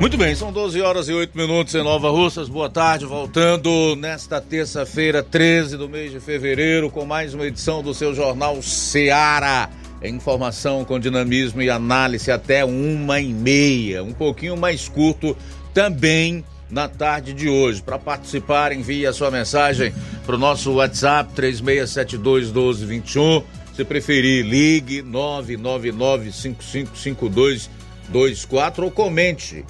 Muito 0.00 0.16
bem, 0.18 0.34
são 0.34 0.52
12 0.52 0.80
horas 0.80 1.08
e 1.08 1.12
8 1.12 1.38
minutos 1.38 1.74
em 1.74 1.82
Nova 1.82 2.10
Russas. 2.10 2.48
Boa 2.48 2.68
tarde, 2.68 3.06
voltando 3.06 3.94
nesta 3.96 4.40
terça-feira, 4.40 5.22
13 5.22 5.76
do 5.76 5.88
mês 5.88 6.10
de 6.10 6.18
fevereiro, 6.18 6.90
com 6.90 7.04
mais 7.04 7.34
uma 7.34 7.46
edição 7.46 7.82
do 7.82 7.94
seu 7.94 8.12
jornal 8.14 8.60
Seara. 8.62 9.70
Informação 10.02 10.84
com 10.84 10.98
dinamismo 10.98 11.62
e 11.62 11.70
análise 11.70 12.32
até 12.32 12.64
uma 12.64 13.20
e 13.20 13.32
meia, 13.32 14.02
um 14.02 14.12
pouquinho 14.12 14.56
mais 14.56 14.88
curto 14.88 15.36
também 15.72 16.44
na 16.68 16.88
tarde 16.88 17.32
de 17.32 17.48
hoje. 17.48 17.80
Para 17.80 17.96
participar, 17.98 18.72
envie 18.72 19.06
a 19.06 19.12
sua 19.12 19.30
mensagem 19.30 19.94
para 20.26 20.34
o 20.34 20.38
nosso 20.38 20.72
WhatsApp 20.72 21.32
3672 21.34 22.50
1221. 22.50 23.44
Se 23.76 23.84
preferir, 23.84 24.44
ligue 24.44 25.02
999 25.02 26.32
555224 26.32 28.84
ou 28.84 28.90
comente 28.90 29.64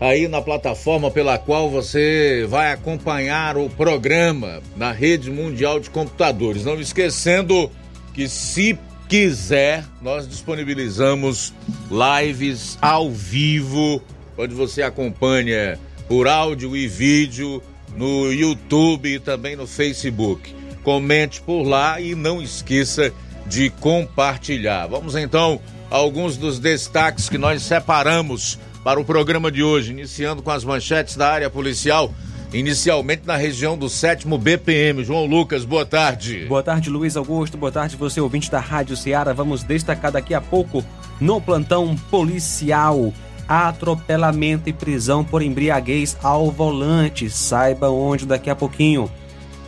aí 0.00 0.28
na 0.28 0.40
plataforma 0.40 1.10
pela 1.10 1.38
qual 1.38 1.70
você 1.70 2.46
vai 2.48 2.72
acompanhar 2.72 3.56
o 3.56 3.68
programa 3.68 4.62
na 4.76 4.92
rede 4.92 5.30
mundial 5.30 5.80
de 5.80 5.90
computadores. 5.90 6.64
Não 6.64 6.80
esquecendo 6.80 7.70
que 8.14 8.28
se 8.28 8.78
quiser, 9.08 9.84
nós 10.02 10.28
disponibilizamos 10.28 11.52
lives 11.90 12.78
ao 12.80 13.10
vivo, 13.10 14.02
onde 14.36 14.54
você 14.54 14.82
acompanha 14.82 15.78
por 16.06 16.28
áudio 16.28 16.76
e 16.76 16.86
vídeo 16.86 17.62
no 17.96 18.32
YouTube 18.32 19.14
e 19.14 19.18
também 19.18 19.56
no 19.56 19.66
Facebook. 19.66 20.54
Comente 20.84 21.40
por 21.40 21.62
lá 21.62 22.00
e 22.00 22.14
não 22.14 22.40
esqueça 22.40 23.12
de 23.46 23.70
compartilhar. 23.70 24.86
Vamos 24.86 25.16
então 25.16 25.60
a 25.90 25.96
alguns 25.96 26.36
dos 26.36 26.58
destaques 26.58 27.28
que 27.28 27.38
nós 27.38 27.62
separamos 27.62 28.58
para 28.88 28.98
o 28.98 29.04
programa 29.04 29.52
de 29.52 29.62
hoje, 29.62 29.92
iniciando 29.92 30.40
com 30.40 30.50
as 30.50 30.64
manchetes 30.64 31.14
da 31.14 31.30
área 31.30 31.50
policial. 31.50 32.10
Inicialmente 32.54 33.20
na 33.26 33.36
região 33.36 33.76
do 33.76 33.86
7 33.86 34.26
BPM. 34.26 35.04
João 35.04 35.26
Lucas, 35.26 35.62
boa 35.62 35.84
tarde. 35.84 36.46
Boa 36.46 36.62
tarde, 36.62 36.88
Luiz 36.88 37.14
Augusto. 37.14 37.58
Boa 37.58 37.70
tarde, 37.70 37.96
você 37.96 38.18
ouvinte 38.18 38.50
da 38.50 38.58
Rádio 38.60 38.96
Ceará. 38.96 39.34
Vamos 39.34 39.62
destacar 39.62 40.10
daqui 40.10 40.32
a 40.32 40.40
pouco 40.40 40.82
no 41.20 41.38
plantão 41.38 41.94
policial. 42.10 43.12
Atropelamento 43.46 44.70
e 44.70 44.72
prisão 44.72 45.22
por 45.22 45.42
embriaguez 45.42 46.16
ao 46.22 46.50
volante. 46.50 47.28
Saiba 47.28 47.90
onde 47.90 48.24
daqui 48.24 48.48
a 48.48 48.56
pouquinho. 48.56 49.12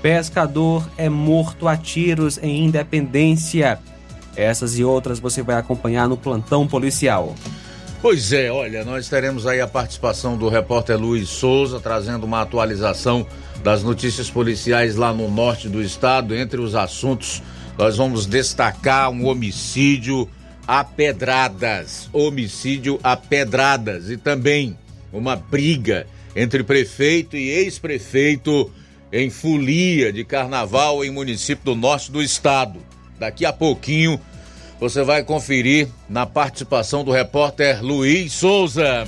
Pescador 0.00 0.88
é 0.96 1.10
morto 1.10 1.68
a 1.68 1.76
tiros 1.76 2.38
em 2.42 2.64
Independência. 2.64 3.78
Essas 4.34 4.78
e 4.78 4.82
outras 4.82 5.20
você 5.20 5.42
vai 5.42 5.56
acompanhar 5.56 6.08
no 6.08 6.16
plantão 6.16 6.66
policial. 6.66 7.34
Pois 8.02 8.32
é, 8.32 8.50
olha, 8.50 8.82
nós 8.82 9.10
teremos 9.10 9.46
aí 9.46 9.60
a 9.60 9.68
participação 9.68 10.34
do 10.34 10.48
repórter 10.48 10.98
Luiz 10.98 11.28
Souza 11.28 11.78
trazendo 11.78 12.24
uma 12.24 12.40
atualização 12.40 13.26
das 13.62 13.82
notícias 13.82 14.30
policiais 14.30 14.96
lá 14.96 15.12
no 15.12 15.30
norte 15.30 15.68
do 15.68 15.82
estado. 15.82 16.34
Entre 16.34 16.58
os 16.58 16.74
assuntos, 16.74 17.42
nós 17.76 17.98
vamos 17.98 18.24
destacar 18.24 19.10
um 19.10 19.26
homicídio 19.26 20.26
a 20.66 20.82
pedradas, 20.82 22.08
homicídio 22.10 22.98
a 23.02 23.18
pedradas 23.18 24.08
e 24.08 24.16
também 24.16 24.78
uma 25.12 25.36
briga 25.36 26.06
entre 26.34 26.64
prefeito 26.64 27.36
e 27.36 27.50
ex-prefeito 27.50 28.72
em 29.12 29.28
folia 29.28 30.10
de 30.10 30.24
carnaval 30.24 31.04
em 31.04 31.10
município 31.10 31.66
do 31.66 31.74
norte 31.74 32.10
do 32.10 32.22
estado. 32.22 32.80
Daqui 33.18 33.44
a 33.44 33.52
pouquinho 33.52 34.18
você 34.80 35.04
vai 35.04 35.22
conferir 35.22 35.88
na 36.08 36.24
participação 36.24 37.04
do 37.04 37.12
repórter 37.12 37.84
Luiz 37.84 38.32
Souza. 38.32 39.04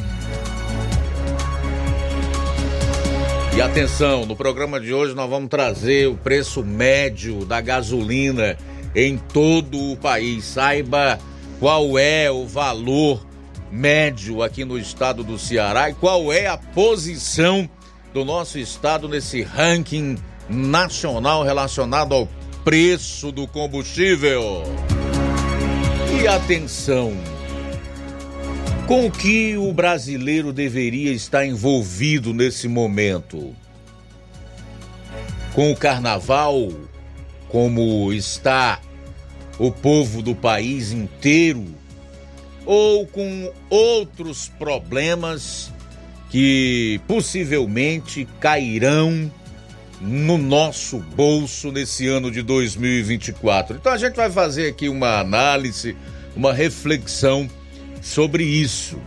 E 3.57 3.61
atenção, 3.61 4.27
no 4.27 4.37
programa 4.37 4.79
de 4.79 4.93
hoje 4.93 5.15
nós 5.15 5.29
vamos 5.29 5.49
trazer 5.49 6.09
o 6.09 6.15
preço 6.15 6.63
médio 6.63 7.47
da 7.47 7.61
gasolina 7.61 8.57
em 8.95 9.17
todo 9.17 9.93
o 9.93 9.97
país. 9.97 10.45
Saiba 10.45 11.19
qual 11.59 11.99
é 11.99 12.31
o 12.31 12.47
valor 12.47 13.27
médio 13.71 14.43
aqui 14.43 14.67
no 14.67 14.79
estado 14.79 15.25
do 15.25 15.39
Ceará 15.39 15.89
e 15.89 15.95
qual 15.95 16.31
é 16.31 16.47
a 16.47 16.59
posição 16.59 17.69
do 18.13 18.27
nosso 18.27 18.59
estado 18.59 19.09
nesse 19.09 19.41
ranking 19.43 20.19
nacional 20.51 21.43
relacionado 21.43 22.15
ao 22.15 22.29
preço 22.63 23.33
do 23.33 23.47
combustível. 23.47 24.65
Atenção! 26.27 27.13
Com 28.87 29.07
o 29.07 29.11
que 29.11 29.57
o 29.57 29.73
brasileiro 29.73 30.53
deveria 30.53 31.13
estar 31.13 31.45
envolvido 31.45 32.33
nesse 32.33 32.69
momento? 32.69 33.57
Com 35.53 35.73
o 35.73 35.77
carnaval, 35.77 36.69
como 37.49 38.13
está 38.13 38.81
o 39.59 39.73
povo 39.73 40.23
do 40.23 40.33
país 40.33 40.93
inteiro? 40.93 41.67
Ou 42.65 43.05
com 43.05 43.53
outros 43.69 44.49
problemas 44.49 45.73
que 46.31 47.01
possivelmente 47.09 48.29
cairão 48.39 49.29
no 50.03 50.37
nosso 50.37 50.99
bolso 50.99 51.71
nesse 51.71 52.09
ano 52.09 52.31
de 52.31 52.43
2024. 52.43 53.77
Então 53.77 53.93
a 53.93 53.97
gente 53.97 54.17
vai 54.17 54.31
fazer 54.31 54.69
aqui 54.69 54.89
uma 54.89 55.21
análise, 55.21 55.97
uma 56.35 56.53
reflexão 56.53 57.49
sobre 58.01 58.43
isso. 58.43 58.99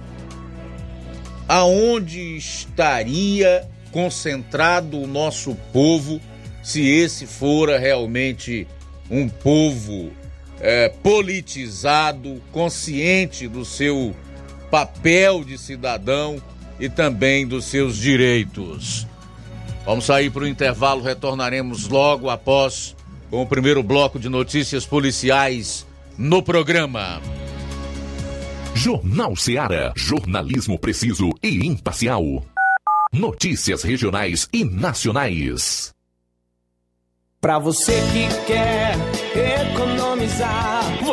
Aonde 1.47 2.37
estaria 2.37 3.67
concentrado 3.91 4.97
o 4.99 5.05
nosso 5.05 5.53
povo 5.73 6.21
se 6.63 6.81
esse 6.87 7.27
fora 7.27 7.77
realmente 7.77 8.65
um 9.11 9.27
povo 9.27 10.11
é, 10.61 10.89
politizado, 10.89 12.41
consciente 12.51 13.47
do 13.47 13.65
seu 13.65 14.15
papel 14.71 15.43
de 15.43 15.57
cidadão 15.57 16.41
e 16.79 16.89
também 16.89 17.45
dos 17.45 17.65
seus 17.65 17.97
direitos? 17.97 19.05
Vamos 19.85 20.05
sair 20.05 20.31
para 20.31 20.43
o 20.43 20.47
intervalo, 20.47 21.01
retornaremos 21.01 21.87
logo 21.87 22.29
após 22.29 22.95
com 23.29 23.41
o 23.41 23.45
primeiro 23.45 23.83
bloco 23.83 24.17
de 24.17 24.29
notícias 24.29 24.85
policiais 24.85 25.85
no 26.17 26.41
programa. 26.41 27.21
Jornal 28.73 29.35
Seara. 29.35 29.93
Jornalismo 29.95 30.77
preciso 30.77 31.29
e 31.41 31.65
imparcial. 31.65 32.23
Notícias 33.11 33.83
regionais 33.83 34.49
e 34.51 34.65
nacionais. 34.65 35.93
Para 37.39 37.59
você 37.59 37.93
que 38.11 38.45
quer 38.45 38.97
economizar. 39.71 40.74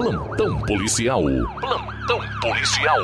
Plantão 0.00 0.58
policial. 0.60 1.22
Plantão 1.60 2.20
policial. 2.40 2.98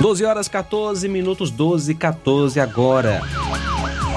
Doze 0.00 0.24
horas 0.24 0.48
14 0.48 1.06
minutos 1.06 1.50
12 1.50 1.94
14 1.96 2.58
agora. 2.58 3.20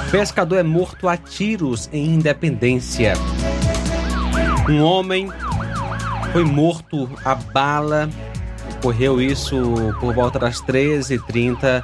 Pescador 0.09 0.55
é 0.55 0.63
morto 0.63 1.09
a 1.09 1.17
tiros 1.17 1.89
em 1.91 2.15
Independência. 2.15 3.15
Um 4.69 4.81
homem 4.81 5.29
foi 6.31 6.45
morto 6.45 7.09
a 7.25 7.35
bala 7.35 8.09
Ocorreu 8.81 9.21
isso 9.21 9.55
por 9.99 10.11
volta 10.11 10.39
das 10.39 10.59
13h30 10.59 11.83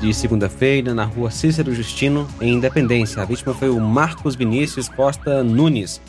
de 0.00 0.14
segunda-feira 0.14 0.94
na 0.94 1.02
rua 1.02 1.28
Cícero 1.28 1.74
Justino, 1.74 2.28
em 2.40 2.54
Independência. 2.54 3.20
A 3.20 3.24
vítima 3.24 3.52
foi 3.52 3.68
o 3.68 3.80
Marcos 3.80 4.36
Vinícius 4.36 4.88
Costa 4.88 5.42
Nunes, 5.42 6.00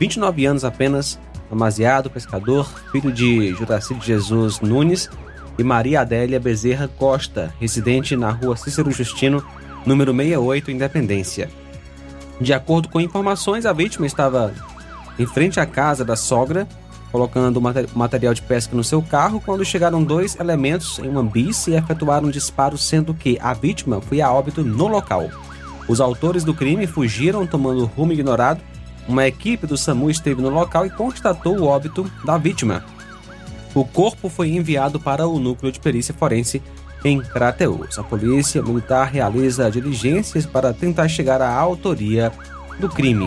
29 0.00 0.46
anos 0.46 0.64
apenas, 0.64 1.20
amaziado, 1.50 2.08
pescador, 2.08 2.66
filho 2.90 3.12
de 3.12 3.52
Juraci 3.52 3.92
de 3.92 4.06
Jesus 4.06 4.58
Nunes 4.60 5.10
e 5.58 5.62
Maria 5.62 6.00
Adélia 6.00 6.40
Bezerra 6.40 6.88
Costa, 6.88 7.52
residente 7.60 8.16
na 8.16 8.30
rua 8.30 8.56
Cícero 8.56 8.90
Justino, 8.90 9.44
número 9.84 10.12
68, 10.16 10.70
Independência. 10.70 11.50
De 12.40 12.54
acordo 12.54 12.88
com 12.88 12.98
informações, 12.98 13.66
a 13.66 13.72
vítima 13.74 14.06
estava 14.06 14.54
em 15.18 15.26
frente 15.26 15.60
à 15.60 15.66
casa 15.66 16.06
da 16.06 16.16
sogra 16.16 16.66
colocando 17.12 17.60
material 17.60 18.32
de 18.32 18.40
pesca 18.40 18.74
no 18.74 18.82
seu 18.82 19.02
carro 19.02 19.40
quando 19.44 19.64
chegaram 19.64 20.02
dois 20.02 20.34
elementos 20.40 20.98
em 20.98 21.08
uma 21.08 21.22
bis 21.22 21.66
e 21.66 21.74
efetuaram 21.74 22.28
um 22.28 22.30
disparo, 22.30 22.78
sendo 22.78 23.12
que 23.12 23.38
a 23.40 23.52
vítima 23.52 24.00
foi 24.00 24.22
a 24.22 24.32
óbito 24.32 24.64
no 24.64 24.88
local. 24.88 25.28
Os 25.86 26.00
autores 26.00 26.42
do 26.42 26.54
crime 26.54 26.86
fugiram 26.86 27.46
tomando 27.46 27.84
rumo 27.84 28.12
ignorado. 28.12 28.62
Uma 29.06 29.26
equipe 29.26 29.66
do 29.66 29.76
SAMU 29.76 30.08
esteve 30.08 30.40
no 30.40 30.48
local 30.48 30.86
e 30.86 30.90
constatou 30.90 31.58
o 31.58 31.66
óbito 31.66 32.10
da 32.24 32.38
vítima. 32.38 32.82
O 33.74 33.84
corpo 33.84 34.28
foi 34.28 34.50
enviado 34.50 34.98
para 34.98 35.26
o 35.26 35.38
núcleo 35.38 35.72
de 35.72 35.80
perícia 35.80 36.14
forense 36.14 36.62
em 37.04 37.20
Crateus. 37.20 37.98
A 37.98 38.02
polícia 38.02 38.62
militar 38.62 39.08
realiza 39.08 39.70
diligências 39.70 40.46
para 40.46 40.72
tentar 40.72 41.08
chegar 41.08 41.42
à 41.42 41.52
autoria 41.52 42.32
do 42.78 42.88
crime. 42.88 43.26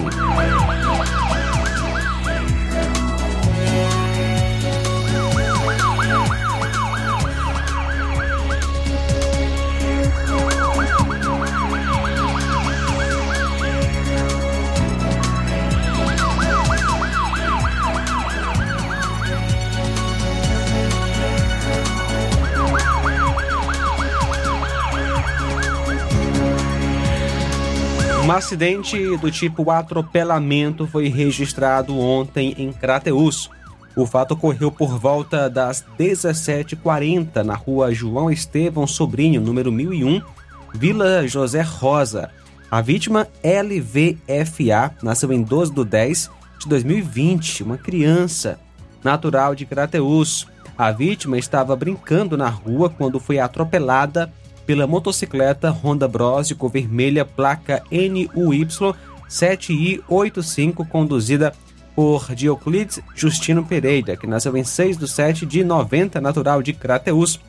Acidente 28.36 29.16
do 29.18 29.32
tipo 29.32 29.72
atropelamento 29.72 30.86
foi 30.86 31.08
registrado 31.08 31.98
ontem 31.98 32.54
em 32.58 32.72
Crateus. 32.72 33.50
O 33.96 34.06
fato 34.06 34.34
ocorreu 34.34 34.70
por 34.70 35.00
volta 35.00 35.50
das 35.50 35.86
17h40 35.98 37.44
na 37.44 37.56
rua 37.56 37.94
João 37.94 38.30
Estevão 38.30 38.86
Sobrinho, 38.86 39.40
número 39.40 39.72
1001, 39.72 40.22
Vila 40.74 41.26
José 41.26 41.62
Rosa. 41.62 42.30
A 42.70 42.82
vítima, 42.82 43.26
LVFA, 43.42 44.94
nasceu 45.02 45.32
em 45.32 45.42
12 45.42 45.74
de 45.74 45.86
10 45.86 46.32
de 46.60 46.68
2020, 46.68 47.64
uma 47.64 47.78
criança 47.78 48.60
natural 49.02 49.56
de 49.56 49.66
Crateus. 49.66 50.46
A 50.78 50.92
vítima 50.92 51.38
estava 51.38 51.74
brincando 51.74 52.36
na 52.36 52.50
rua 52.50 52.90
quando 52.90 53.18
foi 53.18 53.40
atropelada 53.40 54.30
pela 54.66 54.88
motocicleta 54.88 55.70
Honda 55.72 56.08
Bros 56.08 56.48
de 56.48 56.56
cor 56.56 56.72
vermelha, 56.72 57.24
placa 57.24 57.84
NUY 57.92 58.66
7I85, 59.30 60.88
conduzida 60.88 61.54
por 61.96 62.34
Dioclides 62.36 63.00
Justino 63.16 63.64
Pereira, 63.64 64.18
que 64.18 64.28
nasceu 64.28 64.56
em 64.58 64.64
6 64.64 64.98
de 64.98 65.08
7 65.08 65.46
de 65.46 65.64
90, 65.64 66.20
natural 66.20 66.62
de 66.62 66.74
Crateus. 66.74 67.40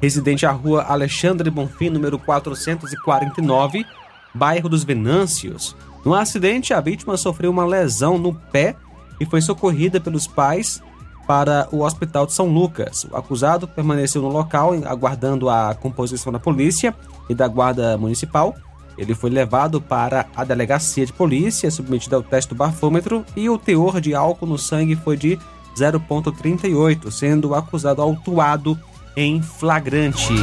Residente 0.00 0.46
à 0.46 0.52
rua 0.52 0.84
Alexandre 0.84 1.50
Bonfim, 1.50 1.90
número 1.90 2.18
449, 2.18 3.84
bairro 4.32 4.68
dos 4.68 4.84
Venâncios. 4.84 5.76
No 6.04 6.14
acidente, 6.14 6.72
a 6.72 6.80
vítima 6.80 7.16
sofreu 7.16 7.50
uma 7.50 7.66
lesão 7.66 8.16
no 8.16 8.32
pé 8.34 8.76
e 9.20 9.26
foi 9.26 9.42
socorrida 9.42 10.00
pelos 10.00 10.26
pais 10.26 10.80
para 11.28 11.68
o 11.70 11.82
Hospital 11.82 12.24
de 12.24 12.32
São 12.32 12.46
Lucas. 12.46 13.06
O 13.12 13.14
acusado 13.14 13.68
permaneceu 13.68 14.22
no 14.22 14.28
local 14.28 14.72
aguardando 14.86 15.50
a 15.50 15.74
composição 15.74 16.32
da 16.32 16.38
polícia 16.38 16.94
e 17.28 17.34
da 17.34 17.46
guarda 17.46 17.98
municipal. 17.98 18.56
Ele 18.96 19.14
foi 19.14 19.28
levado 19.28 19.78
para 19.78 20.24
a 20.34 20.42
delegacia 20.42 21.04
de 21.04 21.12
polícia, 21.12 21.70
submetido 21.70 22.16
ao 22.16 22.22
teste 22.22 22.48
do 22.48 22.56
bafômetro 22.56 23.26
e 23.36 23.50
o 23.50 23.58
teor 23.58 24.00
de 24.00 24.14
álcool 24.14 24.46
no 24.46 24.56
sangue 24.56 24.96
foi 24.96 25.18
de 25.18 25.38
0,38, 25.76 27.10
sendo 27.10 27.50
o 27.50 27.54
acusado 27.54 28.00
autuado 28.00 28.76
em 29.14 29.42
flagrante. 29.42 30.34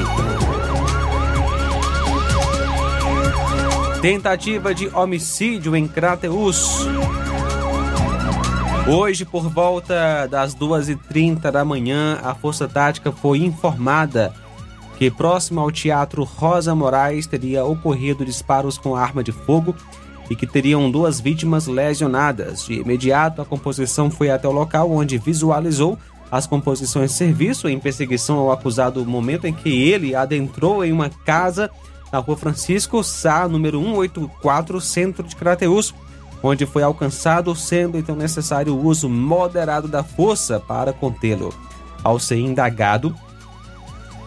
Tentativa 4.01 4.74
de 4.75 4.88
homicídio 4.89 5.75
em 5.75 5.88
Crateus. 5.88 6.88
Hoje, 8.88 9.25
por 9.25 9.50
volta 9.50 10.27
das 10.27 10.56
2h30 10.56 11.50
da 11.50 11.65
manhã, 11.65 12.20
a 12.22 12.36
Força 12.36 12.68
Tática 12.68 13.12
foi 13.12 13.39
informada 13.39 14.32
que 14.96 15.10
próximo 15.10 15.60
ao 15.60 15.72
Teatro 15.72 16.24
Rosa 16.24 16.75
Moraes 16.75 17.25
teria 17.25 17.65
ocorrido 17.65 18.24
disparos 18.24 18.77
com 18.77 18.96
arma 18.96 19.24
de 19.24 19.32
fogo 19.32 19.75
e 20.30 20.36
que 20.36 20.46
teriam 20.46 20.92
duas 20.92 21.20
vítimas 21.20 21.65
lesionadas. 21.65 22.65
De 22.65 22.75
imediato, 22.75 23.42
a 23.42 23.46
composição 23.46 24.12
foi 24.12 24.30
até 24.30 24.48
o 24.48 24.51
local 24.51 24.92
onde 24.92 25.18
visualizou 25.18 25.98
as 26.32 26.46
composições 26.46 27.10
de 27.10 27.18
serviço 27.18 27.68
em 27.68 27.80
perseguição 27.80 28.38
ao 28.38 28.51
acusado 28.51 29.04
no 29.04 29.10
momento 29.10 29.48
em 29.48 29.54
que 29.54 29.70
ele 29.70 30.13
adentrou 30.13 30.86
em 30.86 30.92
uma 30.92 31.10
casa 31.10 31.72
na 32.13 32.20
rua 32.20 32.38
Francisco 32.38 33.04
Sá, 33.04 33.48
número 33.48 33.82
184, 33.82 34.80
centro 34.80 35.24
de 35.27 35.36
Crateus 35.36 35.92
onde 36.46 36.66
foi 36.66 36.84
alcançado, 36.84 37.56
sendo 37.56 37.98
então 37.98 38.16
necessário 38.16 38.75
o 38.75 38.86
uso 38.86 39.10
moderado 39.10 39.88
da 39.88 40.04
força 40.04 40.60
para 40.60 40.94
contê-lo. 40.94 41.52
Ao 42.04 42.20
ser 42.20 42.38
indagado, 42.38 43.16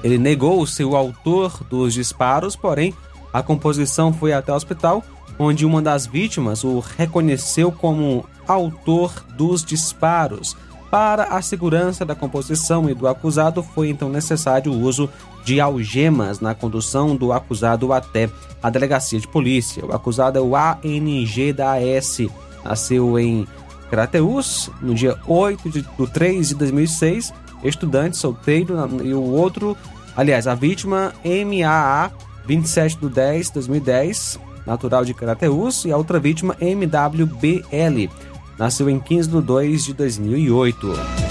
ele 0.02 0.18
negou 0.18 0.66
ser 0.66 0.84
o 0.84 0.96
autor 0.96 1.62
dos 1.70 1.94
disparos, 1.94 2.56
porém, 2.56 2.92
a 3.32 3.40
composição 3.40 4.12
foi 4.12 4.32
até 4.32 4.52
o 4.52 4.56
hospital, 4.56 5.04
onde 5.38 5.64
uma 5.64 5.80
das 5.80 6.06
vítimas 6.06 6.64
o 6.64 6.80
reconheceu 6.80 7.70
como 7.70 8.24
autor 8.48 9.24
dos 9.36 9.64
disparos. 9.64 10.56
Para 10.90 11.24
a 11.24 11.42
segurança 11.42 12.04
da 12.04 12.16
composição 12.16 12.90
e 12.90 12.94
do 12.94 13.06
acusado, 13.06 13.62
foi 13.62 13.90
então 13.90 14.08
necessário 14.08 14.72
o 14.72 14.80
uso 14.80 15.08
de 15.48 15.62
algemas 15.62 16.40
na 16.40 16.54
condução 16.54 17.16
do 17.16 17.32
acusado 17.32 17.90
até 17.94 18.28
a 18.62 18.68
delegacia 18.68 19.18
de 19.18 19.26
polícia. 19.26 19.82
O 19.82 19.94
acusado 19.94 20.38
é 20.38 20.42
o 20.42 20.54
ANG 20.54 21.54
da 21.54 21.72
AS, 21.72 22.20
nasceu 22.62 23.18
em 23.18 23.48
Crateus 23.88 24.68
no 24.82 24.94
dia 24.94 25.16
8 25.26 25.70
de 25.70 25.82
3 26.12 26.48
de 26.48 26.54
2006, 26.54 27.32
estudante 27.64 28.18
solteiro, 28.18 28.74
e 29.02 29.14
o 29.14 29.22
outro, 29.22 29.74
aliás, 30.14 30.46
a 30.46 30.54
vítima 30.54 31.14
MAA, 31.24 32.10
27 32.44 32.98
de 32.98 33.08
10 33.08 33.46
de 33.46 33.52
2010, 33.54 34.38
natural 34.66 35.02
de 35.02 35.14
Crateus, 35.14 35.86
e 35.86 35.90
a 35.90 35.96
outra 35.96 36.20
vítima 36.20 36.58
MWBL, 36.60 38.12
nasceu 38.58 38.90
em 38.90 39.00
15 39.00 39.30
de 39.30 39.40
2 39.40 39.84
de 39.86 39.94
2008. 39.94 41.27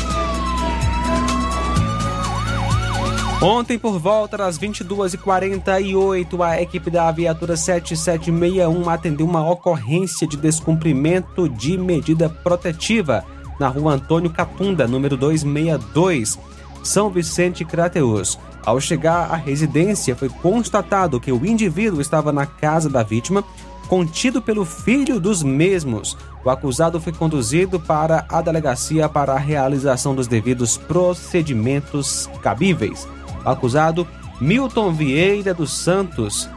Ontem, 3.39 3.77
por 3.77 3.99
volta 3.99 4.35
das 4.35 4.57
22h48, 4.57 6.43
a 6.43 6.59
equipe 6.59 6.89
da 6.89 7.11
viatura 7.11 7.55
7761 7.55 8.89
atendeu 8.89 9.27
uma 9.27 9.47
ocorrência 9.47 10.27
de 10.27 10.35
descumprimento 10.35 11.47
de 11.47 11.77
medida 11.77 12.27
protetiva 12.27 13.23
na 13.59 13.67
rua 13.67 13.93
Antônio 13.93 14.31
Catunda, 14.31 14.87
número 14.87 15.15
262, 15.15 16.39
São 16.83 17.11
Vicente 17.11 17.63
Crateus. 17.63 18.39
Ao 18.65 18.81
chegar 18.81 19.31
à 19.31 19.35
residência, 19.35 20.15
foi 20.15 20.29
constatado 20.29 21.19
que 21.19 21.31
o 21.31 21.45
indivíduo 21.45 22.01
estava 22.01 22.31
na 22.31 22.47
casa 22.47 22.89
da 22.89 23.03
vítima, 23.03 23.43
contido 23.87 24.41
pelo 24.41 24.65
filho 24.65 25.19
dos 25.19 25.43
mesmos. 25.43 26.17
O 26.43 26.49
acusado 26.49 26.99
foi 26.99 27.13
conduzido 27.13 27.79
para 27.79 28.25
a 28.29 28.41
delegacia 28.41 29.07
para 29.07 29.33
a 29.33 29.39
realização 29.39 30.15
dos 30.15 30.25
devidos 30.25 30.75
procedimentos 30.75 32.27
cabíveis. 32.41 33.07
O 33.45 33.49
acusado, 33.49 34.07
Milton 34.39 34.91
Vieira 34.93 35.53
dos 35.53 35.71
Santos, 35.71 36.49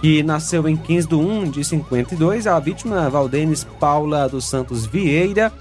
que 0.00 0.22
nasceu 0.22 0.68
em 0.68 0.76
15 0.76 1.08
de 1.08 1.14
1 1.14 1.50
de 1.50 1.64
52, 1.64 2.46
a 2.46 2.58
vítima 2.60 3.08
Valdenes 3.08 3.64
Paula 3.80 4.28
dos 4.28 4.44
Santos 4.44 4.86
Vieira, 4.86 5.52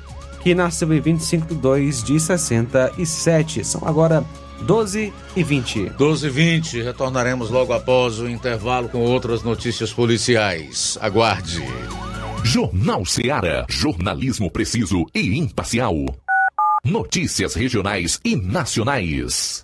que 0.41 0.53
nasceu 0.53 0.93
em 0.93 0.99
25 0.99 1.47
de 1.47 1.55
2 1.55 2.03
de 2.03 2.19
67. 2.19 3.63
São 3.63 3.81
agora 3.85 4.23
12 4.63 5.13
e 5.35 5.43
20. 5.43 5.89
12 5.97 6.27
e 6.27 6.29
20, 6.29 6.81
retornaremos 6.81 7.49
logo 7.49 7.73
após 7.73 8.19
o 8.19 8.29
intervalo 8.29 8.89
com 8.89 8.99
outras 8.99 9.43
notícias 9.43 9.91
policiais. 9.91 10.97
Aguarde. 11.01 11.63
Jornal 12.43 13.05
Seara. 13.05 13.65
Jornalismo 13.69 14.51
preciso 14.51 15.05
e 15.15 15.37
imparcial. 15.37 15.95
Notícias 16.83 17.55
regionais 17.55 18.19
e 18.23 18.35
nacionais. 18.35 19.63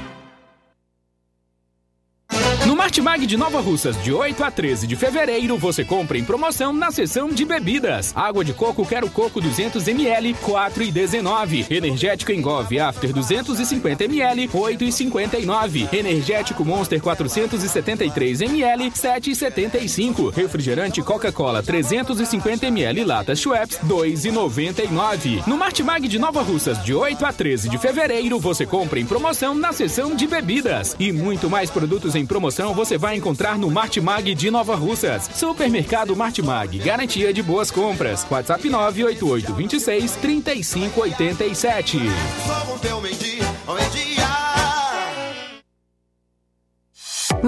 No 2.65 2.75
Martimag 2.75 3.25
de 3.25 3.35
Nova 3.37 3.59
Russas, 3.59 3.97
de 4.03 4.13
8 4.13 4.43
a 4.43 4.51
13 4.51 4.85
de 4.85 4.95
fevereiro, 4.95 5.57
você 5.57 5.83
compra 5.83 6.19
em 6.19 6.23
promoção 6.23 6.71
na 6.71 6.91
seção 6.91 7.29
de 7.29 7.43
bebidas. 7.43 8.13
Água 8.15 8.45
de 8.45 8.53
coco 8.53 8.85
Quero 8.85 9.09
Coco 9.09 9.41
200ml, 9.41 10.35
4,19. 10.35 11.71
Energético 11.71 12.31
Engove 12.31 12.79
After 12.79 13.11
250ml, 13.11 14.47
8,59. 14.49 15.91
Energético 15.91 16.63
Monster 16.63 17.01
473ml, 17.01 18.91
7,75. 18.91 20.31
Refrigerante 20.31 21.01
Coca-Cola 21.01 21.63
350ml 21.63 23.05
Lata 23.05 23.35
Schweppes, 23.35 23.79
2,99. 23.87 25.47
No 25.47 25.57
Martimag 25.57 26.07
de 26.07 26.19
Nova 26.19 26.43
Russas, 26.43 26.83
de 26.83 26.93
8 26.93 27.25
a 27.25 27.33
13 27.33 27.69
de 27.69 27.79
fevereiro, 27.79 28.39
você 28.39 28.67
compra 28.67 28.99
em 28.99 29.05
promoção 29.05 29.55
na 29.55 29.73
seção 29.73 30.15
de 30.15 30.27
bebidas. 30.27 30.95
E 30.99 31.11
muito 31.11 31.49
mais 31.49 31.71
produtos 31.71 32.13
em 32.13 32.23
promoção 32.23 32.50
você 32.73 32.97
vai 32.97 33.15
encontrar 33.15 33.57
no 33.57 33.71
Martimag 33.71 34.35
de 34.35 34.51
Nova 34.51 34.75
Russas. 34.75 35.29
Supermercado 35.33 36.15
Martimag, 36.15 36.77
garantia 36.79 37.33
de 37.33 37.41
boas 37.41 37.71
compras. 37.71 38.25
WhatsApp 38.29 38.69
988 38.69 39.53
26 39.53 40.15
3587. 40.17 41.97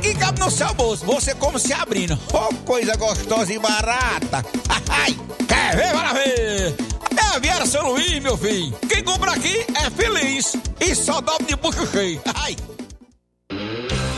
que 0.00 0.14
cabe 0.14 0.40
no 0.40 0.50
seu 0.50 0.72
bolso. 0.74 1.04
Você 1.04 1.34
como 1.34 1.58
se 1.58 1.72
abrindo. 1.72 2.18
Oh, 2.32 2.54
coisa 2.64 2.96
gostosa 2.96 3.52
e 3.52 3.58
barata. 3.58 4.44
Ai, 4.88 5.16
quer 5.46 5.76
ver? 5.76 5.92
Bora 5.92 6.14
ver! 6.14 6.74
É 7.16 7.36
a 7.36 7.38
Viara 7.38 7.66
São 7.66 7.90
Luís, 7.90 8.22
meu 8.22 8.36
filho. 8.36 8.72
Quem 8.88 9.02
compra 9.02 9.32
aqui 9.32 9.64
é 9.74 9.90
feliz 9.90 10.56
e 10.80 10.94
só 10.94 11.20
dobra 11.20 11.46
de 11.46 11.56
bucho 11.56 11.86
cheio. 11.90 12.20
Ai! 12.34 12.56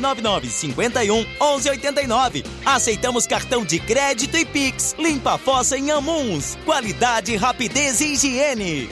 999 0.00 0.48
51 0.48 1.16
1189. 1.16 2.44
Aceitamos 2.64 3.26
cartão 3.26 3.64
de 3.64 3.78
crédito 3.78 4.36
e 4.36 4.44
Pix. 4.44 4.94
Limpa 4.98 5.34
a 5.34 5.38
fossa 5.38 5.76
em 5.76 5.90
Amuns. 5.90 6.56
Qualidade, 6.64 7.36
rapidez 7.36 8.00
e 8.00 8.12
higiene. 8.14 8.88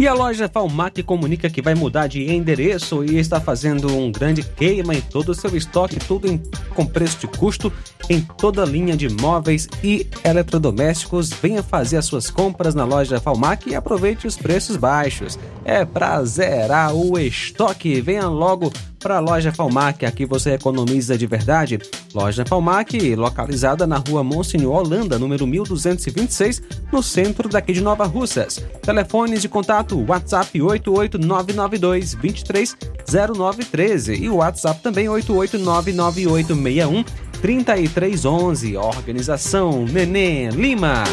E 0.00 0.08
a 0.08 0.14
loja 0.14 0.48
Falmac 0.48 1.02
comunica 1.02 1.50
que 1.50 1.60
vai 1.60 1.74
mudar 1.74 2.06
de 2.06 2.32
endereço 2.32 3.04
e 3.04 3.18
está 3.18 3.38
fazendo 3.38 3.94
um 3.94 4.10
grande 4.10 4.42
queima 4.42 4.94
em 4.94 5.00
todo 5.02 5.28
o 5.28 5.34
seu 5.34 5.54
estoque, 5.54 5.96
tudo 5.96 6.26
em, 6.26 6.38
com 6.74 6.86
preço 6.86 7.18
de 7.18 7.26
custo 7.26 7.70
em 8.10 8.20
toda 8.20 8.64
a 8.64 8.66
linha 8.66 8.94
de 8.96 9.08
móveis 9.08 9.68
e 9.84 10.04
eletrodomésticos. 10.24 11.30
Venha 11.30 11.62
fazer 11.62 11.98
as 11.98 12.06
suas 12.06 12.28
compras 12.28 12.74
na 12.74 12.84
loja 12.84 13.20
Falmac 13.20 13.70
e 13.70 13.76
aproveite 13.76 14.26
os 14.26 14.36
preços 14.36 14.76
baixos. 14.76 15.38
É 15.64 15.84
pra 15.84 16.20
zerar 16.24 16.92
o 16.92 17.16
estoque. 17.16 18.00
Venha 18.00 18.26
logo 18.26 18.72
para 18.98 19.16
a 19.16 19.20
loja 19.20 19.52
Falmac, 19.52 20.04
aqui 20.04 20.26
você 20.26 20.50
economiza 20.50 21.16
de 21.16 21.26
verdade. 21.26 21.78
Loja 22.12 22.44
Falmac, 22.44 23.14
localizada 23.14 23.86
na 23.86 23.96
rua 23.96 24.22
Monsenhor 24.22 24.76
Holanda, 24.76 25.18
número 25.18 25.46
1226, 25.46 26.60
no 26.92 27.02
centro 27.02 27.48
daqui 27.48 27.72
de 27.72 27.80
Nova 27.80 28.04
Russas. 28.04 28.62
Telefones 28.82 29.40
de 29.40 29.48
contato: 29.48 30.04
WhatsApp 30.06 30.60
88992 30.60 32.14
230913 32.14 34.22
e 34.22 34.28
WhatsApp 34.28 34.82
também 34.82 35.06
8899861 35.06 37.29
3311. 37.40 38.76
Organização 38.76 39.84
Neném 39.84 40.50
Lima. 40.50 41.04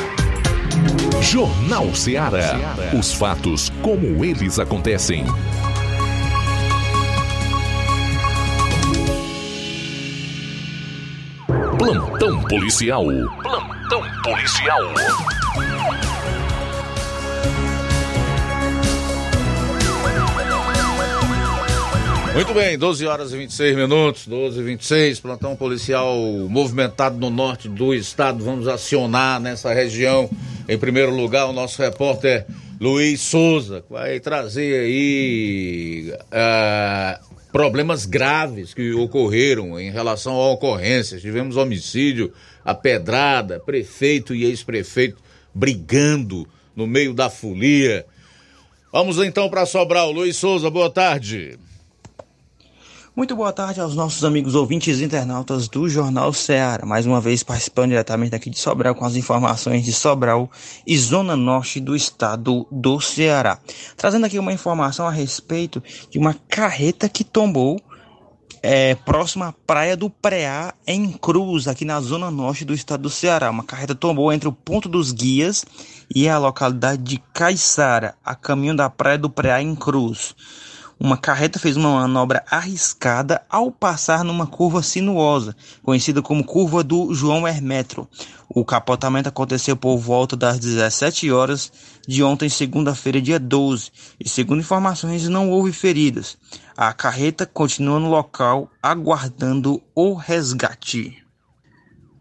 Jornal 1.21 1.93
Ceará. 1.93 2.55
Os 2.97 3.13
fatos 3.13 3.71
como 3.81 4.23
eles 4.23 4.59
acontecem. 4.59 5.25
Plantão 11.77 12.41
policial. 12.43 13.05
Plantão 13.41 14.01
policial. 14.23 14.81
Muito 22.37 22.53
bem, 22.53 22.77
12 22.77 23.03
horas 23.07 23.33
e 23.33 23.37
26 23.37 23.75
minutos, 23.75 24.27
12 24.27 24.59
e 24.59 24.63
26, 24.63 25.19
plantão 25.21 25.55
policial 25.55 26.15
movimentado 26.47 27.17
no 27.17 27.31
norte 27.31 27.67
do 27.67 27.95
estado. 27.95 28.43
Vamos 28.43 28.67
acionar 28.67 29.39
nessa 29.39 29.73
região, 29.73 30.29
em 30.69 30.77
primeiro 30.77 31.15
lugar, 31.15 31.47
o 31.47 31.51
nosso 31.51 31.81
repórter 31.81 32.45
Luiz 32.79 33.21
Souza, 33.21 33.81
que 33.81 33.91
vai 33.91 34.19
trazer 34.19 34.81
aí 34.81 36.13
uh, 36.13 37.49
problemas 37.51 38.05
graves 38.05 38.71
que 38.71 38.93
ocorreram 38.93 39.79
em 39.79 39.89
relação 39.89 40.35
a 40.35 40.51
ocorrências. 40.51 41.23
Tivemos 41.23 41.57
homicídio, 41.57 42.31
a 42.63 42.75
pedrada, 42.75 43.59
prefeito 43.59 44.35
e 44.35 44.45
ex-prefeito 44.45 45.17
brigando 45.55 46.47
no 46.75 46.85
meio 46.85 47.15
da 47.15 47.31
folia. 47.31 48.05
Vamos 48.93 49.17
então 49.17 49.49
para 49.49 49.65
Sobral. 49.65 50.11
Luiz 50.11 50.35
Souza, 50.35 50.69
boa 50.69 50.91
tarde. 50.91 51.57
Muito 53.17 53.35
boa 53.35 53.51
tarde 53.51 53.81
aos 53.81 53.95
nossos 53.95 54.23
amigos 54.23 54.53
ouvintes 54.53 55.01
internautas 55.01 55.67
do 55.67 55.89
Jornal 55.89 56.31
Ceará. 56.31 56.85
Mais 56.85 57.03
uma 57.03 57.19
vez 57.19 57.41
participando 57.41 57.89
diretamente 57.89 58.35
aqui 58.35 58.47
de 58.47 58.59
Sobral 58.59 58.93
com 58.93 59.03
as 59.03 59.15
informações 59.15 59.83
de 59.83 59.91
Sobral 59.91 60.51
e 60.85 60.95
Zona 60.95 61.35
Norte 61.35 61.79
do 61.79 61.95
estado 61.95 62.67
do 62.71 63.01
Ceará. 63.01 63.57
Trazendo 63.95 64.27
aqui 64.27 64.37
uma 64.37 64.53
informação 64.53 65.07
a 65.07 65.09
respeito 65.09 65.81
de 66.11 66.19
uma 66.19 66.35
carreta 66.47 67.09
que 67.09 67.23
tombou 67.23 67.81
é, 68.61 68.93
próxima 68.93 69.47
à 69.47 69.51
praia 69.51 69.97
do 69.97 70.11
Preá, 70.11 70.75
em 70.85 71.11
Cruz, 71.11 71.67
aqui 71.67 71.85
na 71.85 71.99
zona 71.99 72.29
norte 72.29 72.63
do 72.63 72.73
estado 72.75 73.01
do 73.01 73.09
Ceará. 73.09 73.49
Uma 73.49 73.63
carreta 73.63 73.95
tombou 73.95 74.31
entre 74.31 74.47
o 74.47 74.53
ponto 74.53 74.87
dos 74.87 75.11
guias 75.11 75.65
e 76.13 76.29
a 76.29 76.37
localidade 76.37 77.01
de 77.01 77.17
Caiçara, 77.33 78.13
a 78.23 78.35
caminho 78.35 78.75
da 78.75 78.91
praia 78.91 79.17
do 79.17 79.27
Preá, 79.27 79.59
em 79.59 79.73
Cruz. 79.73 80.35
Uma 80.99 81.15
carreta 81.15 81.59
fez 81.59 81.77
uma 81.77 81.91
manobra 81.91 82.43
arriscada 82.49 83.43
ao 83.47 83.71
passar 83.71 84.23
numa 84.23 84.47
curva 84.47 84.81
sinuosa, 84.81 85.55
conhecida 85.83 86.23
como 86.23 86.43
curva 86.43 86.83
do 86.83 87.13
João 87.13 87.47
Hermetro. 87.47 88.09
O 88.49 88.65
capotamento 88.65 89.29
aconteceu 89.29 89.77
por 89.77 89.97
volta 89.97 90.35
das 90.35 90.57
17 90.57 91.31
horas 91.31 91.71
de 92.07 92.23
ontem, 92.23 92.49
segunda-feira, 92.49 93.21
dia 93.21 93.39
12, 93.39 93.91
e 94.19 94.27
segundo 94.27 94.61
informações 94.61 95.27
não 95.27 95.51
houve 95.51 95.71
feridos. 95.71 96.35
A 96.75 96.91
carreta 96.93 97.45
continua 97.45 97.99
no 97.99 98.09
local 98.09 98.67
aguardando 98.81 99.79
o 99.93 100.15
resgate. 100.15 101.23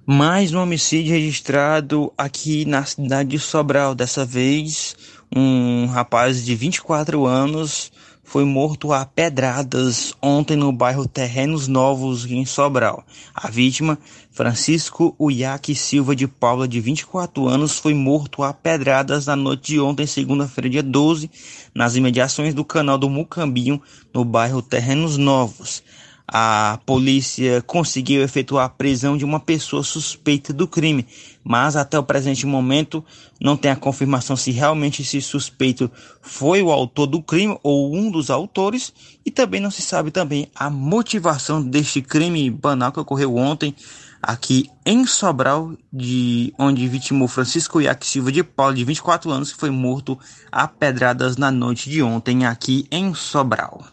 Mais 0.05 0.53
um 0.53 0.61
homicídio 0.61 1.15
registrado 1.15 2.13
aqui 2.17 2.65
na 2.67 2.85
cidade 2.85 3.31
de 3.31 3.39
Sobral. 3.39 3.95
Dessa 3.95 4.25
vez, 4.25 4.95
um 5.35 5.87
rapaz 5.87 6.45
de 6.45 6.55
24 6.55 7.27
anos 7.27 7.91
foi 8.27 8.45
morto 8.45 8.93
a 8.93 9.07
pedradas 9.07 10.13
ontem 10.21 10.57
no 10.57 10.73
bairro 10.73 11.07
Terrenos 11.07 11.69
Novos, 11.69 12.27
em 12.27 12.45
Sobral. 12.45 13.05
A 13.33 13.49
vítima, 13.49 13.97
Francisco 14.33 15.15
Uiaque 15.19 15.77
Silva 15.77 16.15
de 16.15 16.27
Paula, 16.27 16.67
de 16.67 16.81
24 16.81 17.47
anos, 17.47 17.79
foi 17.79 17.95
morto 17.95 18.43
a 18.43 18.53
pedradas 18.53 19.27
na 19.27 19.37
noite 19.37 19.75
de 19.75 19.81
ontem, 19.81 20.07
segunda-feira, 20.07 20.69
dia 20.69 20.83
12, 20.83 21.31
nas 21.73 21.95
imediações 21.95 22.53
do 22.53 22.65
canal 22.65 22.99
do 22.99 23.09
Mucambinho, 23.09 23.81
no 24.13 24.25
bairro 24.25 24.61
Terrenos 24.61 25.17
Novos 25.17 25.83
a 26.29 26.81
polícia 26.85 27.63
conseguiu 27.63 28.23
efetuar 28.23 28.67
a 28.67 28.69
prisão 28.69 29.17
de 29.17 29.25
uma 29.25 29.39
pessoa 29.39 29.83
suspeita 29.83 30.53
do 30.53 30.67
crime, 30.67 31.07
mas 31.45 31.77
até 31.77 31.99
o 31.99 32.03
presente 32.03 32.45
momento 32.47 33.05
não 33.41 33.57
tem 33.57 33.71
a 33.71 33.77
confirmação 33.77 34.37
se 34.37 34.51
realmente 34.51 35.03
esse 35.03 35.21
suspeito 35.21 35.91
foi 36.21 36.63
o 36.63 36.73
autor 36.73 37.07
do 37.07 37.23
crime 37.23 37.57
ou 37.63 37.95
um 37.95 38.11
dos 38.11 38.31
autores 38.31 38.93
e 39.25 39.31
também 39.31 39.61
não 39.61 39.71
se 39.71 39.83
sabe 39.83 40.11
também 40.11 40.49
a 40.55 40.69
motivação 40.69 41.63
deste 41.63 42.03
crime 42.03 42.51
banal 42.51 42.91
que 42.91 43.01
ocorreu 43.01 43.37
ontem 43.37 43.75
aqui 44.21 44.69
em 44.85 45.07
Sobral, 45.07 45.75
de 45.93 46.53
onde 46.59 46.89
vitimou 46.89 47.29
Francisco 47.29 47.81
Iac 47.81 48.05
Silva 48.05 48.33
de 48.33 48.43
Paulo, 48.43 48.75
de 48.75 48.85
24 48.85 49.31
anos, 49.31 49.53
que 49.53 49.59
foi 49.59 49.71
morto 49.71 50.19
a 50.51 50.67
pedradas 50.67 51.37
na 51.37 51.51
noite 51.53 51.89
de 51.89 52.03
ontem 52.03 52.45
aqui 52.45 52.89
em 52.91 53.15
Sobral. 53.15 53.85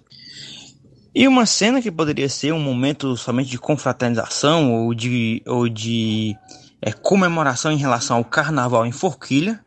E 1.15 1.27
uma 1.27 1.45
cena 1.45 1.79
que 1.79 1.91
poderia 1.91 2.27
ser 2.27 2.53
um 2.53 2.59
momento 2.59 3.15
somente 3.15 3.51
de 3.51 3.59
confraternização 3.59 4.73
ou 4.73 4.95
de, 4.95 5.43
ou 5.45 5.69
de 5.69 6.35
é, 6.81 6.91
comemoração 6.91 7.71
em 7.71 7.77
relação 7.77 8.17
ao 8.17 8.25
carnaval 8.25 8.83
em 8.83 8.91
Forquilha, 8.91 9.63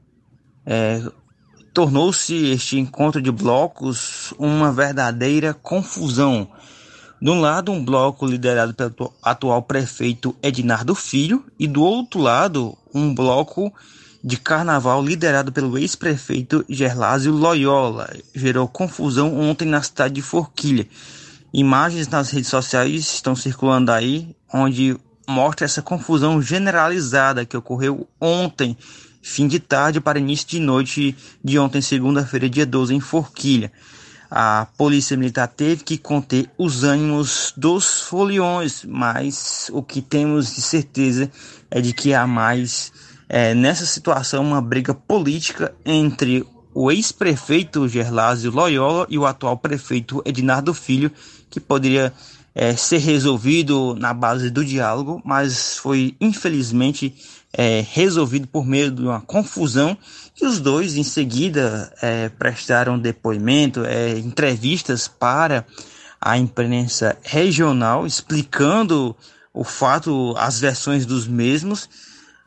é, 0.65 1.01
tornou-se 1.73 2.35
este 2.51 2.81
encontro 2.81 3.23
de 3.23 3.31
blocos 3.31 4.35
uma 4.41 4.73
verdadeira 4.73 5.55
confusão. 5.55 6.49
De 7.23 7.31
um 7.31 7.41
lado, 7.41 7.71
um 7.71 7.85
bloco 7.85 8.27
liderado 8.27 8.75
pelo 8.75 9.15
atual 9.23 9.63
prefeito 9.63 10.35
Ednardo 10.43 10.97
Filho, 10.97 11.45
e 11.57 11.69
do 11.69 11.81
outro 11.81 12.21
lado, 12.21 12.77
um 12.93 13.15
bloco 13.15 13.73
de 14.23 14.37
carnaval 14.37 15.01
liderado 15.01 15.53
pelo 15.53 15.79
ex-prefeito 15.79 16.65
Gerlásio 16.69 17.33
Loyola. 17.33 18.13
Gerou 18.35 18.67
confusão 18.67 19.39
ontem 19.39 19.69
na 19.69 19.81
cidade 19.81 20.15
de 20.15 20.23
Forquilha 20.23 20.89
Imagens 21.57 22.07
nas 22.09 22.29
redes 22.29 22.51
sociais 22.51 23.15
estão 23.15 23.35
circulando 23.35 23.91
aí, 23.91 24.37
onde 24.53 24.95
mostra 25.27 25.65
essa 25.65 25.81
confusão 25.81 26.43
generalizada 26.43 27.47
que 27.47 27.57
ocorreu 27.57 28.07
ontem, 28.21 28.77
fim 29.23 29.49
de 29.49 29.59
tarde 29.59 29.99
para 29.99 30.19
início 30.19 30.47
de 30.47 30.61
noite 30.61 31.17
de 31.43 31.59
ontem, 31.59 31.81
segunda-feira, 31.81 32.51
dia 32.51 32.67
12, 32.67 32.95
em 32.95 33.01
Forquilha. 33.01 33.73
A 34.31 34.67
polícia 34.77 35.17
militar 35.17 35.49
teve 35.49 35.83
que 35.83 35.97
conter 35.97 36.51
os 36.59 36.85
ânimos 36.85 37.55
dos 37.57 38.03
foliões, 38.03 38.85
mas 38.85 39.71
o 39.73 39.83
que 39.83 40.03
temos 40.03 40.55
de 40.55 40.61
certeza 40.61 41.31
é 41.71 41.81
de 41.81 41.95
que 41.95 42.13
há 42.13 42.27
mais 42.27 42.93
é, 43.31 43.55
nessa 43.55 43.87
situação 43.87 44.45
uma 44.45 44.61
briga 44.61 44.93
política 44.93 45.75
entre 45.87 46.45
o 46.79 46.93
ex-prefeito 46.93 47.89
Gerlásio 47.89 48.51
Loyola 48.51 49.07
e 49.09 49.17
o 49.17 49.25
atual 49.25 49.57
prefeito 49.57 50.21
Ednardo 50.27 50.75
Filho, 50.75 51.11
que 51.51 51.61
poderia 51.61 52.13
é, 52.55 52.75
ser 52.75 52.99
resolvido 52.99 53.95
na 53.95 54.15
base 54.15 54.51
do 54.51 54.65
diálogo, 54.65 55.21
mas 55.25 55.77
foi 55.77 56.17
infelizmente 56.21 57.15
é, 57.53 57.85
resolvido 57.93 58.47
por 58.47 58.67
meio 58.67 58.91
de 58.91 59.03
uma 59.03 59.21
confusão 59.21 59.97
e 60.41 60.47
os 60.47 60.59
dois 60.59 60.97
em 60.97 61.03
seguida 61.03 61.93
é, 62.01 62.29
prestaram 62.31 62.99
depoimento, 62.99 63.85
é, 63.85 64.19
entrevistas 64.19 65.07
para 65.07 65.67
a 66.21 66.39
imprensa 66.39 67.17
regional 67.23 68.07
explicando 68.07 69.15
o 69.53 69.65
fato, 69.65 70.35
as 70.37 70.59
versões 70.59 71.05
dos 71.05 71.27
mesmos 71.27 71.89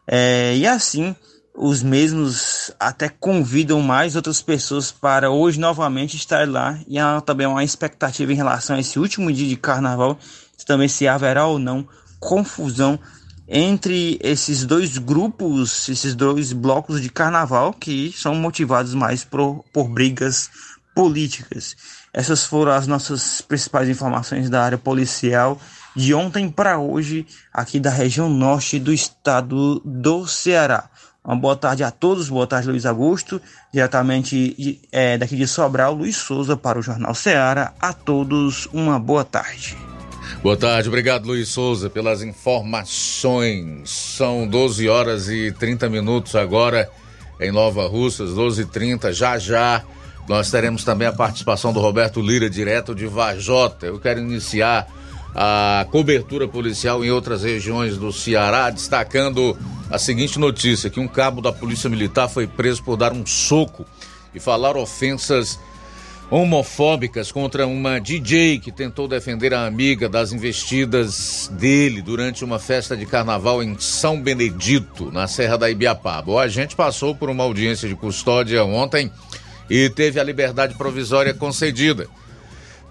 é, 0.07 0.55
e 0.55 0.65
assim 0.65 1.15
os 1.61 1.83
mesmos 1.83 2.71
até 2.79 3.09
convidam 3.09 3.81
mais 3.81 4.15
outras 4.15 4.41
pessoas 4.41 4.93
para 4.93 5.29
hoje 5.29 5.59
novamente 5.59 6.15
estar 6.15 6.47
lá 6.47 6.79
e 6.87 6.97
há 6.97 7.19
também 7.19 7.45
uma 7.45 7.65
expectativa 7.65 8.31
em 8.31 8.35
relação 8.35 8.77
a 8.77 8.79
esse 8.79 8.97
último 8.97 9.29
dia 9.29 9.49
de 9.49 9.57
carnaval, 9.57 10.17
também 10.65 10.87
se 10.87 11.05
haverá 11.05 11.45
ou 11.47 11.59
não 11.59 11.85
confusão 12.17 12.97
entre 13.45 14.17
esses 14.21 14.65
dois 14.65 14.97
grupos, 14.97 15.89
esses 15.89 16.15
dois 16.15 16.53
blocos 16.53 17.01
de 17.01 17.09
carnaval 17.09 17.73
que 17.73 18.13
são 18.15 18.35
motivados 18.35 18.93
mais 18.93 19.25
por, 19.25 19.65
por 19.73 19.89
brigas 19.89 20.49
políticas. 20.95 21.75
Essas 22.13 22.45
foram 22.45 22.71
as 22.71 22.87
nossas 22.87 23.41
principais 23.41 23.89
informações 23.89 24.49
da 24.49 24.63
área 24.63 24.77
policial 24.77 25.59
de 25.95 26.13
ontem 26.13 26.49
para 26.49 26.79
hoje, 26.79 27.27
aqui 27.51 27.79
da 27.79 27.89
região 27.89 28.29
norte 28.29 28.79
do 28.79 28.93
estado 28.93 29.81
do 29.83 30.25
Ceará. 30.25 30.88
Uma 31.29 31.35
boa 31.35 31.55
tarde 31.55 31.83
a 31.83 31.91
todos, 31.91 32.27
boa 32.27 32.47
tarde 32.47 32.69
Luiz 32.69 32.87
Augusto, 32.87 33.39
diretamente 33.71 34.81
é, 34.91 35.15
daqui 35.15 35.35
de 35.35 35.45
Sobral, 35.45 35.93
Luiz 35.93 36.15
Souza 36.15 36.57
para 36.57 36.79
o 36.79 36.81
Jornal 36.81 37.13
Ceará. 37.13 37.71
A 37.79 37.93
todos 37.93 38.67
uma 38.73 38.97
boa 38.97 39.23
tarde. 39.23 39.77
Boa 40.41 40.57
tarde, 40.57 40.87
obrigado 40.87 41.27
Luiz 41.27 41.49
Souza 41.49 41.87
pelas 41.87 42.23
informações. 42.23 43.91
São 43.91 44.47
12 44.47 44.89
horas 44.89 45.29
e 45.29 45.51
30 45.51 45.87
minutos 45.87 46.33
agora 46.35 46.89
em 47.39 47.51
Nova 47.51 47.87
Russas, 47.87 48.33
12 48.33 48.63
e 48.63 48.65
30 48.65 49.13
já 49.13 49.37
já. 49.37 49.83
Nós 50.27 50.49
teremos 50.49 50.83
também 50.83 51.07
a 51.07 51.13
participação 51.13 51.71
do 51.71 51.79
Roberto 51.79 52.21
Lira, 52.21 52.49
direto 52.49 52.95
de 52.95 53.05
Vajota. 53.05 53.85
Eu 53.85 53.99
quero 53.99 54.19
iniciar 54.19 54.87
a 55.33 55.85
cobertura 55.91 56.47
policial 56.47 57.03
em 57.03 57.11
outras 57.11 57.43
regiões 57.43 57.97
do 57.97 58.11
Ceará, 58.11 58.69
destacando 58.69 59.57
a 59.89 59.97
seguinte 59.97 60.39
notícia: 60.39 60.89
que 60.89 60.99
um 60.99 61.07
cabo 61.07 61.41
da 61.41 61.51
Polícia 61.51 61.89
Militar 61.89 62.27
foi 62.27 62.47
preso 62.47 62.83
por 62.83 62.95
dar 62.95 63.13
um 63.13 63.25
soco 63.25 63.85
e 64.33 64.39
falar 64.39 64.77
ofensas 64.77 65.59
homofóbicas 66.31 67.31
contra 67.31 67.65
uma 67.65 67.99
DJ 67.99 68.59
que 68.59 68.71
tentou 68.71 69.07
defender 69.07 69.51
a 69.51 69.65
amiga 69.65 70.07
das 70.07 70.31
investidas 70.31 71.49
dele 71.53 72.03
durante 72.03 72.45
uma 72.45 72.59
festa 72.59 72.95
de 72.95 73.05
carnaval 73.05 73.63
em 73.63 73.75
São 73.79 74.21
Benedito, 74.21 75.11
na 75.11 75.27
Serra 75.27 75.57
da 75.57 75.71
Ibiapaba. 75.71 76.31
O 76.31 76.37
agente 76.37 76.75
passou 76.75 77.15
por 77.15 77.31
uma 77.31 77.43
audiência 77.43 77.89
de 77.89 77.95
custódia 77.95 78.63
ontem 78.63 79.11
e 79.67 79.89
teve 79.89 80.19
a 80.19 80.23
liberdade 80.23 80.75
provisória 80.75 81.33
concedida 81.33 82.07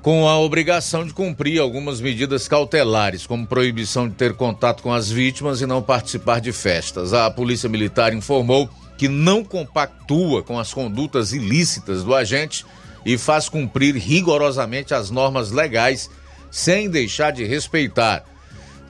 com 0.03 0.29
a 0.29 0.39
obrigação 0.39 1.05
de 1.05 1.13
cumprir 1.13 1.61
algumas 1.61 2.01
medidas 2.01 2.47
cautelares, 2.47 3.27
como 3.27 3.47
proibição 3.47 4.09
de 4.09 4.15
ter 4.15 4.35
contato 4.35 4.83
com 4.83 4.93
as 4.93 5.11
vítimas 5.11 5.61
e 5.61 5.67
não 5.67 5.83
participar 5.83 6.41
de 6.41 6.53
festas. 6.53 7.13
A 7.13 7.31
Polícia 7.31 7.69
Militar 7.69 8.15
informou 8.15 8.71
que 8.97 9.09
não 9.09 9.45
compactua 9.45 10.43
com 10.43 10.59
as 10.59 10.73
condutas 10.73 11.33
ilícitas 11.33 12.03
do 12.03 12.15
agente 12.15 12.65
e 13.05 13.17
faz 13.17 13.49
cumprir 13.49 13.95
rigorosamente 13.97 14.95
as 14.95 15.11
normas 15.11 15.51
legais, 15.51 16.11
sem 16.51 16.89
deixar 16.89 17.31
de 17.31 17.45
respeitar, 17.45 18.25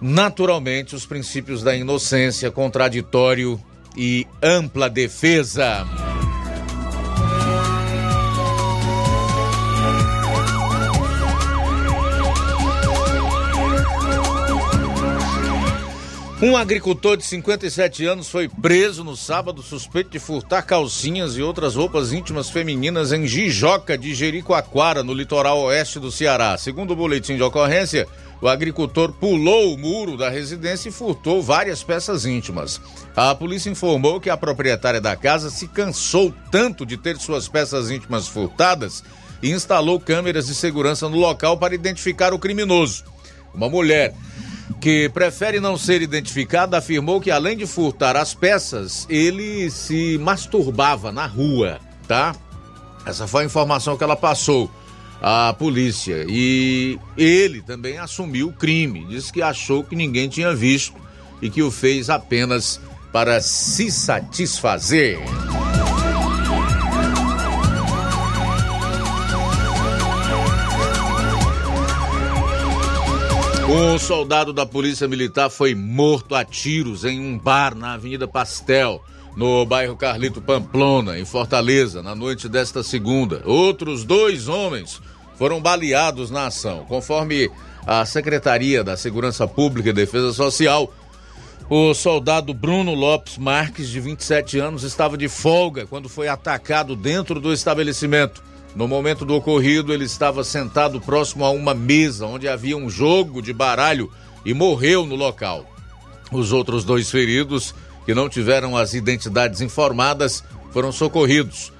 naturalmente, 0.00 0.94
os 0.94 1.04
princípios 1.04 1.62
da 1.62 1.74
inocência, 1.74 2.50
contraditório 2.50 3.60
e 3.96 4.26
ampla 4.42 4.88
defesa. 4.88 5.84
Um 16.40 16.56
agricultor 16.56 17.16
de 17.16 17.24
57 17.24 18.06
anos 18.06 18.28
foi 18.28 18.48
preso 18.48 19.02
no 19.02 19.16
sábado 19.16 19.60
suspeito 19.60 20.10
de 20.10 20.20
furtar 20.20 20.62
calcinhas 20.62 21.36
e 21.36 21.42
outras 21.42 21.74
roupas 21.74 22.12
íntimas 22.12 22.48
femininas 22.48 23.10
em 23.10 23.26
Jijoca 23.26 23.98
de 23.98 24.14
Jericoacoara, 24.14 25.02
no 25.02 25.12
litoral 25.12 25.58
oeste 25.62 25.98
do 25.98 26.12
Ceará. 26.12 26.56
Segundo 26.56 26.92
o 26.92 26.96
boletim 26.96 27.34
de 27.34 27.42
ocorrência, 27.42 28.06
o 28.40 28.46
agricultor 28.46 29.12
pulou 29.14 29.74
o 29.74 29.78
muro 29.78 30.16
da 30.16 30.30
residência 30.30 30.90
e 30.90 30.92
furtou 30.92 31.42
várias 31.42 31.82
peças 31.82 32.24
íntimas. 32.24 32.80
A 33.16 33.34
polícia 33.34 33.68
informou 33.68 34.20
que 34.20 34.30
a 34.30 34.36
proprietária 34.36 35.00
da 35.00 35.16
casa 35.16 35.50
se 35.50 35.66
cansou 35.66 36.32
tanto 36.52 36.86
de 36.86 36.96
ter 36.96 37.16
suas 37.16 37.48
peças 37.48 37.90
íntimas 37.90 38.28
furtadas 38.28 39.02
e 39.42 39.50
instalou 39.50 39.98
câmeras 39.98 40.46
de 40.46 40.54
segurança 40.54 41.08
no 41.08 41.18
local 41.18 41.58
para 41.58 41.74
identificar 41.74 42.32
o 42.32 42.38
criminoso. 42.38 43.02
Uma 43.52 43.68
mulher 43.68 44.14
que 44.80 45.08
prefere 45.08 45.60
não 45.60 45.76
ser 45.76 46.02
identificado, 46.02 46.76
afirmou 46.76 47.20
que 47.20 47.30
além 47.30 47.56
de 47.56 47.66
furtar 47.66 48.16
as 48.16 48.34
peças, 48.34 49.06
ele 49.08 49.70
se 49.70 50.18
masturbava 50.18 51.10
na 51.10 51.26
rua, 51.26 51.80
tá? 52.06 52.34
Essa 53.04 53.26
foi 53.26 53.42
a 53.42 53.46
informação 53.46 53.96
que 53.96 54.04
ela 54.04 54.16
passou 54.16 54.70
à 55.20 55.54
polícia. 55.58 56.24
E 56.28 56.98
ele 57.16 57.62
também 57.62 57.98
assumiu 57.98 58.48
o 58.48 58.52
crime, 58.52 59.06
disse 59.06 59.32
que 59.32 59.42
achou 59.42 59.82
que 59.82 59.96
ninguém 59.96 60.28
tinha 60.28 60.54
visto 60.54 60.96
e 61.40 61.48
que 61.48 61.62
o 61.62 61.70
fez 61.70 62.10
apenas 62.10 62.80
para 63.12 63.40
se 63.40 63.90
satisfazer. 63.90 65.18
Um 73.70 73.98
soldado 73.98 74.50
da 74.50 74.64
Polícia 74.64 75.06
Militar 75.06 75.50
foi 75.50 75.74
morto 75.74 76.34
a 76.34 76.42
tiros 76.42 77.04
em 77.04 77.20
um 77.20 77.38
bar 77.38 77.74
na 77.74 77.92
Avenida 77.92 78.26
Pastel, 78.26 79.04
no 79.36 79.66
bairro 79.66 79.94
Carlito 79.94 80.40
Pamplona, 80.40 81.18
em 81.18 81.26
Fortaleza, 81.26 82.02
na 82.02 82.14
noite 82.14 82.48
desta 82.48 82.82
segunda. 82.82 83.42
Outros 83.44 84.04
dois 84.04 84.48
homens 84.48 85.02
foram 85.36 85.60
baleados 85.60 86.30
na 86.30 86.46
ação. 86.46 86.86
Conforme 86.86 87.50
a 87.86 88.06
Secretaria 88.06 88.82
da 88.82 88.96
Segurança 88.96 89.46
Pública 89.46 89.90
e 89.90 89.92
Defesa 89.92 90.32
Social, 90.32 90.90
o 91.68 91.92
soldado 91.92 92.54
Bruno 92.54 92.94
Lopes 92.94 93.36
Marques, 93.36 93.90
de 93.90 94.00
27 94.00 94.58
anos, 94.58 94.82
estava 94.82 95.18
de 95.18 95.28
folga 95.28 95.86
quando 95.86 96.08
foi 96.08 96.26
atacado 96.26 96.96
dentro 96.96 97.38
do 97.38 97.52
estabelecimento. 97.52 98.47
No 98.74 98.86
momento 98.86 99.24
do 99.24 99.34
ocorrido, 99.34 99.92
ele 99.92 100.04
estava 100.04 100.44
sentado 100.44 101.00
próximo 101.00 101.44
a 101.44 101.50
uma 101.50 101.74
mesa 101.74 102.26
onde 102.26 102.48
havia 102.48 102.76
um 102.76 102.88
jogo 102.88 103.42
de 103.42 103.52
baralho 103.52 104.10
e 104.44 104.54
morreu 104.54 105.04
no 105.04 105.14
local. 105.14 105.66
Os 106.30 106.52
outros 106.52 106.84
dois 106.84 107.10
feridos, 107.10 107.74
que 108.04 108.14
não 108.14 108.28
tiveram 108.28 108.76
as 108.76 108.94
identidades 108.94 109.60
informadas, 109.60 110.44
foram 110.70 110.92
socorridos. 110.92 111.72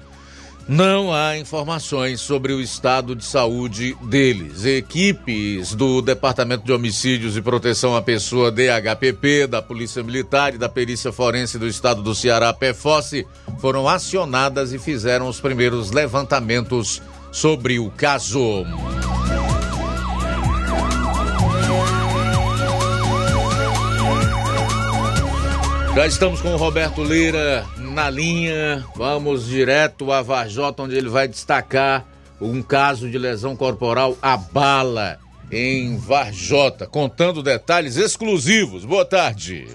Não 0.69 1.11
há 1.11 1.35
informações 1.35 2.21
sobre 2.21 2.53
o 2.53 2.61
estado 2.61 3.15
de 3.15 3.25
saúde 3.25 3.97
deles. 4.03 4.65
Equipes 4.65 5.73
do 5.73 5.99
Departamento 5.99 6.63
de 6.63 6.71
Homicídios 6.71 7.35
e 7.35 7.41
Proteção 7.41 7.95
à 7.95 8.03
Pessoa 8.03 8.51
DHPP, 8.51 9.47
da 9.47 9.63
Polícia 9.63 10.03
Militar 10.03 10.53
e 10.53 10.59
da 10.59 10.69
Perícia 10.69 11.11
Forense 11.11 11.57
do 11.57 11.67
Estado 11.67 12.03
do 12.03 12.13
Ceará, 12.13 12.53
PFOSSE, 12.53 13.25
foram 13.57 13.89
acionadas 13.89 14.71
e 14.71 14.77
fizeram 14.77 15.27
os 15.27 15.41
primeiros 15.41 15.89
levantamentos 15.89 17.01
sobre 17.31 17.79
o 17.79 17.89
caso. 17.89 18.63
Já 25.95 26.05
estamos 26.05 26.39
com 26.41 26.53
o 26.53 26.57
Roberto 26.57 27.03
Lira 27.03 27.65
na 27.89 28.09
linha. 28.09 28.85
Vamos 28.95 29.47
direto 29.47 30.11
a 30.11 30.21
Varjota, 30.21 30.83
onde 30.83 30.95
ele 30.95 31.09
vai 31.09 31.27
destacar 31.27 32.05
um 32.39 32.61
caso 32.61 33.09
de 33.09 33.17
lesão 33.17 33.55
corporal 33.55 34.17
à 34.21 34.37
bala 34.37 35.19
em 35.51 35.97
Varjota, 35.97 36.85
contando 36.85 37.43
detalhes 37.43 37.97
exclusivos. 37.97 38.85
Boa 38.85 39.03
tarde. 39.03 39.67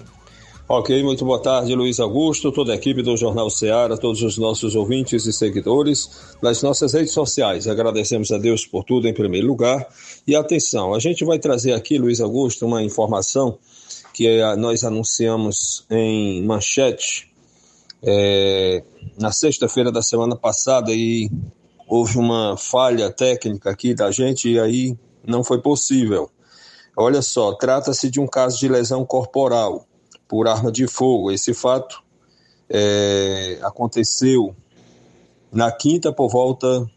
Ok, 0.67 1.03
muito 1.03 1.23
boa 1.23 1.39
tarde, 1.39 1.75
Luiz 1.75 1.99
Augusto, 1.99 2.51
toda 2.51 2.73
a 2.73 2.75
equipe 2.75 3.03
do 3.03 3.15
Jornal 3.15 3.51
Ceará, 3.51 3.95
todos 3.97 4.23
os 4.23 4.35
nossos 4.35 4.73
ouvintes 4.73 5.27
e 5.27 5.31
seguidores 5.31 6.09
nas 6.41 6.63
nossas 6.63 6.93
redes 6.93 7.13
sociais. 7.13 7.67
Agradecemos 7.67 8.31
a 8.31 8.39
Deus 8.39 8.65
por 8.65 8.83
tudo 8.83 9.07
em 9.07 9.13
primeiro 9.13 9.45
lugar. 9.45 9.85
E 10.25 10.35
atenção, 10.35 10.95
a 10.95 10.99
gente 10.99 11.23
vai 11.23 11.37
trazer 11.37 11.73
aqui, 11.73 11.99
Luiz 11.99 12.19
Augusto, 12.19 12.65
uma 12.65 12.81
informação 12.81 13.59
que 14.11 14.27
é, 14.27 14.55
nós 14.55 14.83
anunciamos 14.83 15.85
em 15.91 16.41
manchete 16.43 17.34
é, 18.05 18.83
na 19.17 19.31
sexta-feira 19.31 19.91
da 19.91 20.01
semana 20.01 20.35
passada 20.35 20.91
e 20.93 21.29
houve 21.87 22.19
uma 22.19 22.55
falha 22.55 23.11
técnica 23.11 23.71
aqui 23.71 23.95
da 23.95 24.11
gente 24.11 24.49
e 24.49 24.59
aí 24.59 24.95
não 25.25 25.43
foi 25.43 25.59
possível. 25.59 26.29
Olha 26.95 27.21
só, 27.21 27.53
trata-se 27.53 28.09
de 28.09 28.19
um 28.19 28.27
caso 28.27 28.59
de 28.59 28.67
lesão 28.67 29.03
corporal 29.03 29.85
por 30.27 30.47
arma 30.47 30.71
de 30.71 30.87
fogo. 30.87 31.31
Esse 31.31 31.53
fato 31.53 32.03
é, 32.69 33.59
aconteceu 33.63 34.55
na 35.51 35.71
quinta 35.71 36.13
por 36.13 36.29
volta 36.29 36.89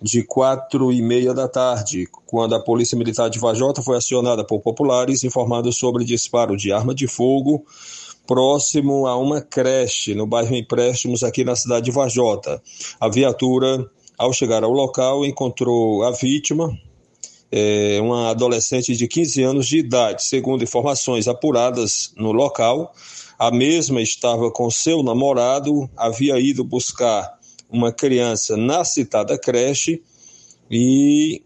de 0.00 0.22
quatro 0.24 0.92
e 0.92 1.02
meia 1.02 1.34
da 1.34 1.46
tarde, 1.46 2.06
quando 2.26 2.54
a 2.54 2.60
Polícia 2.60 2.96
Militar 2.96 3.28
de 3.28 3.38
Vajota 3.38 3.82
foi 3.82 3.96
acionada 3.96 4.44
por 4.44 4.60
populares 4.60 5.24
informando 5.24 5.70
sobre 5.72 6.04
disparo 6.04 6.56
de 6.56 6.72
arma 6.72 6.94
de 6.94 7.06
fogo 7.06 7.64
próximo 8.30 9.08
a 9.08 9.16
uma 9.16 9.40
creche 9.40 10.14
no 10.14 10.24
bairro 10.24 10.54
Empréstimos 10.54 11.24
aqui 11.24 11.42
na 11.42 11.56
cidade 11.56 11.86
de 11.86 11.90
Vajota. 11.90 12.62
A 13.00 13.08
viatura, 13.08 13.84
ao 14.16 14.32
chegar 14.32 14.62
ao 14.62 14.70
local, 14.70 15.24
encontrou 15.24 16.04
a 16.04 16.12
vítima, 16.12 16.72
é, 17.50 17.98
uma 18.00 18.30
adolescente 18.30 18.94
de 18.94 19.08
15 19.08 19.42
anos 19.42 19.66
de 19.66 19.78
idade. 19.78 20.22
Segundo 20.22 20.62
informações 20.62 21.26
apuradas 21.26 22.12
no 22.16 22.30
local, 22.30 22.94
a 23.36 23.50
mesma 23.50 24.00
estava 24.00 24.48
com 24.48 24.70
seu 24.70 25.02
namorado, 25.02 25.90
havia 25.96 26.38
ido 26.38 26.62
buscar 26.62 27.36
uma 27.68 27.90
criança 27.90 28.56
na 28.56 28.84
citada 28.84 29.36
creche 29.36 30.04
e 30.70 31.42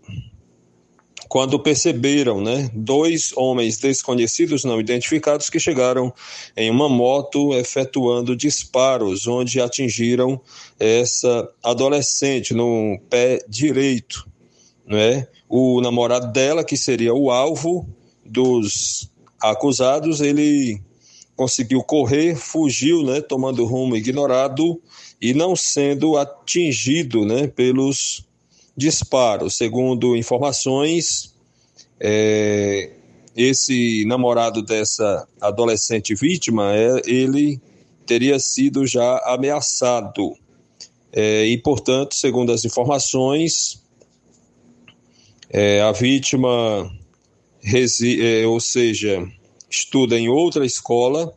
quando 1.34 1.58
perceberam, 1.58 2.40
né, 2.40 2.70
dois 2.72 3.32
homens 3.36 3.78
desconhecidos 3.78 4.62
não 4.62 4.78
identificados 4.78 5.50
que 5.50 5.58
chegaram 5.58 6.14
em 6.56 6.70
uma 6.70 6.88
moto 6.88 7.52
efetuando 7.54 8.36
disparos 8.36 9.26
onde 9.26 9.60
atingiram 9.60 10.40
essa 10.78 11.50
adolescente 11.60 12.54
no 12.54 13.00
pé 13.10 13.40
direito, 13.48 14.24
né? 14.86 15.26
o 15.48 15.80
namorado 15.80 16.30
dela, 16.30 16.62
que 16.62 16.76
seria 16.76 17.12
o 17.12 17.32
alvo 17.32 17.84
dos 18.24 19.10
acusados, 19.42 20.20
ele 20.20 20.80
conseguiu 21.34 21.82
correr, 21.82 22.36
fugiu, 22.36 23.02
né, 23.02 23.20
tomando 23.20 23.64
rumo 23.64 23.96
ignorado 23.96 24.80
e 25.20 25.34
não 25.34 25.56
sendo 25.56 26.16
atingido, 26.16 27.24
né, 27.24 27.48
pelos 27.48 28.24
disparos. 28.76 29.56
Segundo 29.56 30.16
informações, 30.16 31.34
é, 32.00 32.90
esse 33.36 34.04
namorado 34.06 34.62
dessa 34.62 35.26
adolescente 35.40 36.14
vítima, 36.14 36.74
é, 36.74 37.02
ele 37.06 37.60
teria 38.06 38.38
sido 38.38 38.86
já 38.86 39.18
ameaçado. 39.26 40.34
É, 41.12 41.46
e, 41.46 41.56
portanto, 41.58 42.14
segundo 42.14 42.52
as 42.52 42.64
informações, 42.64 43.82
é, 45.48 45.80
a 45.80 45.92
vítima, 45.92 46.90
é, 47.64 48.46
ou 48.46 48.58
seja, 48.58 49.26
estuda 49.70 50.18
em 50.18 50.28
outra 50.28 50.66
escola, 50.66 51.32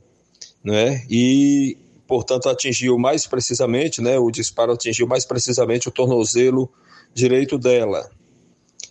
né? 0.63 1.05
E, 1.09 1.77
portanto, 2.07 2.49
atingiu 2.49 2.97
mais 2.97 3.27
precisamente, 3.27 4.01
né? 4.01 4.17
O 4.17 4.31
disparo 4.31 4.73
atingiu 4.73 5.07
mais 5.07 5.25
precisamente 5.25 5.87
o 5.87 5.91
tornozelo 5.91 6.69
direito 7.17 7.57
dela. 7.57 8.09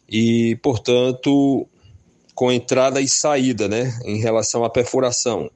E, 0.09 0.57
portanto, 0.63 1.67
com 2.35 2.53
entrada 2.53 3.01
e 3.01 3.09
saída, 3.09 3.69
né? 3.69 3.99
Em 4.05 4.19
relação 4.19 4.65
à 4.65 4.71
perfuração. 4.71 5.51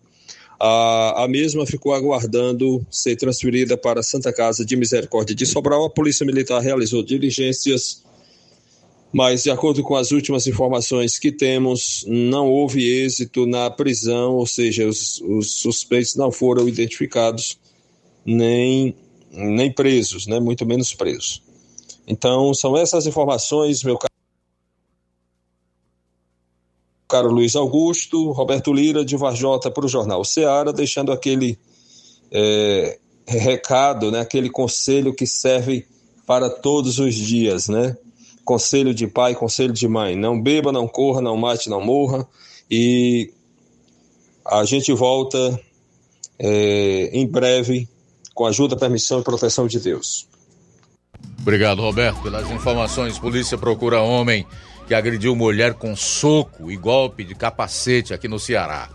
A, 0.58 1.24
a 1.24 1.28
mesma 1.28 1.66
ficou 1.66 1.92
aguardando 1.92 2.84
ser 2.90 3.16
transferida 3.16 3.76
para 3.76 4.00
a 4.00 4.02
Santa 4.02 4.32
Casa 4.32 4.64
de 4.64 4.76
Misericórdia 4.76 5.34
de 5.34 5.46
Sobral. 5.46 5.84
A 5.84 5.90
Polícia 5.90 6.24
Militar 6.24 6.60
realizou 6.60 7.02
diligências 7.02 8.02
mas, 9.12 9.42
de 9.42 9.50
acordo 9.50 9.82
com 9.82 9.96
as 9.96 10.12
últimas 10.12 10.46
informações 10.46 11.18
que 11.18 11.32
temos, 11.32 12.04
não 12.06 12.48
houve 12.48 12.88
êxito 12.88 13.44
na 13.44 13.68
prisão, 13.68 14.36
ou 14.36 14.46
seja, 14.46 14.86
os, 14.86 15.20
os 15.22 15.54
suspeitos 15.54 16.14
não 16.14 16.30
foram 16.30 16.68
identificados 16.68 17.58
nem, 18.24 18.94
nem 19.32 19.72
presos, 19.72 20.28
né? 20.28 20.38
muito 20.38 20.64
menos 20.64 20.94
presos. 20.94 21.42
Então, 22.06 22.52
são 22.54 22.76
essas 22.76 23.06
informações, 23.06 23.82
meu 23.82 23.96
caro, 23.96 24.12
caro 27.08 27.32
Luiz 27.32 27.54
Augusto, 27.56 28.32
Roberto 28.32 28.72
Lira, 28.72 29.04
de 29.04 29.16
Varjota, 29.16 29.70
para 29.70 29.84
o 29.84 29.88
Jornal 29.88 30.24
Seara, 30.24 30.72
deixando 30.72 31.12
aquele 31.12 31.58
é, 32.30 32.98
recado, 33.26 34.10
né? 34.10 34.20
aquele 34.20 34.50
conselho 34.50 35.14
que 35.14 35.26
serve 35.26 35.86
para 36.26 36.48
todos 36.48 36.98
os 36.98 37.14
dias, 37.14 37.68
né? 37.68 37.96
conselho 38.44 38.92
de 38.92 39.06
pai, 39.06 39.34
conselho 39.34 39.72
de 39.72 39.86
mãe. 39.86 40.16
Não 40.16 40.40
beba, 40.40 40.72
não 40.72 40.88
corra, 40.88 41.20
não 41.20 41.36
mate, 41.36 41.70
não 41.70 41.80
morra. 41.80 42.26
E 42.68 43.32
a 44.44 44.64
gente 44.64 44.92
volta 44.92 45.60
é, 46.38 47.10
em 47.12 47.26
breve 47.26 47.88
com 48.34 48.46
ajuda, 48.46 48.76
permissão 48.76 49.20
e 49.20 49.22
proteção 49.22 49.66
de 49.66 49.78
Deus. 49.78 50.26
Obrigado, 51.40 51.80
Roberto, 51.80 52.20
pelas 52.22 52.50
informações. 52.50 53.18
Polícia 53.18 53.56
procura 53.56 54.02
homem 54.02 54.46
que 54.86 54.94
agrediu 54.94 55.34
mulher 55.34 55.74
com 55.74 55.96
soco 55.96 56.70
e 56.70 56.76
golpe 56.76 57.24
de 57.24 57.34
capacete 57.34 58.12
aqui 58.12 58.28
no 58.28 58.38
Ceará. 58.38 58.88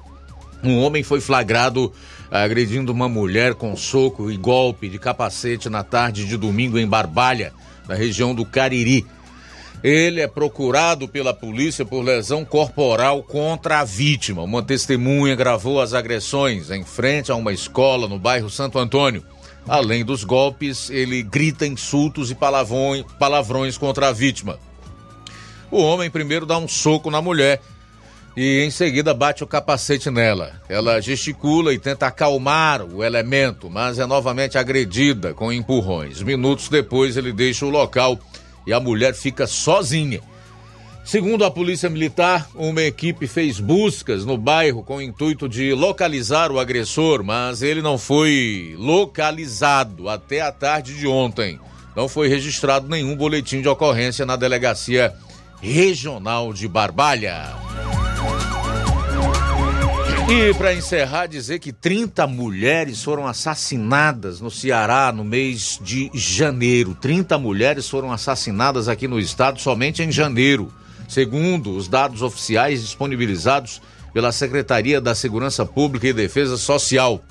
Um 0.63 0.79
homem 0.79 1.03
foi 1.03 1.21
flagrado 1.21 1.91
agredindo 2.29 2.91
uma 2.91 3.07
mulher 3.07 3.53
com 3.53 3.75
soco 3.75 4.29
e 4.29 4.38
golpe 4.38 4.89
de 4.89 4.99
capacete 4.99 5.69
na 5.69 5.83
tarde 5.83 6.25
de 6.25 6.38
domingo 6.38 6.77
em 6.77 6.88
Barbalha, 6.88 7.53
na 7.88 7.95
região 7.95 8.33
do 8.33 8.45
Cariri. 8.45 9.05
Ele 9.83 10.21
é 10.21 10.27
procurado 10.27 11.07
pela 11.07 11.33
polícia 11.33 11.85
por 11.85 12.01
lesão 12.01 12.43
corporal 12.43 13.21
contra 13.21 13.79
a 13.79 13.83
vítima. 13.83 14.41
Uma 14.41 14.63
testemunha 14.63 15.35
gravou 15.35 15.79
as 15.79 15.93
agressões 15.93 16.71
em 16.71 16.83
frente 16.83 17.31
a 17.31 17.35
uma 17.35 17.53
escola 17.53 18.07
no 18.07 18.17
bairro 18.17 18.49
Santo 18.49 18.79
Antônio. 18.79 19.23
Além 19.67 20.06
dos 20.06 20.23
golpes, 20.23 20.89
ele 20.89 21.23
grita 21.23 21.65
insultos 21.65 22.30
e 22.30 22.36
palavrões, 22.36 23.78
contra 23.78 24.10
a 24.10 24.12
vítima. 24.12 24.60
O 25.71 25.82
homem 25.82 26.10
primeiro 26.10 26.45
dá 26.45 26.58
um 26.58 26.67
soco 26.67 27.10
na 27.10 27.21
mulher 27.21 27.60
e 28.38 28.63
em 28.63 28.69
seguida 28.69 29.13
bate 29.13 29.43
o 29.43 29.47
capacete 29.47 30.12
nela. 30.12 30.62
Ela 30.69 31.01
gesticula 31.01 31.73
e 31.73 31.80
tenta 31.80 32.08
acalmar 32.08 32.84
o 32.84 33.04
elemento, 33.04 33.69
mas 33.69 33.97
é 33.97 34.06
novamente 34.06 34.58
agredida 34.58 35.34
com 35.34 35.51
empurrões. 35.51 36.21
Minutos 36.21 36.69
depois, 36.69 37.17
ele 37.17 37.34
deixa 37.34 37.65
o 37.65 37.69
local 37.69 38.19
e 38.67 38.73
a 38.73 38.80
mulher 38.80 39.15
fica 39.15 39.47
sozinha. 39.47 40.21
Segundo 41.05 41.45
a 41.45 41.51
Polícia 41.51 41.87
Militar, 41.87 42.49
uma 42.55 42.81
equipe 42.81 43.27
fez 43.27 43.59
buscas 43.59 44.25
no 44.25 44.39
bairro 44.39 44.81
com 44.81 44.97
o 44.97 45.01
intuito 45.01 45.47
de 45.47 45.71
localizar 45.71 46.51
o 46.51 46.59
agressor, 46.59 47.23
mas 47.23 47.61
ele 47.61 47.79
não 47.79 47.95
foi 47.95 48.75
localizado 48.75 50.09
até 50.09 50.41
a 50.41 50.51
tarde 50.51 50.97
de 50.97 51.05
ontem. 51.05 51.59
Não 51.95 52.09
foi 52.09 52.27
registrado 52.27 52.89
nenhum 52.89 53.15
boletim 53.15 53.61
de 53.61 53.69
ocorrência 53.69 54.25
na 54.25 54.35
delegacia 54.35 55.13
regional 55.61 56.51
de 56.51 56.67
Barbalha. 56.67 57.53
E 60.27 60.55
para 60.55 60.73
encerrar, 60.73 61.27
dizer 61.27 61.59
que 61.59 61.71
30 61.71 62.25
mulheres 62.25 63.03
foram 63.03 63.27
assassinadas 63.27 64.41
no 64.41 64.49
Ceará 64.49 65.11
no 65.11 65.23
mês 65.23 65.79
de 65.83 66.09
janeiro. 66.15 66.97
30 66.99 67.37
mulheres 67.37 67.87
foram 67.87 68.11
assassinadas 68.11 68.87
aqui 68.89 69.07
no 69.07 69.19
estado 69.19 69.61
somente 69.61 70.01
em 70.01 70.11
janeiro, 70.11 70.73
segundo 71.07 71.75
os 71.75 71.87
dados 71.87 72.21
oficiais 72.21 72.81
disponibilizados 72.81 73.81
pela 74.13 74.31
Secretaria 74.31 75.01
da 75.01 75.13
Segurança 75.13 75.65
Pública 75.65 76.07
e 76.07 76.13
Defesa 76.13 76.57
Social. 76.57 77.21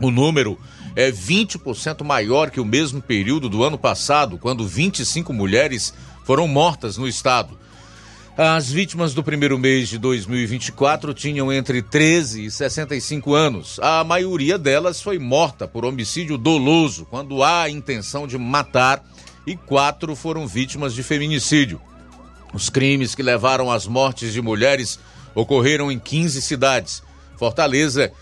O 0.00 0.10
número 0.10 0.58
é 0.96 1.10
20% 1.10 2.04
maior 2.04 2.50
que 2.50 2.60
o 2.60 2.64
mesmo 2.64 3.02
período 3.02 3.48
do 3.48 3.62
ano 3.62 3.78
passado, 3.78 4.38
quando 4.38 4.66
25 4.66 5.32
mulheres 5.32 5.92
foram 6.24 6.46
mortas 6.46 6.96
no 6.96 7.08
estado. 7.08 7.58
As 8.36 8.70
vítimas 8.70 9.12
do 9.12 9.22
primeiro 9.22 9.58
mês 9.58 9.88
de 9.88 9.98
2024 9.98 11.12
tinham 11.12 11.52
entre 11.52 11.82
13 11.82 12.46
e 12.46 12.50
65 12.50 13.34
anos. 13.34 13.78
A 13.82 14.02
maioria 14.02 14.56
delas 14.56 15.02
foi 15.02 15.18
morta 15.18 15.68
por 15.68 15.84
homicídio 15.84 16.38
doloso, 16.38 17.06
quando 17.10 17.42
há 17.42 17.62
a 17.62 17.70
intenção 17.70 18.26
de 18.26 18.38
matar, 18.38 19.04
e 19.46 19.56
quatro 19.56 20.14
foram 20.14 20.46
vítimas 20.46 20.94
de 20.94 21.02
feminicídio. 21.02 21.80
Os 22.52 22.68
crimes 22.68 23.14
que 23.14 23.22
levaram 23.22 23.70
às 23.70 23.86
mortes 23.86 24.32
de 24.32 24.42
mulheres 24.42 24.98
ocorreram 25.34 25.90
em 25.90 25.98
15 25.98 26.42
cidades. 26.42 27.02
Fortaleza 27.36 28.12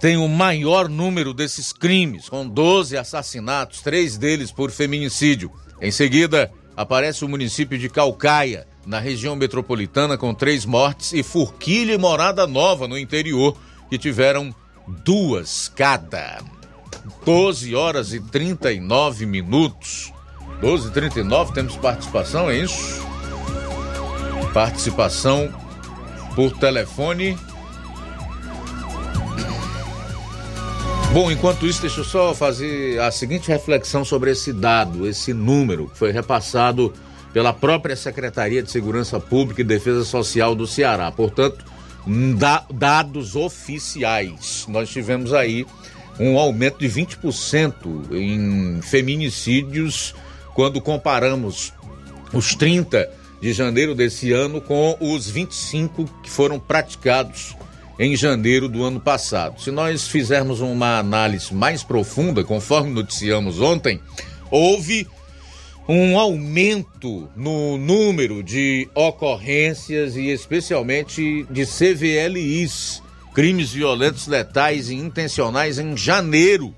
tem 0.00 0.16
o 0.16 0.28
maior 0.28 0.88
número 0.88 1.32
desses 1.32 1.72
crimes, 1.72 2.28
com 2.28 2.46
12 2.46 2.96
assassinatos, 2.96 3.80
três 3.80 4.16
deles 4.16 4.52
por 4.52 4.70
feminicídio. 4.70 5.50
Em 5.80 5.90
seguida, 5.90 6.52
aparece 6.76 7.24
o 7.24 7.28
município 7.28 7.78
de 7.78 7.88
Calcaia, 7.88 8.66
na 8.86 8.98
região 8.98 9.34
metropolitana, 9.34 10.18
com 10.18 10.34
três 10.34 10.64
mortes, 10.64 11.12
e 11.12 11.22
Forquilha 11.22 11.94
e 11.94 11.98
Morada 11.98 12.46
Nova, 12.46 12.86
no 12.86 12.98
interior, 12.98 13.56
que 13.88 13.96
tiveram 13.96 14.54
duas 14.86 15.72
cada. 15.74 16.42
12 17.24 17.74
horas 17.74 18.12
e 18.12 18.20
39 18.20 19.26
minutos. 19.26 20.12
12 20.60 20.88
e 20.88 20.90
39, 20.90 21.52
temos 21.52 21.76
participação, 21.76 22.50
é 22.50 22.58
isso? 22.58 23.13
Participação 24.54 25.52
por 26.34 26.52
telefone. 26.52 27.36
Bom, 31.12 31.30
enquanto 31.30 31.66
isso, 31.66 31.80
deixa 31.80 32.00
eu 32.00 32.04
só 32.04 32.34
fazer 32.34 33.00
a 33.00 33.10
seguinte 33.10 33.48
reflexão 33.48 34.04
sobre 34.04 34.30
esse 34.30 34.52
dado, 34.52 35.06
esse 35.06 35.34
número 35.34 35.88
que 35.88 35.98
foi 35.98 36.12
repassado 36.12 36.92
pela 37.32 37.52
própria 37.52 37.96
Secretaria 37.96 38.62
de 38.62 38.70
Segurança 38.70 39.18
Pública 39.18 39.60
e 39.60 39.64
Defesa 39.64 40.04
Social 40.04 40.54
do 40.54 40.68
Ceará. 40.68 41.10
Portanto, 41.10 41.64
da, 42.36 42.64
dados 42.72 43.34
oficiais. 43.34 44.66
Nós 44.68 44.88
tivemos 44.88 45.32
aí 45.32 45.66
um 46.18 46.38
aumento 46.38 46.78
de 46.78 46.88
20% 46.88 47.74
em 48.12 48.80
feminicídios 48.82 50.14
quando 50.54 50.80
comparamos 50.80 51.72
os 52.32 52.54
30 52.54 53.23
de 53.44 53.52
janeiro 53.52 53.94
desse 53.94 54.32
ano 54.32 54.58
com 54.58 54.96
os 54.98 55.28
25 55.28 56.06
que 56.22 56.30
foram 56.30 56.58
praticados 56.58 57.54
em 57.98 58.16
janeiro 58.16 58.70
do 58.70 58.82
ano 58.82 58.98
passado. 58.98 59.60
Se 59.60 59.70
nós 59.70 60.08
fizermos 60.08 60.62
uma 60.62 60.98
análise 60.98 61.52
mais 61.52 61.82
profunda, 61.82 62.42
conforme 62.42 62.90
noticiamos 62.92 63.60
ontem, 63.60 64.00
houve 64.50 65.06
um 65.86 66.18
aumento 66.18 67.28
no 67.36 67.76
número 67.76 68.42
de 68.42 68.88
ocorrências 68.94 70.16
e 70.16 70.30
especialmente 70.30 71.46
de 71.50 71.66
CVLIs, 71.66 73.02
crimes 73.34 73.70
violentos 73.70 74.26
letais 74.26 74.88
e 74.88 74.94
intencionais 74.94 75.78
em 75.78 75.94
janeiro 75.94 76.74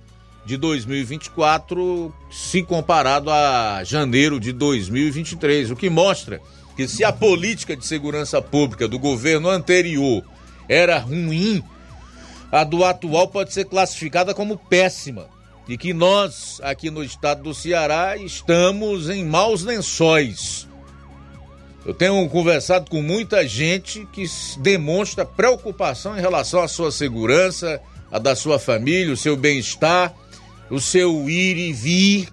de 0.46 0.56
2024, 0.56 2.14
se 2.30 2.62
comparado 2.62 3.32
a 3.32 3.82
janeiro 3.82 4.38
de 4.38 4.52
2023, 4.52 5.72
o 5.72 5.76
que 5.76 5.90
mostra 5.90 6.40
que 6.76 6.86
se 6.86 7.02
a 7.02 7.12
política 7.12 7.76
de 7.76 7.84
segurança 7.84 8.40
pública 8.40 8.86
do 8.86 8.96
governo 8.96 9.50
anterior 9.50 10.22
era 10.68 10.98
ruim, 10.98 11.64
a 12.52 12.62
do 12.62 12.84
atual 12.84 13.26
pode 13.26 13.52
ser 13.52 13.64
classificada 13.64 14.32
como 14.32 14.56
péssima 14.56 15.26
e 15.68 15.76
que 15.76 15.92
nós, 15.92 16.60
aqui 16.62 16.90
no 16.90 17.02
estado 17.02 17.42
do 17.42 17.52
Ceará, 17.52 18.16
estamos 18.16 19.10
em 19.10 19.24
maus 19.24 19.64
lençóis. 19.64 20.68
Eu 21.84 21.92
tenho 21.92 22.28
conversado 22.28 22.88
com 22.88 23.02
muita 23.02 23.46
gente 23.48 24.06
que 24.12 24.24
demonstra 24.58 25.24
preocupação 25.24 26.16
em 26.16 26.20
relação 26.20 26.62
à 26.62 26.68
sua 26.68 26.92
segurança, 26.92 27.80
a 28.12 28.18
da 28.18 28.36
sua 28.36 28.60
família, 28.60 29.12
o 29.12 29.16
seu 29.16 29.36
bem-estar, 29.36 30.14
o 30.70 30.80
seu 30.80 31.28
ir 31.28 31.56
e 31.56 31.72
vir. 31.72 32.28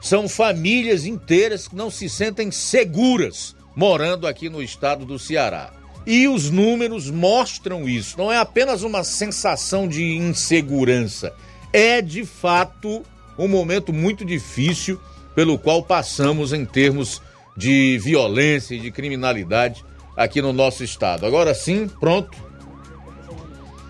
São 0.00 0.28
famílias 0.28 1.06
inteiras 1.06 1.68
que 1.68 1.76
não 1.76 1.90
se 1.90 2.08
sentem 2.08 2.50
seguras 2.50 3.54
morando 3.74 4.26
aqui 4.26 4.48
no 4.48 4.62
estado 4.62 5.04
do 5.04 5.18
Ceará. 5.18 5.72
E 6.04 6.26
os 6.26 6.50
números 6.50 7.08
mostram 7.08 7.88
isso. 7.88 8.18
Não 8.18 8.32
é 8.32 8.36
apenas 8.36 8.82
uma 8.82 9.04
sensação 9.04 9.86
de 9.86 10.16
insegurança 10.16 11.32
é 11.72 12.02
de 12.02 12.24
fato 12.24 13.02
um 13.38 13.48
momento 13.48 13.92
muito 13.92 14.24
difícil 14.24 15.00
pelo 15.34 15.58
qual 15.58 15.82
passamos 15.82 16.52
em 16.52 16.64
termos 16.64 17.22
de 17.56 17.98
violência 17.98 18.74
e 18.74 18.78
de 18.80 18.90
criminalidade 18.90 19.82
aqui 20.16 20.42
no 20.42 20.52
nosso 20.52 20.84
estado. 20.84 21.24
Agora 21.24 21.54
sim, 21.54 21.88
pronto. 21.88 22.36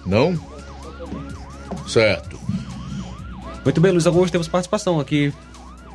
Não? 0.07 0.38
Certo. 1.88 2.38
Muito 3.64 3.81
bem, 3.81 3.92
Luiz 3.92 4.07
Augusto, 4.07 4.33
temos 4.33 4.48
participação 4.48 4.98
aqui. 4.98 5.33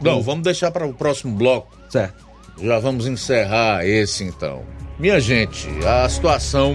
Não, 0.01 0.21
vamos 0.21 0.43
deixar 0.43 0.71
para 0.71 0.85
o 0.85 0.93
próximo 0.93 1.35
bloco. 1.35 1.77
Certo. 1.89 2.25
Já 2.61 2.79
vamos 2.79 3.05
encerrar 3.05 3.85
esse 3.85 4.23
então. 4.23 4.63
Minha 4.97 5.19
gente, 5.19 5.67
a 5.85 6.07
situação 6.09 6.73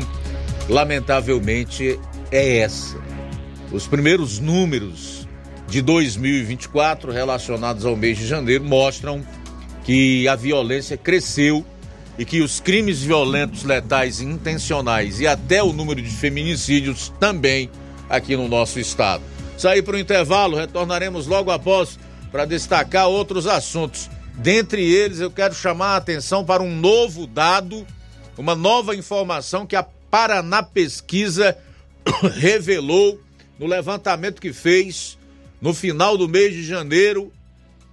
lamentavelmente 0.69 1.99
é 2.31 2.59
essa. 2.59 2.97
Os 3.73 3.87
primeiros 3.87 4.39
números 4.39 5.27
de 5.67 5.81
2024 5.81 7.11
relacionados 7.11 7.87
ao 7.87 7.97
mês 7.97 8.19
de 8.19 8.27
janeiro 8.27 8.63
mostram 8.63 9.25
que 9.85 10.29
a 10.29 10.37
violência 10.37 10.97
cresceu 10.97 11.65
e 12.19 12.25
que 12.25 12.43
os 12.43 12.61
crimes 12.61 13.03
violentos, 13.03 13.65
letais 13.65 14.21
e 14.21 14.25
intencionais 14.25 15.21
e 15.21 15.27
até 15.27 15.63
o 15.63 15.73
número 15.73 16.03
de 16.03 16.11
feminicídios 16.11 17.13
também 17.19 17.71
aqui 18.09 18.37
no 18.37 18.47
nosso 18.47 18.79
estado. 18.79 19.32
Sair 19.57 19.83
para 19.83 19.97
o 19.97 19.99
intervalo, 19.99 20.57
retornaremos 20.57 21.27
logo 21.27 21.51
após 21.51 21.99
para 22.31 22.45
destacar 22.45 23.09
outros 23.09 23.47
assuntos. 23.47 24.11
Dentre 24.35 24.83
eles, 24.83 25.21
eu 25.21 25.31
quero 25.31 25.55
chamar 25.55 25.95
a 25.95 25.97
atenção 25.97 26.45
para 26.45 26.63
um 26.63 26.75
novo 26.75 27.27
dado, 27.27 27.87
uma 28.37 28.55
nova 28.55 28.97
informação 28.97 29.67
que 29.67 29.77
a 29.77 29.83
Paraná 29.83 30.63
Pesquisa 30.63 31.57
revelou 32.35 33.21
no 33.59 33.67
levantamento 33.67 34.41
que 34.41 34.53
fez 34.53 35.19
no 35.61 35.73
final 35.73 36.17
do 36.17 36.29
mês 36.29 36.55
de 36.55 36.65
janeiro 36.65 37.33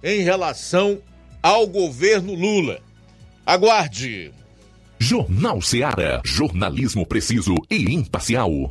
em 0.02 0.22
relação 0.22 0.98
ao 1.42 1.66
governo 1.66 2.34
Lula. 2.34 2.80
Aguarde! 3.46 4.32
Jornal 4.98 5.62
Seara. 5.62 6.20
Jornalismo 6.24 7.06
preciso 7.06 7.54
e 7.70 7.94
imparcial. 7.94 8.70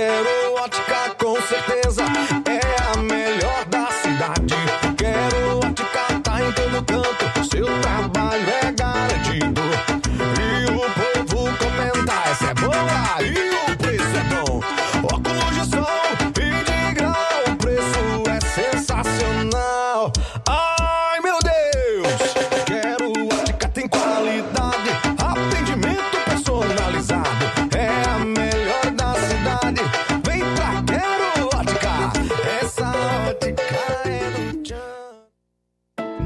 Qualidade, 0.00 0.39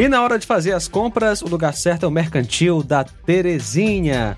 E 0.00 0.08
na 0.08 0.22
hora 0.22 0.38
de 0.38 0.46
fazer 0.46 0.72
as 0.72 0.88
compras, 0.88 1.42
o 1.42 1.46
lugar 1.46 1.74
certo 1.74 2.04
é 2.04 2.08
o 2.08 2.10
Mercantil 2.10 2.82
da 2.82 3.04
Terezinha. 3.04 4.34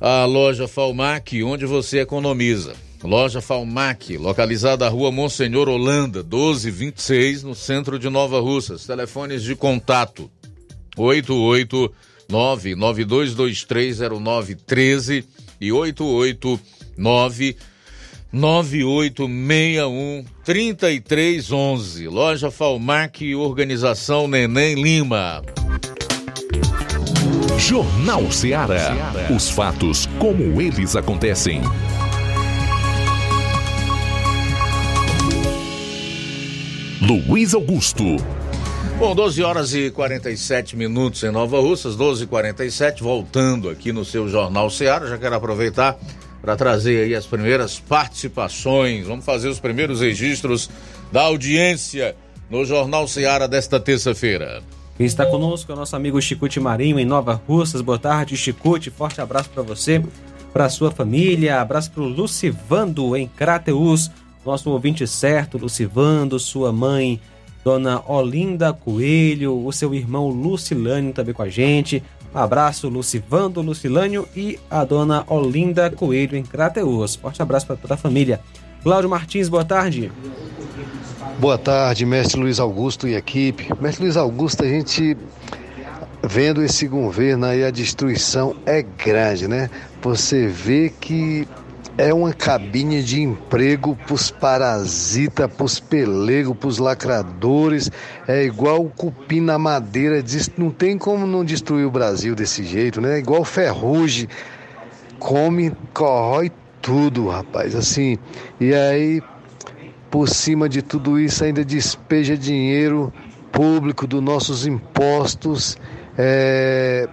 à 0.00 0.24
loja 0.24 0.66
Falmac, 0.66 1.40
onde 1.44 1.64
você 1.64 2.00
economiza. 2.00 2.74
Loja 3.00 3.40
Falmac, 3.40 4.16
localizada 4.16 4.86
na 4.86 4.90
rua 4.90 5.12
Monsenhor 5.12 5.68
Holanda, 5.68 6.24
1226, 6.24 7.44
no 7.44 7.54
centro 7.54 7.96
de 7.96 8.10
Nova 8.10 8.40
Russas. 8.40 8.84
Telefones 8.84 9.44
de 9.44 9.54
contato: 9.54 10.28
889-92230913 12.28 15.24
e 15.60 15.70
889 15.70 17.56
9861 18.32 20.24
3311. 20.44 22.08
Loja 22.08 22.50
Falmac, 22.50 23.34
Organização 23.34 24.28
Neném 24.28 24.74
Lima. 24.74 25.42
Jornal 27.58 28.30
Ceará. 28.30 28.94
Os 29.34 29.50
fatos 29.50 30.06
como 30.18 30.60
eles 30.60 30.94
acontecem. 30.94 31.62
Luiz 37.00 37.54
Augusto. 37.54 38.04
Bom, 38.98 39.14
12 39.14 39.42
horas 39.42 39.74
e 39.74 39.90
47 39.90 40.76
minutos 40.76 41.22
em 41.22 41.30
Nova 41.30 41.60
Russas, 41.60 41.94
12 41.96 42.24
e 42.24 42.26
47 42.26 43.02
voltando 43.02 43.70
aqui 43.70 43.92
no 43.92 44.04
seu 44.04 44.28
Jornal 44.28 44.68
Ceará. 44.68 45.06
Já 45.06 45.16
quero 45.16 45.36
aproveitar 45.36 45.96
para 46.40 46.56
trazer 46.56 47.04
aí 47.04 47.14
as 47.14 47.26
primeiras 47.26 47.78
participações. 47.78 49.06
Vamos 49.06 49.24
fazer 49.24 49.48
os 49.48 49.60
primeiros 49.60 50.00
registros 50.00 50.70
da 51.12 51.22
audiência 51.22 52.14
no 52.50 52.64
Jornal 52.64 53.06
Ceará 53.06 53.46
desta 53.46 53.78
terça-feira. 53.78 54.62
Está 54.98 55.24
conosco 55.26 55.70
é 55.70 55.74
o 55.74 55.78
nosso 55.78 55.94
amigo 55.94 56.20
Chicute 56.20 56.58
Marinho, 56.58 56.98
em 56.98 57.04
Nova 57.04 57.40
Russas. 57.46 57.80
Boa 57.80 57.98
tarde, 57.98 58.36
Chicute. 58.36 58.90
Forte 58.90 59.20
abraço 59.20 59.48
para 59.50 59.62
você, 59.62 60.02
para 60.52 60.68
sua 60.68 60.90
família. 60.90 61.60
Abraço 61.60 61.92
para 61.92 62.02
o 62.02 62.08
Lucivando, 62.08 63.16
em 63.16 63.28
Crateus. 63.28 64.10
Nosso 64.44 64.70
ouvinte 64.70 65.06
certo, 65.06 65.58
Lucivando, 65.58 66.38
sua 66.38 66.72
mãe, 66.72 67.20
Dona 67.62 68.02
Olinda 68.10 68.72
Coelho, 68.72 69.64
o 69.64 69.72
seu 69.72 69.94
irmão 69.94 70.28
Lucilânio 70.30 71.12
também 71.12 71.34
com 71.34 71.42
a 71.42 71.48
gente. 71.48 72.02
Abraço, 72.34 72.88
Lucivando, 72.88 73.62
Lucilânio 73.62 74.28
e 74.36 74.58
a 74.70 74.84
dona 74.84 75.24
Olinda 75.26 75.90
Coelho 75.90 76.36
em 76.36 76.42
Crateus. 76.42 77.16
Forte 77.16 77.40
abraço 77.42 77.66
para 77.66 77.76
toda 77.76 77.94
a 77.94 77.96
família. 77.96 78.40
Cláudio 78.82 79.10
Martins, 79.10 79.48
boa 79.48 79.64
tarde. 79.64 80.12
Boa 81.38 81.56
tarde, 81.56 82.04
mestre 82.04 82.40
Luiz 82.40 82.60
Augusto 82.60 83.06
e 83.08 83.14
equipe. 83.14 83.68
Mestre 83.80 84.04
Luiz 84.04 84.16
Augusto, 84.16 84.64
a 84.64 84.68
gente 84.68 85.16
vendo 86.22 86.62
esse 86.62 86.86
governo 86.86 87.46
aí, 87.46 87.64
a 87.64 87.70
destruição 87.70 88.54
é 88.66 88.82
grande, 88.82 89.48
né? 89.48 89.70
Você 90.02 90.46
vê 90.48 90.92
que 91.00 91.46
é 91.98 92.14
uma 92.14 92.32
cabine 92.32 93.02
de 93.02 93.20
emprego 93.20 93.98
para 94.06 94.14
os 94.14 94.30
parasitas, 94.30 95.52
para 95.52 95.64
os 95.64 95.80
pelegos, 95.80 96.56
para 96.56 96.68
os 96.68 96.78
lacradores. 96.78 97.90
É 98.28 98.44
igual 98.44 98.84
o 98.84 98.88
cupim 98.88 99.40
na 99.40 99.58
madeira. 99.58 100.22
Não 100.56 100.70
tem 100.70 100.96
como 100.96 101.26
não 101.26 101.44
destruir 101.44 101.84
o 101.84 101.90
Brasil 101.90 102.36
desse 102.36 102.62
jeito, 102.62 103.00
né? 103.00 103.16
É 103.16 103.18
igual 103.18 103.44
ferrugem. 103.44 104.28
Come, 105.18 105.72
corrói 105.92 106.52
tudo, 106.80 107.26
rapaz. 107.26 107.74
Assim, 107.74 108.16
e 108.60 108.72
aí, 108.72 109.20
por 110.08 110.28
cima 110.28 110.68
de 110.68 110.82
tudo 110.82 111.18
isso, 111.18 111.42
ainda 111.42 111.64
despeja 111.64 112.36
dinheiro 112.36 113.12
público 113.50 114.06
dos 114.06 114.22
nossos 114.22 114.64
impostos. 114.64 115.76
É, 116.16 117.08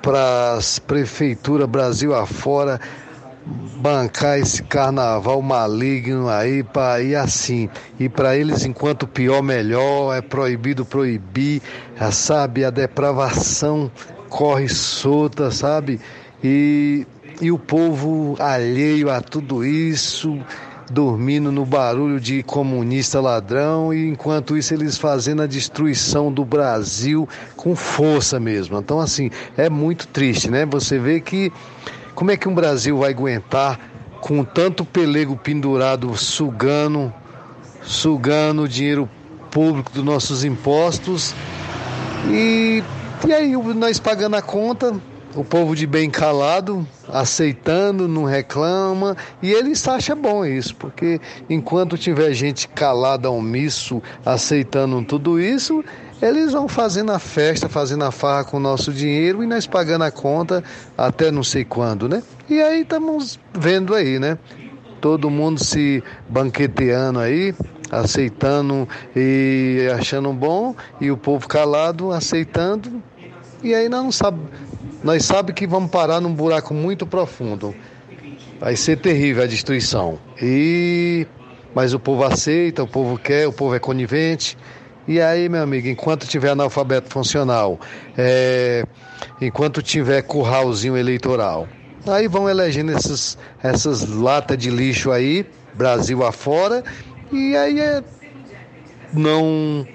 para 0.00 0.52
as 0.52 0.78
prefeituras 0.78 1.66
Brasil 1.66 2.14
afora 2.14 2.78
bancar 3.46 4.38
esse 4.38 4.62
carnaval 4.62 5.42
maligno 5.42 6.28
aí 6.28 6.62
para 6.62 7.02
ir 7.02 7.14
assim. 7.14 7.68
E 7.98 8.08
para 8.08 8.36
eles, 8.36 8.64
enquanto 8.64 9.06
pior, 9.06 9.42
melhor, 9.42 10.16
é 10.16 10.22
proibido 10.22 10.84
proibir, 10.84 11.60
já 11.96 12.10
sabe? 12.10 12.64
A 12.64 12.70
depravação 12.70 13.90
corre 14.28 14.68
solta, 14.68 15.50
sabe? 15.50 16.00
E, 16.42 17.06
e 17.40 17.52
o 17.52 17.58
povo 17.58 18.36
alheio 18.38 19.10
a 19.10 19.20
tudo 19.20 19.64
isso, 19.64 20.38
dormindo 20.90 21.52
no 21.52 21.66
barulho 21.66 22.18
de 22.18 22.42
comunista 22.42 23.20
ladrão, 23.20 23.92
e 23.92 24.08
enquanto 24.08 24.56
isso 24.56 24.72
eles 24.72 24.96
fazendo 24.96 25.42
a 25.42 25.46
destruição 25.46 26.32
do 26.32 26.44
Brasil 26.44 27.28
com 27.56 27.76
força 27.76 28.40
mesmo. 28.40 28.78
Então, 28.78 28.98
assim, 29.00 29.30
é 29.56 29.68
muito 29.68 30.08
triste, 30.08 30.50
né? 30.50 30.64
Você 30.66 30.98
vê 30.98 31.20
que 31.20 31.52
como 32.14 32.30
é 32.30 32.36
que 32.36 32.48
um 32.48 32.54
Brasil 32.54 32.98
vai 32.98 33.10
aguentar 33.10 33.78
com 34.20 34.44
tanto 34.44 34.84
pelego 34.84 35.36
pendurado 35.36 36.16
sugando, 36.16 37.12
sugando 37.82 38.62
o 38.62 38.68
dinheiro 38.68 39.08
público 39.50 39.92
dos 39.92 40.04
nossos 40.04 40.44
impostos? 40.44 41.34
E, 42.30 42.82
e 43.26 43.32
aí 43.32 43.52
nós 43.74 43.98
pagando 43.98 44.36
a 44.36 44.42
conta, 44.42 44.94
o 45.34 45.44
povo 45.44 45.74
de 45.74 45.86
bem 45.86 46.08
calado, 46.08 46.86
aceitando, 47.08 48.06
não 48.06 48.24
reclama, 48.24 49.16
e 49.42 49.52
eles 49.52 49.86
acham 49.86 50.16
bom 50.16 50.44
isso, 50.44 50.74
porque 50.76 51.20
enquanto 51.50 51.98
tiver 51.98 52.32
gente 52.32 52.68
calada, 52.68 53.30
omisso, 53.30 54.00
aceitando 54.24 55.02
tudo 55.04 55.40
isso, 55.40 55.84
eles 56.24 56.52
vão 56.52 56.66
fazendo 56.66 57.12
a 57.12 57.18
festa, 57.18 57.68
fazendo 57.68 58.04
a 58.04 58.10
farra 58.10 58.44
com 58.44 58.56
o 58.56 58.60
nosso 58.60 58.90
dinheiro 58.90 59.44
e 59.44 59.46
nós 59.46 59.66
pagando 59.66 60.04
a 60.04 60.10
conta 60.10 60.64
até 60.96 61.30
não 61.30 61.44
sei 61.44 61.66
quando, 61.66 62.08
né? 62.08 62.22
E 62.48 62.62
aí 62.62 62.80
estamos 62.80 63.38
vendo 63.52 63.94
aí, 63.94 64.18
né? 64.18 64.38
Todo 65.02 65.28
mundo 65.28 65.62
se 65.62 66.02
banqueteando 66.26 67.18
aí, 67.18 67.54
aceitando 67.90 68.88
e 69.14 69.86
achando 69.94 70.32
bom, 70.32 70.74
e 70.98 71.10
o 71.10 71.16
povo 71.16 71.46
calado 71.46 72.10
aceitando. 72.10 73.02
E 73.62 73.74
aí 73.74 73.90
nós 73.90 74.02
não 74.02 74.12
sabe, 74.12 74.40
nós 75.02 75.26
sabe 75.26 75.52
que 75.52 75.66
vamos 75.66 75.90
parar 75.90 76.22
num 76.22 76.32
buraco 76.32 76.72
muito 76.72 77.06
profundo. 77.06 77.74
Vai 78.58 78.76
ser 78.76 78.96
terrível 78.96 79.42
a 79.42 79.46
destruição. 79.46 80.18
E 80.40 81.26
mas 81.74 81.92
o 81.92 81.98
povo 81.98 82.24
aceita, 82.24 82.82
o 82.82 82.88
povo 82.88 83.18
quer, 83.18 83.46
o 83.46 83.52
povo 83.52 83.74
é 83.74 83.78
conivente. 83.78 84.56
E 85.06 85.20
aí, 85.20 85.50
meu 85.50 85.62
amigo, 85.62 85.86
enquanto 85.86 86.26
tiver 86.26 86.50
analfabeto 86.50 87.10
funcional, 87.10 87.78
é, 88.16 88.84
enquanto 89.38 89.82
tiver 89.82 90.22
curralzinho 90.22 90.96
eleitoral, 90.96 91.68
aí 92.06 92.26
vão 92.26 92.48
elegendo 92.48 92.92
essas, 92.92 93.36
essas 93.62 94.08
latas 94.08 94.56
de 94.56 94.70
lixo 94.70 95.12
aí, 95.12 95.46
Brasil 95.74 96.24
afora, 96.24 96.82
e 97.30 97.54
aí 97.54 97.80
é, 97.80 98.02
não, 99.12 99.86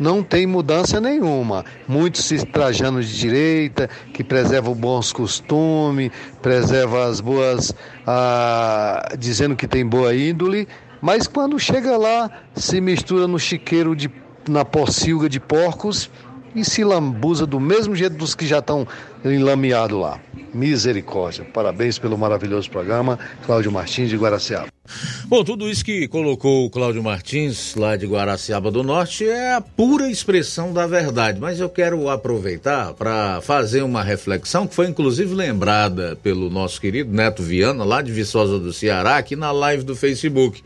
não 0.00 0.22
tem 0.22 0.46
mudança 0.46 0.98
nenhuma. 0.98 1.62
Muitos 1.86 2.24
se 2.24 2.46
trajando 2.46 3.02
de 3.02 3.18
direita, 3.18 3.90
que 4.14 4.24
preservam 4.24 4.74
bons 4.74 5.12
costumes, 5.12 6.10
preserva 6.40 7.04
as 7.06 7.20
boas, 7.20 7.74
ah, 8.06 9.10
dizendo 9.18 9.54
que 9.54 9.68
tem 9.68 9.84
boa 9.84 10.14
índole, 10.14 10.66
mas 11.02 11.26
quando 11.26 11.58
chega 11.58 11.98
lá, 11.98 12.30
se 12.56 12.80
mistura 12.80 13.28
no 13.28 13.38
chiqueiro 13.38 13.94
de 13.94 14.08
na 14.50 14.64
pocilga 14.64 15.28
de 15.28 15.40
porcos 15.40 16.10
e 16.54 16.64
se 16.64 16.84
lambuza 16.84 17.46
do 17.46 17.58
mesmo 17.58 17.96
jeito 17.96 18.16
dos 18.16 18.34
que 18.34 18.46
já 18.46 18.60
estão 18.60 18.86
enlameados 19.24 19.98
lá. 19.98 20.20
Misericórdia. 20.54 21.44
Parabéns 21.44 21.98
pelo 21.98 22.16
maravilhoso 22.16 22.70
programa, 22.70 23.18
Cláudio 23.44 23.72
Martins 23.72 24.08
de 24.08 24.16
Guaraciaba. 24.16 24.68
Bom, 25.26 25.42
tudo 25.42 25.68
isso 25.68 25.84
que 25.84 26.06
colocou 26.06 26.64
o 26.64 26.70
Cláudio 26.70 27.02
Martins, 27.02 27.74
lá 27.74 27.96
de 27.96 28.06
Guaraciaba 28.06 28.70
do 28.70 28.84
Norte, 28.84 29.26
é 29.26 29.54
a 29.54 29.60
pura 29.60 30.08
expressão 30.08 30.72
da 30.72 30.86
verdade. 30.86 31.40
Mas 31.40 31.58
eu 31.58 31.68
quero 31.68 32.08
aproveitar 32.08 32.92
para 32.94 33.40
fazer 33.40 33.82
uma 33.82 34.02
reflexão 34.02 34.66
que 34.66 34.74
foi 34.76 34.86
inclusive 34.86 35.34
lembrada 35.34 36.16
pelo 36.22 36.48
nosso 36.48 36.80
querido 36.80 37.12
Neto 37.12 37.42
Viana, 37.42 37.82
lá 37.82 38.00
de 38.00 38.12
Viçosa 38.12 38.60
do 38.60 38.72
Ceará, 38.72 39.16
aqui 39.16 39.34
na 39.34 39.50
live 39.50 39.82
do 39.82 39.96
Facebook, 39.96 40.62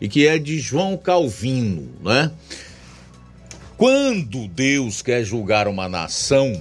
e 0.00 0.08
que 0.08 0.26
é 0.26 0.36
de 0.36 0.58
João 0.58 0.96
Calvino, 0.96 1.88
né? 2.02 2.32
Quando 3.78 4.48
Deus 4.48 5.02
quer 5.02 5.22
julgar 5.22 5.68
uma 5.68 5.88
nação, 5.88 6.60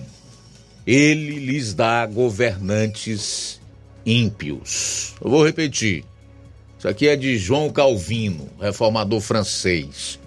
ele 0.86 1.40
lhes 1.40 1.74
dá 1.74 2.06
governantes 2.06 3.60
ímpios. 4.06 5.16
Eu 5.20 5.32
vou 5.32 5.44
repetir. 5.44 6.06
Isso 6.78 6.88
aqui 6.88 7.08
é 7.08 7.16
de 7.16 7.36
João 7.40 7.72
Calvino, 7.72 8.48
reformador 8.62 9.20
francês. 9.20 10.20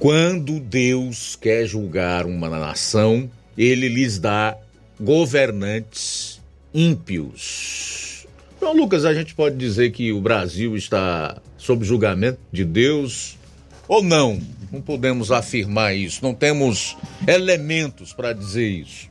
Quando 0.00 0.58
Deus 0.58 1.36
quer 1.36 1.64
julgar 1.64 2.26
uma 2.26 2.48
nação, 2.48 3.30
ele 3.56 3.88
lhes 3.88 4.18
dá 4.18 4.58
governantes 5.00 6.40
ímpios. 6.74 8.26
Então, 8.56 8.74
Lucas, 8.74 9.04
a 9.04 9.14
gente 9.14 9.32
pode 9.32 9.56
dizer 9.56 9.92
que 9.92 10.12
o 10.12 10.20
Brasil 10.20 10.76
está 10.76 11.40
sob 11.56 11.84
julgamento 11.84 12.40
de 12.50 12.64
Deus 12.64 13.40
ou 13.88 14.02
não? 14.02 14.40
Não 14.70 14.80
podemos 14.80 15.30
afirmar 15.30 15.94
isso, 15.94 16.20
não 16.22 16.34
temos 16.34 16.96
elementos 17.26 18.12
para 18.12 18.32
dizer 18.32 18.66
isso. 18.66 19.08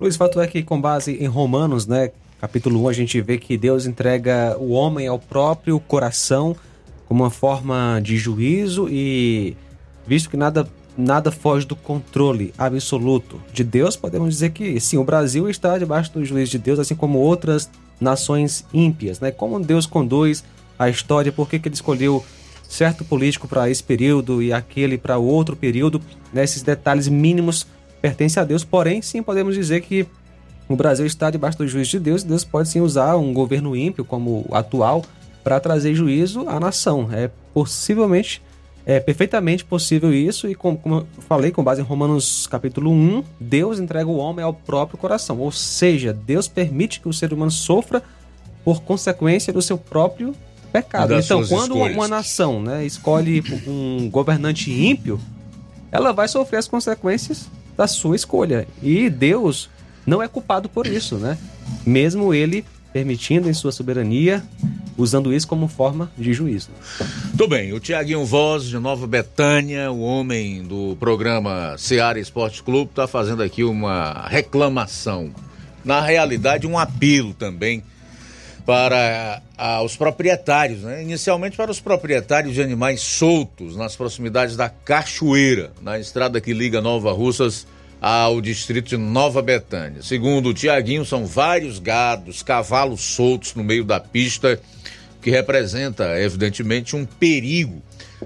Luiz, 0.00 0.16
fato 0.16 0.40
é 0.40 0.46
que 0.46 0.62
com 0.62 0.80
base 0.80 1.12
em 1.12 1.26
Romanos, 1.26 1.86
né, 1.86 2.12
capítulo 2.40 2.84
1, 2.84 2.88
a 2.88 2.92
gente 2.92 3.20
vê 3.20 3.38
que 3.38 3.56
Deus 3.56 3.86
entrega 3.86 4.56
o 4.58 4.70
homem 4.70 5.06
ao 5.06 5.18
próprio 5.18 5.78
coração 5.80 6.56
como 7.06 7.24
uma 7.24 7.30
forma 7.30 8.00
de 8.02 8.16
juízo 8.16 8.88
e 8.88 9.56
visto 10.06 10.30
que 10.30 10.36
nada 10.36 10.68
nada 10.96 11.30
foge 11.30 11.66
do 11.66 11.74
controle 11.74 12.52
absoluto 12.56 13.40
de 13.52 13.64
Deus, 13.64 13.96
podemos 13.96 14.30
dizer 14.30 14.50
que 14.50 14.78
sim, 14.78 14.98
o 14.98 15.04
Brasil 15.04 15.48
está 15.48 15.78
debaixo 15.78 16.12
do 16.12 16.24
juízo 16.24 16.52
de 16.52 16.58
Deus, 16.58 16.78
assim 16.78 16.94
como 16.94 17.18
outras 17.18 17.70
nações 18.00 18.64
ímpias, 18.72 19.20
né? 19.20 19.30
Como 19.30 19.58
Deus 19.60 19.86
conduz 19.86 20.44
a 20.78 20.88
história, 20.88 21.32
por 21.32 21.48
que, 21.48 21.58
que 21.58 21.68
ele 21.68 21.74
escolheu 21.74 22.24
certo 22.72 23.04
político 23.04 23.46
para 23.46 23.68
esse 23.68 23.82
período 23.82 24.42
e 24.42 24.50
aquele 24.52 24.96
para 24.96 25.18
outro 25.18 25.54
período, 25.54 26.00
né, 26.32 26.44
detalhes 26.64 27.06
mínimos 27.06 27.66
pertence 28.00 28.40
a 28.40 28.44
Deus, 28.44 28.64
porém, 28.64 29.02
sim, 29.02 29.22
podemos 29.22 29.54
dizer 29.54 29.82
que 29.82 30.06
o 30.68 30.74
Brasil 30.74 31.04
está 31.04 31.30
debaixo 31.30 31.58
do 31.58 31.68
juízo 31.68 31.90
de 31.90 32.00
Deus, 32.00 32.22
e 32.22 32.26
Deus 32.26 32.44
pode 32.44 32.68
sim 32.68 32.80
usar 32.80 33.16
um 33.16 33.32
governo 33.34 33.76
ímpio 33.76 34.04
como 34.04 34.46
o 34.48 34.54
atual 34.54 35.04
para 35.44 35.60
trazer 35.60 35.94
juízo 35.94 36.48
à 36.48 36.58
nação. 36.58 37.10
É 37.12 37.30
possivelmente, 37.52 38.42
é 38.86 38.98
perfeitamente 38.98 39.64
possível 39.64 40.12
isso, 40.12 40.48
e 40.48 40.54
como, 40.54 40.78
como 40.78 40.94
eu 40.96 41.06
falei, 41.28 41.50
com 41.50 41.62
base 41.62 41.82
em 41.82 41.84
Romanos 41.84 42.46
capítulo 42.46 42.90
1, 42.90 43.22
Deus 43.38 43.78
entrega 43.78 44.08
o 44.08 44.16
homem 44.16 44.42
ao 44.42 44.54
próprio 44.54 44.98
coração, 44.98 45.38
ou 45.38 45.52
seja, 45.52 46.12
Deus 46.12 46.48
permite 46.48 47.00
que 47.00 47.08
o 47.08 47.12
ser 47.12 47.34
humano 47.34 47.50
sofra 47.50 48.02
por 48.64 48.82
consequência 48.82 49.52
do 49.52 49.60
seu 49.60 49.76
próprio 49.76 50.34
pecado. 50.72 51.14
Então, 51.14 51.46
quando 51.46 51.74
escolhas. 51.74 51.96
uma 51.96 52.08
nação 52.08 52.62
né, 52.62 52.84
escolhe 52.84 53.42
um 53.66 54.08
governante 54.10 54.70
ímpio, 54.70 55.20
ela 55.90 56.12
vai 56.12 56.26
sofrer 56.26 56.58
as 56.58 56.66
consequências 56.66 57.48
da 57.76 57.86
sua 57.86 58.16
escolha. 58.16 58.66
E 58.82 59.10
Deus 59.10 59.68
não 60.06 60.22
é 60.22 60.28
culpado 60.28 60.68
por 60.68 60.86
isso, 60.86 61.16
né? 61.16 61.36
Mesmo 61.84 62.32
ele 62.32 62.64
permitindo 62.92 63.48
em 63.48 63.54
sua 63.54 63.72
soberania, 63.72 64.42
usando 64.98 65.32
isso 65.32 65.48
como 65.48 65.66
forma 65.66 66.10
de 66.16 66.32
juízo. 66.34 66.68
Tudo 67.30 67.48
bem, 67.48 67.72
o 67.72 67.80
Tiaguinho 67.80 68.24
Voz, 68.24 68.64
de 68.64 68.78
Nova 68.78 69.06
Betânia, 69.06 69.90
o 69.90 70.00
homem 70.00 70.62
do 70.62 70.96
programa 71.00 71.74
Seara 71.78 72.20
Esporte 72.20 72.62
Clube, 72.62 72.90
está 72.90 73.06
fazendo 73.06 73.42
aqui 73.42 73.64
uma 73.64 74.26
reclamação. 74.28 75.30
Na 75.82 76.00
realidade, 76.00 76.66
um 76.66 76.78
apelo 76.78 77.32
também 77.32 77.82
para 78.64 79.42
os 79.84 79.96
proprietários, 79.96 80.82
né? 80.82 81.02
inicialmente 81.02 81.56
para 81.56 81.70
os 81.70 81.80
proprietários 81.80 82.54
de 82.54 82.62
animais 82.62 83.00
soltos 83.00 83.76
nas 83.76 83.96
proximidades 83.96 84.56
da 84.56 84.68
Cachoeira, 84.68 85.72
na 85.80 85.98
estrada 85.98 86.40
que 86.40 86.52
liga 86.52 86.80
Nova 86.80 87.12
Russas 87.12 87.66
ao 88.00 88.40
distrito 88.40 88.88
de 88.88 88.96
Nova 88.96 89.40
Betânia. 89.40 90.02
Segundo 90.02 90.48
o 90.48 90.54
Tiaguinho, 90.54 91.04
são 91.04 91.24
vários 91.24 91.78
gados, 91.78 92.42
cavalos 92.42 93.00
soltos 93.00 93.54
no 93.54 93.62
meio 93.62 93.84
da 93.84 94.00
pista, 94.00 94.58
que 95.20 95.30
representa, 95.30 96.20
evidentemente, 96.20 96.96
um 96.96 97.04
perigo 97.04 97.80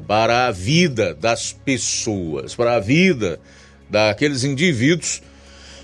para 0.07 0.47
a 0.47 0.51
vida 0.51 1.14
das 1.14 1.53
pessoas, 1.53 2.55
para 2.55 2.76
a 2.76 2.80
vida 2.80 3.39
daqueles 3.89 4.45
indivíduos 4.45 5.22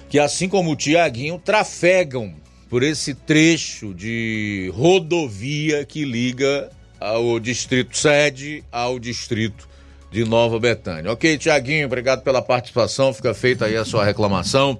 que, 0.09 0.19
assim 0.19 0.49
como 0.49 0.73
o 0.73 0.77
Tiaguinho, 0.77 1.39
trafegam 1.39 2.35
por 2.73 2.83
esse 2.83 3.13
trecho 3.13 3.93
de 3.93 4.73
rodovia 4.75 5.85
que 5.85 6.07
liga 6.07 6.71
ao 6.99 7.39
distrito 7.39 7.95
sede 7.95 8.65
ao 8.73 8.99
distrito 8.99 9.69
de 10.11 10.25
Nova 10.25 10.59
Betânia. 10.59 11.13
Ok, 11.13 11.37
Tiaguinho, 11.37 11.85
obrigado 11.85 12.23
pela 12.23 12.41
participação. 12.41 13.13
Fica 13.13 13.35
feita 13.35 13.67
aí 13.67 13.77
a 13.77 13.85
sua 13.85 14.07
reclamação, 14.07 14.79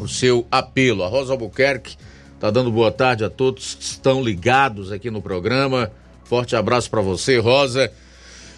o 0.00 0.08
seu 0.08 0.46
apelo. 0.50 1.04
A 1.04 1.06
Rosa 1.06 1.34
Albuquerque 1.34 1.98
está 2.34 2.50
dando 2.50 2.72
boa 2.72 2.90
tarde 2.90 3.22
a 3.22 3.28
todos 3.28 3.74
que 3.74 3.84
estão 3.84 4.24
ligados 4.24 4.90
aqui 4.90 5.10
no 5.10 5.20
programa. 5.20 5.92
Forte 6.24 6.56
abraço 6.56 6.88
para 6.88 7.02
você, 7.02 7.36
Rosa. 7.36 7.92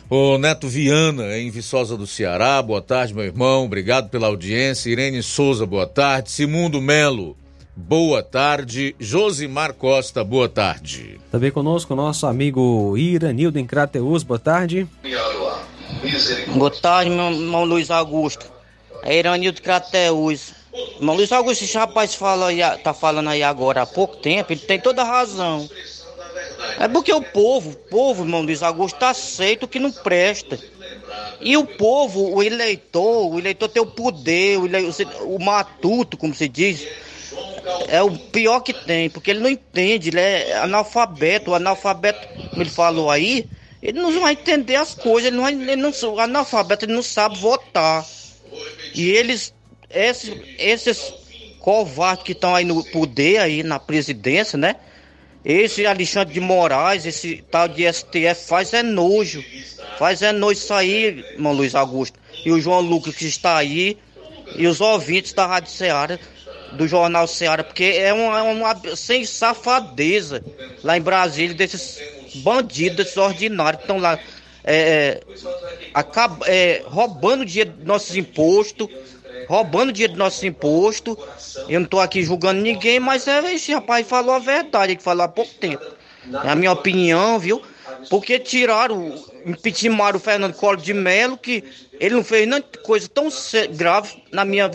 O 0.09 0.39
Neto 0.39 0.69
Viana, 0.69 1.37
em 1.37 1.51
Viçosa 1.51 1.97
do 1.97 2.07
Ceará, 2.07 2.63
boa 2.63 2.81
tarde, 2.81 3.15
meu 3.15 3.25
irmão. 3.25 3.65
Obrigado 3.65 4.11
pela 4.11 4.29
audiência. 4.29 4.91
Irene 4.91 5.25
Souza, 5.25 5.67
boa 5.67 5.89
tarde. 5.89 6.31
Simundo 6.31 6.81
Melo, 6.81 7.37
boa 7.81 8.23
tarde. 8.23 8.95
Josimar 8.99 9.73
Costa, 9.73 10.23
boa 10.23 10.49
tarde. 10.49 11.19
Também 11.31 11.51
conosco 11.51 11.95
o 11.95 11.97
nosso 11.97 12.27
amigo 12.27 12.97
Iranildo 12.97 13.59
em 13.59 13.67
Crateus, 13.67 14.23
boa 14.23 14.39
tarde. 14.39 14.87
Boa 16.55 16.71
tarde, 16.71 17.11
meu 17.11 17.31
irmão 17.31 17.65
Luiz 17.65 17.91
Augusto. 17.91 18.47
É 19.03 19.19
Iranildo 19.19 19.63
Crateus. 19.63 20.53
Irmão 20.97 21.17
Luiz 21.17 21.33
Augusto, 21.33 21.65
esse 21.65 21.77
rapaz 21.77 22.15
fala 22.15 22.49
aí, 22.49 22.61
tá 22.85 22.93
falando 22.93 23.31
aí 23.31 23.43
agora 23.43 23.83
há 23.83 23.87
pouco 23.87 24.17
tempo, 24.19 24.53
ele 24.53 24.61
tem 24.61 24.79
toda 24.79 25.03
a 25.03 25.05
razão. 25.05 25.69
É 26.79 26.87
porque 26.87 27.13
o 27.13 27.23
povo, 27.23 27.71
o 27.71 27.77
povo, 27.77 28.23
irmão 28.23 28.43
Luiz 28.43 28.63
Augusto, 28.63 28.99
tá 28.99 29.11
aceito 29.11 29.67
que 29.67 29.79
não 29.79 29.91
presta. 29.91 30.59
E 31.41 31.57
o 31.57 31.67
povo, 31.67 32.35
o 32.35 32.43
eleitor, 32.43 33.33
o 33.33 33.39
eleitor 33.39 33.69
tem 33.69 33.83
o 33.83 33.87
poder, 33.87 34.59
o, 34.59 34.67
eleitor, 34.67 35.07
o 35.25 35.39
matuto, 35.39 36.17
como 36.17 36.35
se 36.35 36.49
diz, 36.49 36.87
é 37.89 38.03
o 38.03 38.11
pior 38.11 38.61
que 38.61 38.73
tem, 38.73 39.09
porque 39.11 39.31
ele 39.31 39.41
não 39.41 39.49
entende, 39.49 40.11
ele 40.11 40.21
é 40.21 40.57
analfabeto. 40.59 41.51
O 41.51 41.55
analfabeto, 41.55 42.27
como 42.51 42.63
ele 42.63 42.71
falou 42.71 43.11
aí, 43.11 43.47
ele 43.83 43.99
não 43.99 44.21
vai 44.21 44.33
entender 44.33 44.77
as 44.77 44.95
coisas, 44.95 45.29
ele 45.29 45.37
não, 45.37 45.49
ele 45.49 45.77
não 45.77 45.91
o 45.91 46.21
analfabeto, 46.21 46.85
ele 46.85 46.93
não 46.93 47.03
sabe 47.03 47.39
votar. 47.39 48.05
E 48.95 49.11
eles, 49.11 49.55
esses, 49.89 50.33
esses 50.59 51.15
covardes 51.59 52.25
que 52.25 52.33
estão 52.33 52.55
aí 52.55 52.65
no 52.65 52.85
poder, 52.85 53.39
aí 53.39 53.63
na 53.63 53.79
presidência, 53.79 54.59
né? 54.59 54.77
Esse 55.45 55.87
Alexandre 55.87 56.35
de 56.35 56.41
Moraes, 56.41 57.07
esse 57.07 57.43
tal 57.51 57.67
de 57.67 57.91
STF, 57.91 58.47
faz 58.47 58.75
é 58.75 58.83
nojo. 58.83 59.43
Faz 59.99 60.21
é 60.21 60.33
nojo 60.33 60.59
isso 60.59 60.75
aí, 60.75 61.25
irmão 61.33 61.53
Luiz 61.53 61.75
Augusto. 61.75 62.19
E 62.45 62.53
o 62.53 62.61
João 62.61 62.81
Lucas 62.81 63.15
que 63.17 63.27
está 63.27 63.57
aí, 63.57 63.97
e 64.57 64.67
os 64.67 64.81
ouvintes 64.81 65.33
da 65.33 65.47
Rádio 65.47 65.71
Ceará, 65.71 66.19
do 66.73 66.87
Jornal 66.87 67.27
Ceará, 67.27 67.65
porque 67.65 67.85
é 67.85 68.13
uma, 68.13 68.39
é 68.39 68.43
uma 68.43 68.97
sem 68.97 69.25
safadeza 69.25 70.43
lá 70.83 70.97
em 70.97 71.01
Brasília, 71.01 71.55
desses 71.55 71.99
bandidos, 72.37 72.97
desses 72.97 73.17
ordinários 73.17 73.79
que 73.79 73.85
estão 73.85 73.99
lá 73.99 74.19
é, 74.63 74.75
é, 74.75 75.21
acaba, 75.95 76.47
é, 76.47 76.83
roubando 76.87 77.45
dinheiro 77.45 77.71
dos 77.73 77.85
nossos 77.85 78.17
impostos, 78.17 78.89
roubando 79.49 79.93
dinheiro 79.93 80.13
dos 80.13 80.19
nossos 80.19 80.43
impostos. 80.45 81.17
Eu 81.69 81.81
não 81.81 81.85
estou 81.85 82.01
aqui 82.01 82.23
julgando 82.23 82.61
ninguém, 82.61 83.01
mas 83.01 83.27
é, 83.27 83.55
esse 83.55 83.73
rapaz 83.73 84.07
falou 84.07 84.35
a 84.35 84.39
verdade, 84.39 84.93
ele 84.93 85.01
falou 85.01 85.25
há 85.25 85.29
pouco 85.29 85.53
tempo. 85.55 85.85
É 86.45 86.49
a 86.49 86.55
minha 86.55 86.73
opinião, 86.73 87.39
viu? 87.39 87.63
Porque 88.09 88.39
tiraram, 88.39 89.15
impeachment 89.45 90.15
o 90.15 90.19
Fernando 90.19 90.55
Collor 90.55 90.77
de 90.77 90.93
Mello, 90.93 91.37
que 91.37 91.65
ele 91.99 92.15
não 92.15 92.25
fez 92.25 92.47
nem 92.47 92.63
coisa 92.85 93.09
tão 93.09 93.29
grave, 93.75 94.23
na 94.31 94.45
minha 94.45 94.71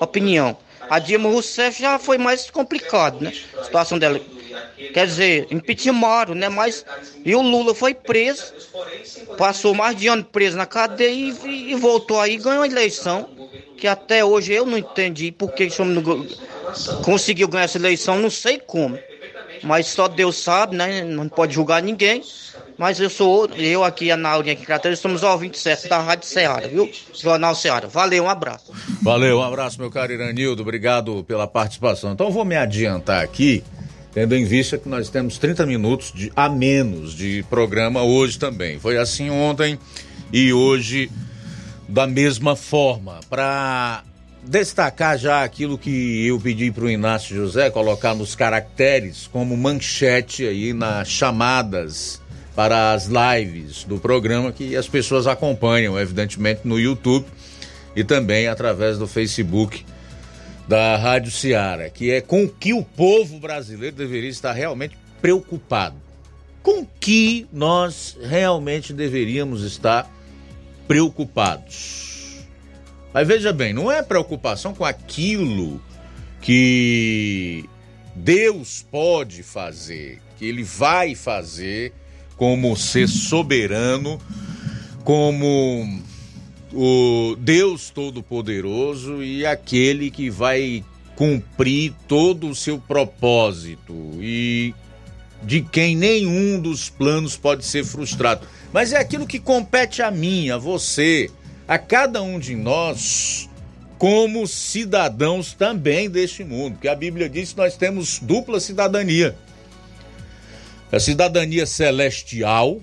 opinião. 0.00 0.56
A 0.88 0.98
Dilma 0.98 1.28
Rousseff 1.28 1.80
já 1.80 1.98
foi 1.98 2.18
mais 2.18 2.50
complicado, 2.50 3.20
né? 3.20 3.32
A 3.58 3.64
situação 3.64 3.98
dela. 3.98 4.20
Quer 4.92 5.06
dizer, 5.06 5.46
impeachment, 5.50 6.34
né? 6.34 6.48
Mas. 6.48 6.84
E 7.24 7.34
o 7.34 7.42
Lula 7.42 7.74
foi 7.74 7.94
preso, 7.94 8.52
passou 9.36 9.74
mais 9.74 9.96
de 9.96 10.06
ano 10.06 10.24
preso 10.24 10.56
na 10.56 10.66
cadeia 10.66 11.10
e, 11.10 11.72
e 11.72 11.74
voltou 11.74 12.20
aí 12.20 12.34
e 12.34 12.38
ganhou 12.38 12.62
a 12.62 12.66
eleição. 12.66 13.28
Que 13.76 13.86
até 13.86 14.24
hoje 14.24 14.52
eu 14.52 14.64
não 14.64 14.78
entendi 14.78 15.30
por 15.30 15.52
que 15.52 15.68
não 15.80 16.26
conseguiu 17.02 17.46
ganhar 17.48 17.64
essa 17.64 17.78
eleição, 17.78 18.18
não 18.18 18.30
sei 18.30 18.58
como. 18.58 18.98
Mas 19.62 19.86
só 19.88 20.08
Deus 20.08 20.36
sabe, 20.36 20.76
né? 20.76 21.02
Não 21.02 21.28
pode 21.28 21.54
julgar 21.54 21.82
ninguém. 21.82 22.22
Mas 22.78 23.00
eu 23.00 23.08
sou, 23.08 23.46
eu 23.56 23.82
aqui, 23.82 24.10
a 24.10 24.16
Naurinha 24.16 24.52
aqui, 24.52 24.66
Crateira, 24.66 24.94
somos 24.96 25.22
ouvintes 25.22 25.62
certos 25.62 25.88
da 25.88 25.98
Rádio 25.98 26.28
Ceará, 26.28 26.66
viu? 26.66 26.90
Jornal 27.14 27.54
Ceará. 27.54 27.88
Valeu, 27.88 28.24
um 28.24 28.28
abraço. 28.28 28.72
Valeu, 29.02 29.38
um 29.38 29.42
abraço, 29.42 29.80
meu 29.80 29.90
caro 29.90 30.12
Iranildo. 30.12 30.60
Obrigado 30.62 31.24
pela 31.24 31.46
participação. 31.46 32.12
Então, 32.12 32.30
vou 32.30 32.44
me 32.44 32.54
adiantar 32.54 33.24
aqui, 33.24 33.64
tendo 34.12 34.34
em 34.34 34.44
vista 34.44 34.76
que 34.76 34.90
nós 34.90 35.08
temos 35.08 35.38
30 35.38 35.64
minutos 35.64 36.12
de, 36.14 36.30
a 36.36 36.50
menos 36.50 37.14
de 37.14 37.42
programa 37.48 38.02
hoje 38.02 38.38
também. 38.38 38.78
Foi 38.78 38.98
assim 38.98 39.30
ontem 39.30 39.78
e 40.30 40.52
hoje 40.52 41.10
da 41.88 42.06
mesma 42.06 42.54
forma. 42.56 43.20
Para 43.30 44.04
destacar 44.42 45.16
já 45.16 45.42
aquilo 45.42 45.78
que 45.78 46.26
eu 46.26 46.38
pedi 46.38 46.70
para 46.70 46.84
o 46.84 46.90
Inácio 46.90 47.34
José 47.34 47.70
colocar 47.70 48.14
nos 48.14 48.34
caracteres 48.34 49.26
como 49.32 49.56
manchete 49.56 50.46
aí 50.46 50.72
nas 50.74 51.08
chamadas 51.08 52.20
para 52.56 52.92
as 52.92 53.06
lives 53.06 53.84
do 53.84 53.98
programa 53.98 54.50
que 54.50 54.74
as 54.74 54.88
pessoas 54.88 55.26
acompanham, 55.26 56.00
evidentemente, 56.00 56.62
no 56.64 56.80
YouTube 56.80 57.26
e 57.94 58.02
também 58.02 58.48
através 58.48 58.96
do 58.96 59.06
Facebook 59.06 59.84
da 60.66 60.96
Rádio 60.96 61.30
Ceará, 61.30 61.90
que 61.90 62.10
é 62.10 62.22
com 62.22 62.48
que 62.48 62.72
o 62.72 62.82
povo 62.82 63.38
brasileiro 63.38 63.94
deveria 63.94 64.30
estar 64.30 64.52
realmente 64.52 64.96
preocupado. 65.20 65.96
Com 66.62 66.84
que 66.98 67.46
nós 67.52 68.16
realmente 68.22 68.92
deveríamos 68.92 69.62
estar 69.62 70.10
preocupados. 70.88 72.38
Mas 73.12 73.28
veja 73.28 73.52
bem, 73.52 73.74
não 73.74 73.92
é 73.92 74.02
preocupação 74.02 74.74
com 74.74 74.84
aquilo 74.84 75.80
que 76.40 77.68
Deus 78.14 78.84
pode 78.90 79.42
fazer, 79.42 80.20
que 80.38 80.46
Ele 80.46 80.62
vai 80.62 81.14
fazer 81.14 81.92
como 82.36 82.76
ser 82.76 83.08
soberano, 83.08 84.20
como 85.04 86.00
o 86.72 87.36
Deus 87.38 87.90
Todo-Poderoso 87.90 89.22
e 89.22 89.46
aquele 89.46 90.10
que 90.10 90.28
vai 90.28 90.84
cumprir 91.14 91.94
todo 92.06 92.48
o 92.48 92.54
seu 92.54 92.78
propósito. 92.78 93.94
E 94.20 94.74
de 95.42 95.62
quem 95.62 95.96
nenhum 95.96 96.60
dos 96.60 96.90
planos 96.90 97.36
pode 97.36 97.64
ser 97.64 97.84
frustrado. 97.84 98.46
Mas 98.72 98.92
é 98.92 98.98
aquilo 98.98 99.26
que 99.26 99.38
compete 99.38 100.02
a 100.02 100.10
mim, 100.10 100.50
a 100.50 100.58
você, 100.58 101.30
a 101.66 101.78
cada 101.78 102.22
um 102.22 102.38
de 102.38 102.54
nós, 102.54 103.48
como 103.98 104.46
cidadãos 104.46 105.54
também 105.54 106.10
deste 106.10 106.44
mundo, 106.44 106.74
porque 106.74 106.88
a 106.88 106.94
Bíblia 106.94 107.28
diz 107.28 107.52
que 107.52 107.58
nós 107.58 107.76
temos 107.76 108.18
dupla 108.18 108.60
cidadania 108.60 109.34
a 110.90 111.00
cidadania 111.00 111.66
celestial, 111.66 112.80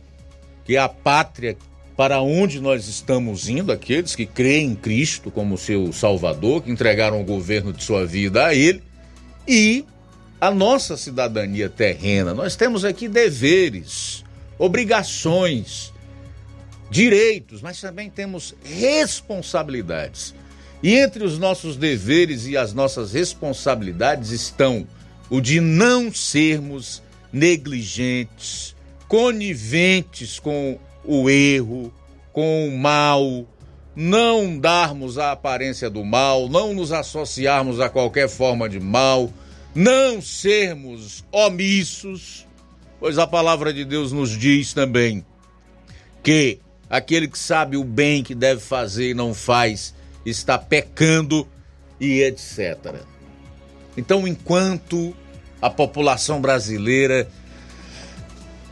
que 0.65 0.75
é 0.75 0.79
a 0.79 0.89
pátria 0.89 1.57
para 1.95 2.21
onde 2.21 2.59
nós 2.59 2.87
estamos 2.87 3.47
indo, 3.47 3.71
aqueles 3.71 4.15
que 4.15 4.25
creem 4.25 4.71
em 4.71 4.75
Cristo 4.75 5.29
como 5.29 5.57
seu 5.57 5.93
Salvador, 5.93 6.63
que 6.63 6.71
entregaram 6.71 7.21
o 7.21 7.25
governo 7.25 7.71
de 7.71 7.83
sua 7.83 8.05
vida 8.05 8.47
a 8.47 8.55
Ele, 8.55 8.81
e 9.47 9.85
a 10.41 10.51
nossa 10.51 10.97
cidadania 10.97 11.69
terrena. 11.69 12.33
Nós 12.33 12.55
temos 12.55 12.83
aqui 12.83 13.07
deveres, 13.07 14.23
obrigações, 14.57 15.93
direitos, 16.89 17.61
mas 17.61 17.79
também 17.79 18.09
temos 18.09 18.55
responsabilidades. 18.63 20.33
E 20.81 20.95
entre 20.95 21.23
os 21.23 21.39
nossos 21.39 21.77
deveres 21.77 22.45
e 22.45 22.57
as 22.57 22.73
nossas 22.73 23.13
responsabilidades 23.13 24.31
estão 24.31 24.85
o 25.29 25.39
de 25.39 25.61
não 25.61 26.13
sermos 26.13 27.01
negligentes, 27.33 28.75
coniventes 29.07 30.39
com 30.39 30.79
o 31.03 31.29
erro, 31.29 31.91
com 32.31 32.67
o 32.67 32.77
mal, 32.77 33.45
não 33.95 34.57
darmos 34.57 35.17
a 35.17 35.31
aparência 35.31 35.89
do 35.89 36.05
mal, 36.05 36.47
não 36.47 36.73
nos 36.73 36.91
associarmos 36.91 37.79
a 37.79 37.89
qualquer 37.89 38.29
forma 38.29 38.69
de 38.69 38.79
mal, 38.79 39.31
não 39.73 40.21
sermos 40.21 41.23
omissos, 41.31 42.47
pois 42.99 43.17
a 43.17 43.25
palavra 43.25 43.73
de 43.73 43.83
Deus 43.83 44.11
nos 44.11 44.29
diz 44.29 44.73
também 44.73 45.25
que 46.21 46.59
aquele 46.89 47.27
que 47.27 47.37
sabe 47.37 47.75
o 47.75 47.83
bem 47.83 48.23
que 48.23 48.35
deve 48.35 48.61
fazer 48.61 49.09
e 49.09 49.13
não 49.13 49.33
faz 49.33 49.93
está 50.25 50.57
pecando 50.57 51.47
e 51.99 52.21
etc. 52.21 53.01
Então, 53.97 54.27
enquanto 54.27 55.15
a 55.63 55.69
população 55.69 56.41
brasileira, 56.41 57.25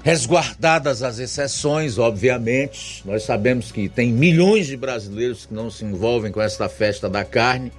resguardadas 0.04 1.02
as 1.02 1.20
exceções, 1.20 1.98
obviamente. 1.98 3.02
Nós 3.06 3.24
sabemos 3.24 3.72
que 3.72 3.88
tem 3.88 4.12
milhões 4.12 4.68
de 4.68 4.76
brasileiros 4.76 5.46
que 5.46 5.54
não 5.54 5.72
se 5.72 5.86
envolvem 5.86 6.34
com 6.34 6.42
esta 6.42 6.68
festa 6.68 7.10
da 7.10 7.24
carne. 7.24 7.72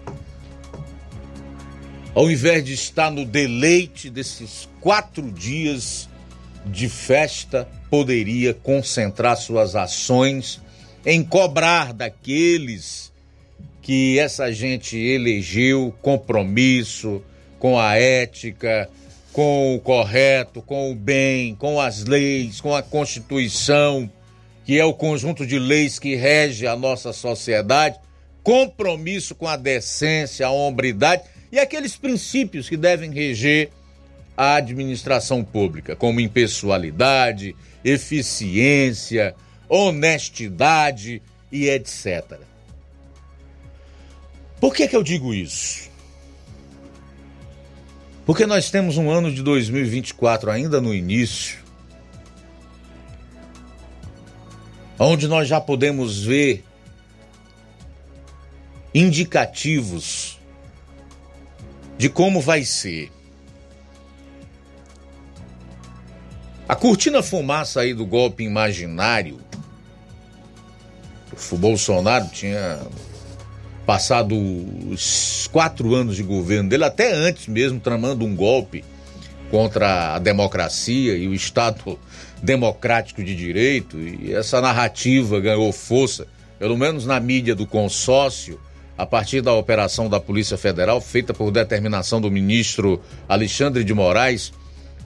Ao 2.14 2.30
invés 2.30 2.64
de 2.64 2.72
estar 2.72 3.10
no 3.10 3.26
deleite 3.26 4.08
desses 4.08 4.66
quatro 4.80 5.30
dias 5.30 6.08
de 6.64 6.88
festa, 6.88 7.68
poderia 7.90 8.54
concentrar 8.54 9.36
suas 9.36 9.76
ações 9.76 10.58
em 11.04 11.22
cobrar 11.22 11.92
daqueles 11.92 13.12
que 13.82 14.18
essa 14.18 14.50
gente 14.50 14.96
elegeu 14.96 15.94
compromisso 16.00 17.22
com 17.62 17.78
a 17.78 17.96
ética, 17.96 18.90
com 19.32 19.74
o 19.74 19.80
correto, 19.80 20.60
com 20.60 20.92
o 20.92 20.94
bem, 20.94 21.54
com 21.54 21.80
as 21.80 22.04
leis, 22.04 22.60
com 22.60 22.74
a 22.74 22.82
Constituição, 22.82 24.10
que 24.64 24.78
é 24.78 24.84
o 24.84 24.92
conjunto 24.92 25.46
de 25.46 25.58
leis 25.58 25.98
que 25.98 26.14
rege 26.14 26.66
a 26.66 26.76
nossa 26.76 27.12
sociedade, 27.12 27.98
compromisso 28.42 29.34
com 29.34 29.48
a 29.48 29.56
decência, 29.56 30.46
a 30.46 30.50
hombridade 30.50 31.22
e 31.50 31.58
aqueles 31.58 31.96
princípios 31.96 32.68
que 32.68 32.76
devem 32.76 33.10
reger 33.10 33.70
a 34.36 34.56
administração 34.56 35.44
pública, 35.44 35.94
como 35.96 36.20
impessoalidade, 36.20 37.54
eficiência, 37.84 39.34
honestidade 39.68 41.22
e 41.50 41.68
etc. 41.68 42.38
Por 44.60 44.74
que, 44.74 44.86
que 44.88 44.96
eu 44.96 45.02
digo 45.02 45.34
isso? 45.34 45.91
Porque 48.24 48.46
nós 48.46 48.70
temos 48.70 48.96
um 48.96 49.10
ano 49.10 49.32
de 49.32 49.42
2024 49.42 50.50
ainda 50.50 50.80
no 50.80 50.94
início, 50.94 51.58
onde 54.98 55.26
nós 55.26 55.48
já 55.48 55.60
podemos 55.60 56.22
ver 56.22 56.64
indicativos 58.94 60.38
de 61.98 62.08
como 62.08 62.40
vai 62.40 62.64
ser. 62.64 63.10
A 66.68 66.76
cortina 66.76 67.22
fumaça 67.22 67.80
aí 67.80 67.92
do 67.92 68.06
golpe 68.06 68.44
imaginário. 68.44 69.40
O 71.50 71.56
Bolsonaro 71.56 72.28
tinha 72.28 72.80
passado 73.86 74.34
os 74.90 75.48
quatro 75.52 75.94
anos 75.94 76.16
de 76.16 76.22
governo 76.22 76.68
dele, 76.68 76.84
até 76.84 77.12
antes 77.12 77.46
mesmo, 77.46 77.80
tramando 77.80 78.24
um 78.24 78.34
golpe 78.34 78.84
contra 79.50 80.14
a 80.14 80.18
democracia 80.18 81.16
e 81.16 81.28
o 81.28 81.34
Estado 81.34 81.98
democrático 82.42 83.22
de 83.22 83.36
direito, 83.36 83.98
e 83.98 84.32
essa 84.32 84.60
narrativa 84.60 85.38
ganhou 85.40 85.72
força, 85.72 86.26
pelo 86.58 86.76
menos 86.76 87.06
na 87.06 87.20
mídia 87.20 87.54
do 87.54 87.66
consórcio, 87.66 88.58
a 88.96 89.06
partir 89.06 89.40
da 89.40 89.52
operação 89.52 90.08
da 90.08 90.20
Polícia 90.20 90.56
Federal, 90.56 91.00
feita 91.00 91.32
por 91.34 91.50
determinação 91.50 92.20
do 92.20 92.30
ministro 92.30 93.00
Alexandre 93.28 93.84
de 93.84 93.94
Moraes, 93.94 94.52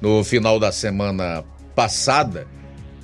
no 0.00 0.22
final 0.22 0.58
da 0.58 0.70
semana 0.70 1.44
passada, 1.74 2.46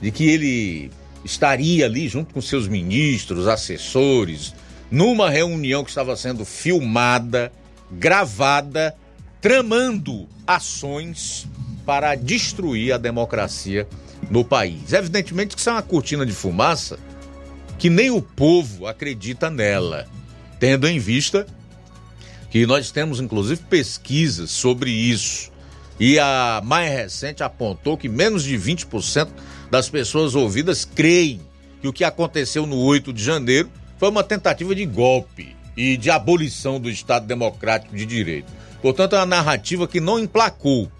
de 0.01 0.11
que 0.11 0.29
ele 0.29 0.91
estaria 1.25 1.87
ali 1.87 2.09
junto 2.09 2.35
com 2.35 2.41
seus 2.41 2.69
ministros, 2.69 3.47
assessores, 3.47 4.55
numa 4.93 5.31
reunião 5.31 5.83
que 5.83 5.89
estava 5.89 6.15
sendo 6.15 6.45
filmada, 6.45 7.51
gravada, 7.91 8.95
tramando 9.41 10.29
ações 10.47 11.49
para 11.87 12.15
destruir 12.15 12.93
a 12.93 12.99
democracia 12.99 13.89
no 14.31 14.45
país. 14.45 14.93
Evidentemente 14.93 15.55
que 15.57 15.61
isso 15.61 15.71
é 15.71 15.73
uma 15.73 15.83
cortina 15.83 16.27
de 16.27 16.33
fumaça 16.33 16.99
que 17.79 17.89
nem 17.89 18.11
o 18.11 18.21
povo 18.21 18.87
acredita 18.87 19.49
nela, 19.51 20.07
tendo 20.61 20.87
em 20.87 20.99
vista 20.99 21.47
que 22.51 22.67
nós 22.67 22.91
temos 22.91 23.19
inclusive 23.19 23.63
pesquisas 23.63 24.51
sobre 24.51 24.91
isso. 24.91 25.51
E 25.99 26.19
a 26.19 26.61
mais 26.63 26.93
recente 26.93 27.43
apontou 27.43 27.97
que 27.97 28.11
menos 28.11 28.45
de 28.45 28.59
20% 28.59 29.29
das 29.71 29.89
pessoas 29.89 30.35
ouvidas 30.35 30.85
creem 30.85 31.41
que 31.81 31.89
o 31.89 31.93
que 31.93 32.05
aconteceu 32.05 32.67
no 32.67 32.77
8 32.77 33.11
de 33.11 33.25
janeiro 33.25 33.71
foi 34.03 34.09
uma 34.09 34.25
tentativa 34.25 34.75
de 34.75 34.85
golpe 34.85 35.55
e 35.77 35.97
de 35.97 36.11
abolição 36.11 36.81
do 36.81 36.91
Estado 36.91 37.25
Democrático 37.25 37.95
de 37.95 38.05
Direito. 38.05 38.53
Portanto, 38.81 39.15
é 39.15 39.21
uma 39.21 39.27
narrativa 39.27 39.87
que 39.87 40.01
não 40.01 40.19
emplacou. 40.19 40.91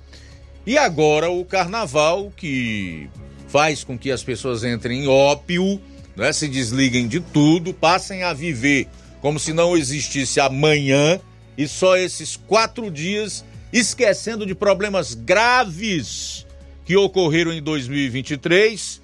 E 0.65 0.79
agora 0.79 1.29
o 1.29 1.45
carnaval, 1.45 2.33
que 2.37 3.11
faz 3.49 3.83
com 3.83 3.99
que 3.99 4.13
as 4.13 4.23
pessoas 4.23 4.63
entrem 4.63 5.03
em 5.03 5.09
ópio, 5.09 5.81
né, 6.15 6.33
se 6.33 6.47
desliguem 6.47 7.09
de 7.09 7.19
tudo, 7.19 7.75
passem 7.75 8.23
a 8.23 8.33
viver 8.33 8.87
como 9.21 9.37
se 9.37 9.53
não 9.53 9.77
existisse 9.77 10.39
amanhã 10.39 11.19
e 11.59 11.67
só 11.67 11.97
esses 11.97 12.37
quatro 12.37 12.89
dias, 12.89 13.45
esquecendo 13.73 14.47
de 14.47 14.55
problemas 14.55 15.13
graves 15.13 16.47
que 16.85 16.97
ocorreram 16.97 17.53
em 17.53 17.61
2023 17.61 19.02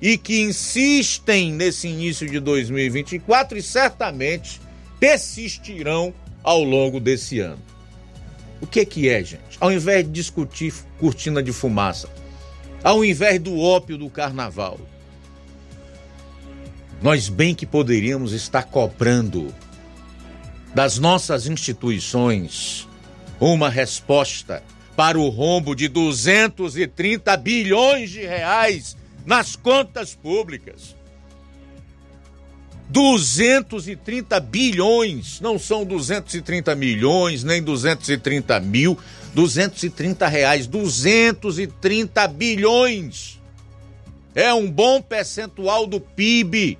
e 0.00 0.18
que 0.18 0.42
insistem 0.42 1.52
nesse 1.52 1.88
início 1.88 2.28
de 2.28 2.38
2024 2.38 3.58
e 3.58 3.62
certamente 3.62 4.60
persistirão 5.00 6.12
ao 6.42 6.62
longo 6.62 7.00
desse 7.00 7.40
ano. 7.40 7.62
O 8.60 8.66
que 8.66 8.84
que 8.84 9.08
é, 9.08 9.22
gente? 9.22 9.56
Ao 9.60 9.70
invés 9.70 10.04
de 10.04 10.12
discutir 10.12 10.72
cortina 10.98 11.42
de 11.42 11.52
fumaça, 11.52 12.08
ao 12.82 13.04
invés 13.04 13.40
do 13.40 13.58
ópio 13.58 13.98
do 13.98 14.08
carnaval. 14.08 14.78
Nós 17.02 17.28
bem 17.28 17.54
que 17.54 17.66
poderíamos 17.66 18.32
estar 18.32 18.64
cobrando 18.64 19.54
das 20.74 20.98
nossas 20.98 21.46
instituições 21.46 22.88
uma 23.38 23.68
resposta 23.68 24.62
para 24.96 25.18
o 25.18 25.28
rombo 25.28 25.74
de 25.74 25.88
230 25.88 27.36
bilhões 27.36 28.10
de 28.10 28.20
reais 28.20 28.96
nas 29.26 29.56
contas 29.56 30.14
públicas. 30.14 30.94
230 32.88 34.38
bilhões, 34.38 35.40
não 35.40 35.58
são 35.58 35.84
230 35.84 36.74
milhões, 36.76 37.42
nem 37.42 37.60
230 37.60 38.60
mil, 38.60 38.96
230 39.34 40.28
reais, 40.28 40.68
230 40.68 42.28
bilhões. 42.28 43.40
É 44.36 44.54
um 44.54 44.70
bom 44.70 45.02
percentual 45.02 45.86
do 45.86 46.00
PIB, 46.00 46.78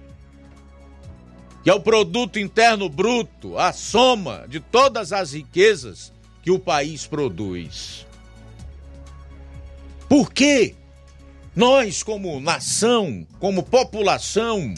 que 1.65 1.71
é 1.71 1.75
o 1.75 1.81
produto 1.81 2.39
interno 2.39 2.89
bruto, 2.89 3.59
a 3.59 3.73
soma 3.73 4.45
de 4.49 4.61
todas 4.61 5.13
as 5.13 5.33
riquezas 5.33 6.13
que 6.41 6.53
o 6.53 6.61
país 6.61 7.05
produz. 7.05 8.07
Por 10.09 10.33
que 10.33 10.77
nós, 11.57 12.03
como 12.03 12.39
nação, 12.39 13.27
como 13.41 13.63
população, 13.63 14.75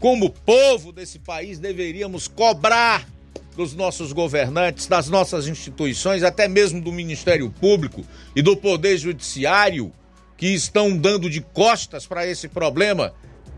como 0.00 0.30
povo 0.30 0.90
desse 0.90 1.18
país, 1.18 1.58
deveríamos 1.58 2.26
cobrar 2.26 3.06
dos 3.54 3.74
nossos 3.74 4.10
governantes, 4.10 4.86
das 4.86 5.10
nossas 5.10 5.46
instituições, 5.46 6.22
até 6.22 6.48
mesmo 6.48 6.80
do 6.80 6.90
Ministério 6.90 7.50
Público 7.50 8.02
e 8.34 8.40
do 8.40 8.56
Poder 8.56 8.96
Judiciário, 8.96 9.92
que 10.34 10.46
estão 10.46 10.96
dando 10.96 11.28
de 11.28 11.42
costas 11.42 12.06
para 12.06 12.26
esse 12.26 12.48
problema, 12.48 13.12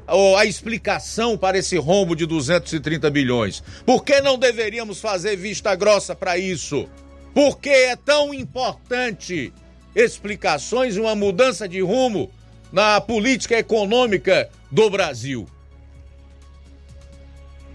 ou 0.09 0.37
a 0.37 0.45
explicação 0.45 1.39
para 1.39 1.59
esse 1.59 1.77
rombo 1.77 2.17
de 2.17 2.27
230 2.27 3.09
bilhões. 3.11 3.63
Por 3.85 4.05
que 4.05 4.21
não 4.21 4.37
deveríamos 4.37 5.01
fazer 5.01 5.37
vista 5.37 5.73
grossa 5.77 6.17
para 6.17 6.37
isso? 6.37 6.89
Por 7.33 7.61
que 7.61 7.71
é 7.71 7.95
tão 7.95 8.35
importante 8.35 9.53
explicações 9.95 10.97
e 10.97 11.01
uma 11.01 11.15
mudança 11.15 11.69
de 11.69 11.81
rumo 11.81 12.29
na 12.77 13.01
política 13.01 13.57
econômica 13.57 14.51
do 14.71 14.91
Brasil? 14.91 15.49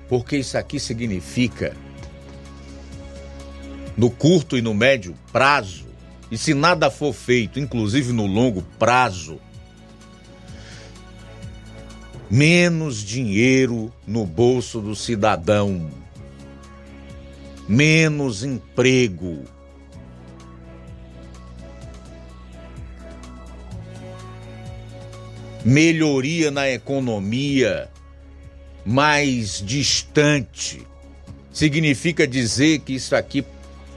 Porque 0.08 0.38
isso 0.38 0.56
aqui 0.60 0.80
significa 0.80 1.76
no 3.98 4.12
curto 4.12 4.56
e 4.56 4.62
no 4.62 4.76
médio 4.76 5.16
prazo, 5.32 5.88
e 6.30 6.38
se 6.38 6.54
nada 6.54 6.92
for 6.92 7.14
feito, 7.14 7.60
inclusive 7.60 8.14
no 8.14 8.28
longo 8.28 8.62
prazo, 8.78 9.42
menos 12.30 13.04
dinheiro 13.04 13.92
no 14.06 14.24
bolso 14.24 14.80
do 14.80 14.96
cidadão, 14.96 15.90
menos 17.68 18.44
emprego. 18.44 19.46
Melhoria 25.64 26.50
na 26.50 26.70
economia 26.70 27.90
mais 28.86 29.62
distante. 29.62 30.86
Significa 31.52 32.28
dizer 32.28 32.80
que 32.80 32.94
isso 32.94 33.16
aqui 33.16 33.46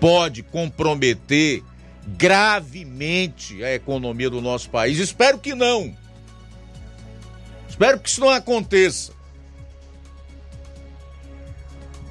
pode 0.01 0.43
comprometer 0.43 1.62
gravemente 2.07 3.65
a 3.65 3.73
economia 3.73 4.29
do 4.29 4.41
nosso 4.41 4.69
país. 4.69 4.99
Espero 4.99 5.39
que 5.39 5.55
não. 5.55 5.97
Espero 7.69 7.99
que 7.99 8.09
isso 8.09 8.21
não 8.21 8.31
aconteça. 8.31 9.12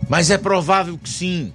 Mas 0.10 0.30
é 0.30 0.38
provável 0.38 0.98
que 0.98 1.10
sim. 1.10 1.54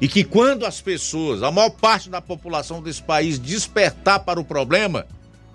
E 0.00 0.06
que 0.06 0.22
quando 0.22 0.66
as 0.66 0.80
pessoas, 0.80 1.42
a 1.42 1.50
maior 1.50 1.70
parte 1.70 2.10
da 2.10 2.20
população 2.20 2.82
desse 2.82 3.02
país 3.02 3.38
despertar 3.38 4.20
para 4.20 4.38
o 4.38 4.44
problema, 4.44 5.06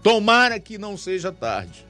tomara 0.01 0.59
que 0.59 0.77
não 0.77 0.97
seja 0.97 1.31
tarde. 1.31 1.85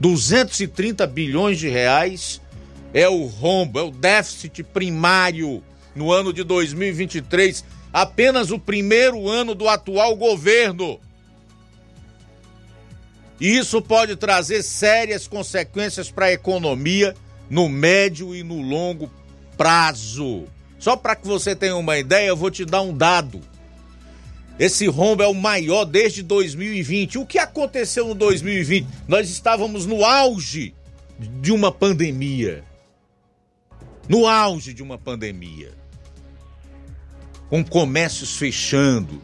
230 0.00 1.06
bilhões 1.06 1.58
de 1.58 1.68
reais 1.68 2.40
é 2.92 3.08
o 3.08 3.24
rombo, 3.26 3.78
é 3.78 3.82
o 3.82 3.90
déficit 3.90 4.62
primário 4.62 5.62
no 5.94 6.10
ano 6.10 6.32
de 6.32 6.42
2023, 6.42 7.64
apenas 7.92 8.50
o 8.50 8.58
primeiro 8.58 9.28
ano 9.28 9.54
do 9.54 9.68
atual 9.68 10.16
governo. 10.16 10.98
E 13.40 13.56
isso 13.56 13.80
pode 13.82 14.16
trazer 14.16 14.62
sérias 14.62 15.26
consequências 15.26 16.10
para 16.10 16.26
a 16.26 16.32
economia 16.32 17.14
no 17.50 17.68
médio 17.68 18.34
e 18.34 18.42
no 18.42 18.60
longo 18.60 19.10
prazo. 19.56 20.44
Só 20.78 20.96
para 20.96 21.14
que 21.14 21.26
você 21.26 21.54
tenha 21.54 21.76
uma 21.76 21.98
ideia, 21.98 22.28
eu 22.28 22.36
vou 22.36 22.50
te 22.50 22.64
dar 22.64 22.82
um 22.82 22.96
dado. 22.96 23.40
Esse 24.58 24.86
rombo 24.86 25.22
é 25.22 25.26
o 25.26 25.34
maior 25.34 25.84
desde 25.84 26.22
2020. 26.22 27.18
O 27.18 27.26
que 27.26 27.38
aconteceu 27.38 28.08
no 28.08 28.14
2020? 28.14 28.86
Nós 29.08 29.30
estávamos 29.30 29.86
no 29.86 30.04
auge 30.04 30.74
de 31.40 31.52
uma 31.52 31.72
pandemia 31.72 32.64
no 34.08 34.26
auge 34.26 34.74
de 34.74 34.82
uma 34.82 34.98
pandemia, 34.98 35.72
com 37.48 37.64
comércios 37.64 38.36
fechando, 38.36 39.20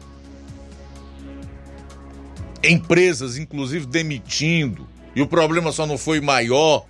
empresas 2.63 3.37
inclusive 3.37 3.85
demitindo, 3.85 4.87
e 5.15 5.21
o 5.21 5.27
problema 5.27 5.71
só 5.71 5.85
não 5.85 5.97
foi 5.97 6.21
maior, 6.21 6.85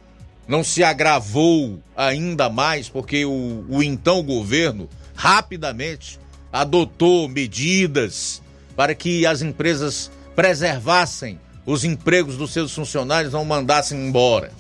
não 0.48 0.64
se 0.64 0.84
agravou 0.84 1.80
ainda 1.96 2.50
mais, 2.50 2.90
porque 2.90 3.26
o, 3.26 3.66
o 3.70 3.84
então 3.84 4.22
governo 4.24 4.90
rapidamente 5.16 6.20
adotou 6.52 7.28
medidas 7.28 8.42
para 8.76 8.96
que 8.96 9.26
as 9.26 9.42
empresas 9.42 10.12
preservassem 10.36 11.40
os 11.66 11.84
empregos 11.84 12.36
dos 12.38 12.52
seus 12.52 12.74
funcionários, 12.74 13.34
não 13.34 13.46
mandassem 13.46 14.08
embora. 14.08 14.52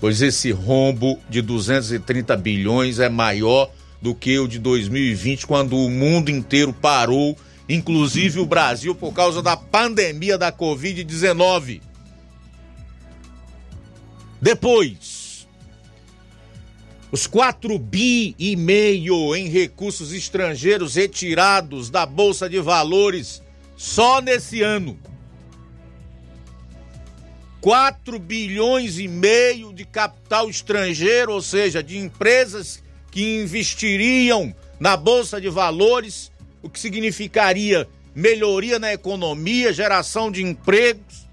Pois 0.00 0.22
esse 0.22 0.50
rombo 0.50 1.18
de 1.28 1.42
230 1.42 2.36
bilhões 2.36 2.98
é 2.98 3.08
maior 3.08 3.70
do 4.00 4.14
que 4.14 4.38
o 4.38 4.48
de 4.48 4.58
2020, 4.58 5.46
quando 5.46 5.76
o 5.76 5.90
mundo 5.90 6.30
inteiro 6.30 6.72
parou, 6.72 7.36
inclusive 7.68 8.40
o 8.40 8.46
Brasil, 8.46 8.94
por 8.94 9.12
causa 9.12 9.42
da 9.42 9.56
pandemia 9.56 10.36
da 10.36 10.50
Covid-19. 10.50 11.80
Depois, 14.40 15.11
os 17.12 17.26
4 17.26 17.78
bi 17.78 18.34
e 18.38 18.56
meio 18.56 19.36
em 19.36 19.46
recursos 19.46 20.14
estrangeiros 20.14 20.94
retirados 20.94 21.90
da 21.90 22.06
Bolsa 22.06 22.48
de 22.48 22.58
Valores 22.58 23.42
só 23.76 24.22
nesse 24.22 24.62
ano. 24.62 24.98
4 27.60 28.18
bilhões 28.18 28.98
e 28.98 29.06
meio 29.06 29.74
de 29.74 29.84
capital 29.84 30.48
estrangeiro, 30.48 31.32
ou 31.32 31.42
seja, 31.42 31.82
de 31.82 31.98
empresas 31.98 32.82
que 33.10 33.42
investiriam 33.42 34.52
na 34.80 34.96
bolsa 34.96 35.38
de 35.38 35.50
valores, 35.50 36.32
o 36.62 36.68
que 36.68 36.80
significaria 36.80 37.86
melhoria 38.14 38.78
na 38.78 38.92
economia, 38.92 39.72
geração 39.72 40.32
de 40.32 40.42
empregos. 40.42 41.28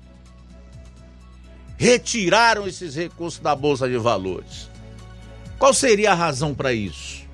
Retiraram 1.78 2.68
esses 2.68 2.96
recursos 2.96 3.40
da 3.40 3.56
bolsa 3.56 3.88
de 3.88 3.98
valores. 3.98 4.69
Qual 5.60 5.74
seria 5.74 6.14
a 6.14 6.16
razão 6.16 6.56
para 6.56 6.74
isso? 6.74 7.28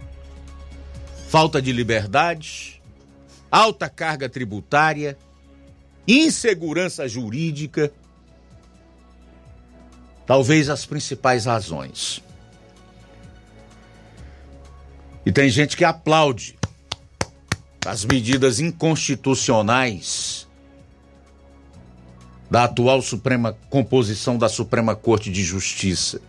Falta 1.29 1.61
de 1.61 1.71
liberdade, 1.71 2.81
alta 3.49 3.87
carga 3.87 4.27
tributária, 4.27 5.17
insegurança 6.07 7.07
jurídica 7.07 7.93
talvez 10.25 10.69
as 10.69 10.85
principais 10.85 11.45
razões. 11.45 12.21
E 15.25 15.31
tem 15.31 15.49
gente 15.49 15.75
que 15.77 15.83
aplaude 15.83 16.57
as 17.85 18.05
medidas 18.05 18.59
inconstitucionais 18.59 20.47
da 22.49 22.63
atual 22.65 23.01
Suprema 23.01 23.57
composição 23.69 24.37
da 24.37 24.47
Suprema 24.47 24.95
Corte 24.95 25.31
de 25.31 25.43
Justiça, 25.43 26.21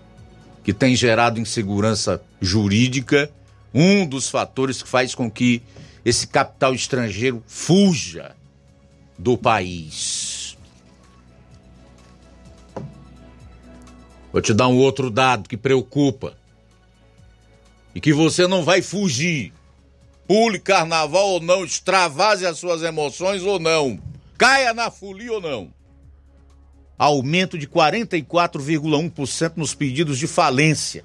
que 0.67 0.73
tem 0.73 0.97
gerado 0.97 1.39
insegurança 1.39 2.21
jurídica, 2.41 3.31
um 3.73 4.05
dos 4.05 4.29
fatores 4.29 4.83
que 4.83 4.89
faz 4.89 5.15
com 5.15 5.31
que 5.31 5.63
esse 6.05 6.27
capital 6.27 6.75
estrangeiro 6.75 7.41
fuja 7.47 8.35
do 9.17 9.39
país. 9.39 10.59
Vou 14.33 14.43
te 14.43 14.53
dar 14.53 14.67
um 14.67 14.77
outro 14.79 15.09
dado 15.09 15.49
que 15.49 15.57
preocupa. 15.57 16.37
E 17.95 18.01
que 18.01 18.13
você 18.13 18.49
não 18.49 18.65
vai 18.65 18.83
fugir. 18.83 19.53
Pule 20.27 20.59
carnaval 20.59 21.29
ou 21.29 21.41
não, 21.41 21.65
extravase 21.65 22.45
as 22.45 22.59
suas 22.59 22.83
emoções 22.83 23.45
ou 23.45 23.61
não. 23.61 24.01
Caia 24.37 24.75
na 24.75 24.91
folia 24.91 25.35
ou 25.35 25.41
não. 25.41 25.76
Aumento 26.99 27.59
de 27.59 27.69
44,1% 27.69 29.53
nos 29.57 29.75
pedidos 29.75 30.19
de 30.19 30.27
falência. 30.27 31.05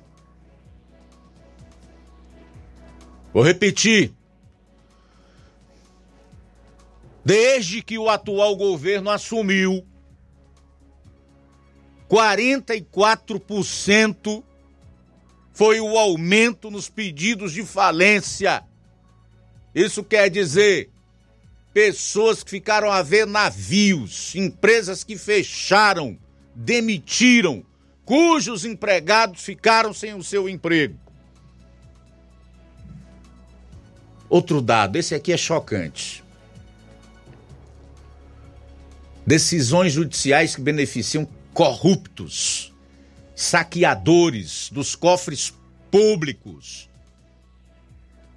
Vou 3.33 3.43
repetir. 3.43 4.13
Desde 7.23 7.81
que 7.81 7.97
o 7.97 8.09
atual 8.09 8.53
governo 8.55 9.09
assumiu, 9.09 9.85
44% 12.09 14.43
foi 15.53 15.79
o 15.79 15.97
aumento 15.97 16.69
nos 16.69 16.89
pedidos 16.89 17.53
de 17.53 17.63
falência. 17.63 18.65
Isso 19.73 20.03
quer 20.03 20.29
dizer 20.29 20.90
pessoas 21.73 22.43
que 22.43 22.49
ficaram 22.49 22.91
a 22.91 23.01
ver 23.01 23.25
navios, 23.25 24.35
empresas 24.35 25.03
que 25.03 25.17
fecharam, 25.17 26.17
demitiram, 26.53 27.63
cujos 28.03 28.65
empregados 28.65 29.41
ficaram 29.41 29.93
sem 29.93 30.13
o 30.13 30.23
seu 30.23 30.49
emprego. 30.49 30.99
Outro 34.29 34.61
dado, 34.61 34.95
esse 34.95 35.13
aqui 35.13 35.33
é 35.33 35.37
chocante. 35.37 36.23
Decisões 39.25 39.93
judiciais 39.93 40.55
que 40.55 40.61
beneficiam 40.61 41.27
corruptos, 41.53 42.73
saqueadores 43.35 44.69
dos 44.71 44.95
cofres 44.95 45.53
públicos. 45.89 46.89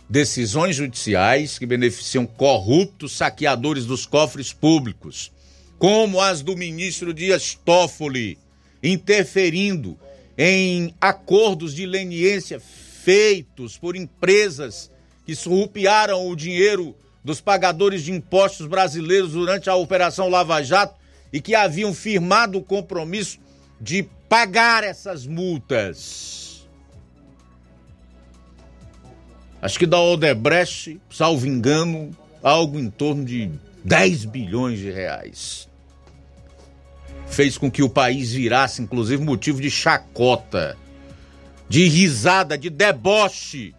Decisões 0.09 0.77
judiciais 0.77 1.59
que 1.59 1.65
beneficiam 1.65 2.27
corruptos 2.27 3.17
saqueadores 3.17 3.87
dos 3.87 4.05
cofres 4.05 4.53
públicos, 4.53 5.33
como 5.79 6.21
as 6.21 6.43
do 6.43 6.57
ministro 6.57 7.15
Dias 7.15 7.59
Toffoli, 7.65 8.39
interferindo 8.83 9.99
em 10.37 10.95
acordos 11.01 11.75
de 11.75 11.87
leniência 11.87 12.61
feitos 12.61 13.79
por 13.79 13.97
empresas 13.97 14.91
que 15.25 15.35
surrupiaram 15.35 16.29
o 16.29 16.37
dinheiro 16.37 16.95
dos 17.25 17.41
pagadores 17.41 18.03
de 18.03 18.13
impostos 18.13 18.67
brasileiros 18.67 19.33
durante 19.33 19.71
a 19.71 19.75
Operação 19.75 20.29
Lava 20.29 20.63
Jato 20.63 20.95
e 21.33 21.41
que 21.41 21.55
haviam 21.55 21.95
firmado 21.95 22.59
o 22.59 22.63
compromisso 22.63 23.39
de 23.81 24.03
pagar 24.29 24.85
essas 24.85 25.27
multas. 25.27 26.54
Acho 29.65 29.79
que 29.79 29.87
da 29.87 29.99
Odebrecht, 29.99 31.01
salvo 31.11 31.47
engano, 31.47 32.15
algo 32.43 32.79
em 32.79 32.91
torno 32.91 33.25
de 33.25 33.51
10 33.83 34.27
bilhões 34.27 34.79
de 34.79 34.91
reais. 34.91 35.71
Fez 37.29 37.57
com 37.57 37.71
que 37.71 37.83
o 37.83 37.89
país 37.89 38.31
virasse, 38.31 38.83
inclusive, 38.83 39.25
motivo 39.25 39.63
de 39.63 39.71
chacota, 39.71 40.77
de 41.67 41.89
risada, 41.89 42.59
de 42.59 42.69
deboche 42.69 43.75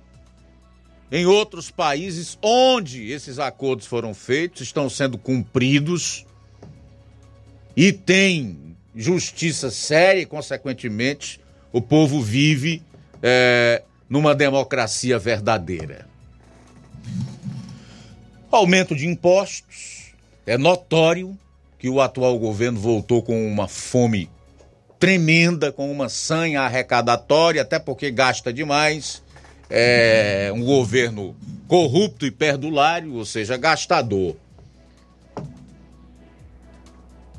em 1.12 1.28
outros 1.28 1.70
países 1.70 2.36
onde 2.42 3.12
esses 3.12 3.38
acordos 3.38 3.86
foram 3.86 4.12
feitos, 4.12 4.62
estão 4.62 4.90
sendo 4.90 5.20
cumpridos 5.20 6.26
e 7.78 7.92
tem 7.92 8.76
justiça 8.96 9.70
séria 9.70 10.22
e, 10.22 10.26
consequentemente, 10.26 11.40
o 11.72 11.80
povo 11.80 12.24
vive 12.24 12.82
é, 13.22 13.84
numa 14.10 14.36
democracia 14.36 15.18
verdadeira. 15.18 16.08
Aumento 18.52 18.96
de 18.96 19.08
impostos. 19.08 20.14
É 20.46 20.58
notório 20.58 21.38
que 21.80 21.90
o 21.90 22.00
atual 22.00 22.38
governo 22.38 22.80
voltou 22.80 23.22
com 23.22 23.48
uma 23.48 23.68
fome 23.68 24.30
tremenda, 25.00 25.72
com 25.72 25.92
uma 25.92 26.08
sanha 26.08 26.62
arrecadatória, 26.62 27.62
até 27.62 27.80
porque 27.80 28.12
gasta 28.12 28.54
demais. 28.54 29.24
É 29.70 30.52
um 30.54 30.64
governo 30.64 31.36
corrupto 31.68 32.26
e 32.26 32.32
perdulário, 32.32 33.16
ou 33.16 33.26
seja, 33.26 33.58
gastador 33.58 34.36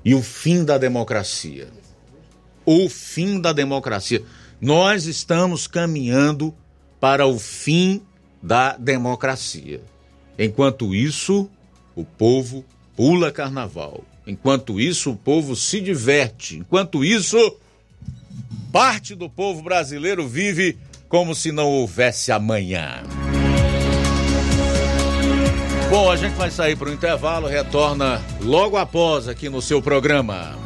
e 0.07 0.15
o 0.15 0.23
fim 0.23 0.65
da 0.65 0.79
democracia. 0.79 1.67
O 2.65 2.89
fim 2.89 3.41
da 3.41 3.53
democracia. 3.53 4.23
Nós 4.61 5.05
estamos 5.05 5.67
caminhando 5.67 6.55
para 6.99 7.27
o 7.27 7.39
fim 7.39 8.03
da 8.43 8.77
democracia. 8.77 9.83
Enquanto 10.39 10.95
isso, 10.95 11.51
o 11.95 12.05
povo 12.05 12.65
pula 12.97 13.31
carnaval. 13.31 14.03
Enquanto 14.27 14.81
isso, 14.81 15.11
o 15.11 15.17
povo 15.17 15.55
se 15.55 15.81
diverte. 15.81 16.57
Enquanto 16.57 17.05
isso, 17.05 17.37
parte 18.73 19.15
do 19.15 19.29
povo 19.29 19.63
brasileiro 19.63 20.27
vive 20.27 20.79
como 21.09 21.35
se 21.35 21.53
não 21.53 21.69
houvesse 21.69 22.33
amanhã. 22.33 23.03
Bom, 25.91 26.11
a 26.11 26.17
gente 26.17 26.35
vai 26.35 26.51
sair 26.51 26.77
para 26.77 26.89
o 26.89 26.93
intervalo, 26.93 27.47
retorna 27.47 28.21
logo 28.41 28.77
após 28.77 29.29
aqui 29.29 29.49
no 29.49 29.63
seu 29.63 29.81
programa. 29.81 30.66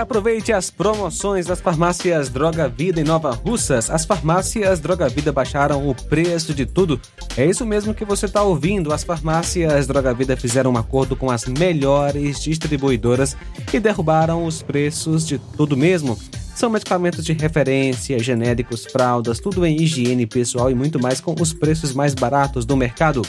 Aproveite 0.00 0.52
as 0.52 0.70
promoções 0.70 1.46
das 1.46 1.60
farmácias 1.60 2.28
Droga 2.28 2.68
Vida 2.68 3.00
em 3.00 3.04
Nova 3.04 3.30
Russas. 3.30 3.90
As 3.90 4.04
farmácias 4.04 4.80
Droga 4.80 5.08
Vida 5.08 5.30
baixaram 5.30 5.88
o 5.88 5.94
preço 5.94 6.54
de 6.54 6.66
tudo. 6.66 7.00
É 7.36 7.44
isso 7.44 7.64
mesmo 7.66 7.94
que 7.94 8.04
você 8.04 8.26
está 8.26 8.42
ouvindo. 8.42 8.92
As 8.92 9.04
farmácias 9.04 9.86
Droga 9.86 10.12
Vida 10.14 10.36
fizeram 10.36 10.72
um 10.72 10.76
acordo 10.78 11.14
com 11.14 11.30
as 11.30 11.44
melhores 11.44 12.40
distribuidoras 12.40 13.36
e 13.72 13.78
derrubaram 13.78 14.44
os 14.44 14.62
preços 14.62 15.26
de 15.26 15.38
tudo 15.38 15.76
mesmo. 15.76 16.18
São 16.54 16.68
medicamentos 16.68 17.24
de 17.24 17.32
referência, 17.32 18.18
genéricos, 18.18 18.84
fraldas, 18.84 19.38
tudo 19.38 19.64
em 19.64 19.80
higiene 19.80 20.26
pessoal 20.26 20.70
e 20.70 20.74
muito 20.74 21.00
mais 21.00 21.20
com 21.20 21.34
os 21.40 21.52
preços 21.52 21.94
mais 21.94 22.14
baratos 22.14 22.64
do 22.64 22.76
mercado. 22.76 23.22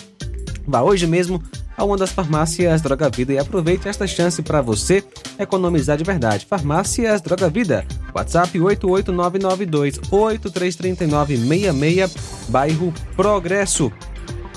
Vá 0.68 0.82
hoje 0.82 1.08
mesmo 1.08 1.42
a 1.76 1.84
uma 1.84 1.98
das 1.98 2.12
farmácias 2.12 2.80
Droga 2.82 3.10
Vida 3.10 3.34
e 3.34 3.40
aproveite 3.40 3.88
esta 3.88 4.06
chance 4.06 4.40
para 4.42 4.62
você 4.62 5.02
economizar 5.40 5.98
de 5.98 6.04
verdade. 6.04 6.46
Farmácias 6.46 7.22
Droga 7.22 7.50
Vida, 7.50 7.86
WhatsApp 8.14 8.60
88992 8.60 10.00
833966, 10.12 12.16
bairro 12.50 12.94
Progresso. 13.16 13.90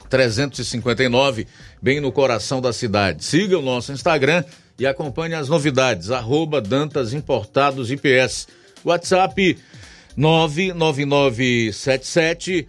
359, 0.08 1.46
bem 1.82 2.00
no 2.00 2.10
coração 2.10 2.60
da 2.60 2.72
cidade. 2.72 3.24
Siga 3.24 3.58
o 3.58 3.62
nosso 3.62 3.92
Instagram 3.92 4.44
e 4.78 4.86
acompanhe 4.86 5.34
as 5.34 5.48
novidades. 5.48 6.10
Arroba 6.10 6.60
Dantas 6.60 7.12
Importados 7.12 7.90
IPS. 7.90 8.46
WhatsApp 8.84 9.58
99977 10.16 12.68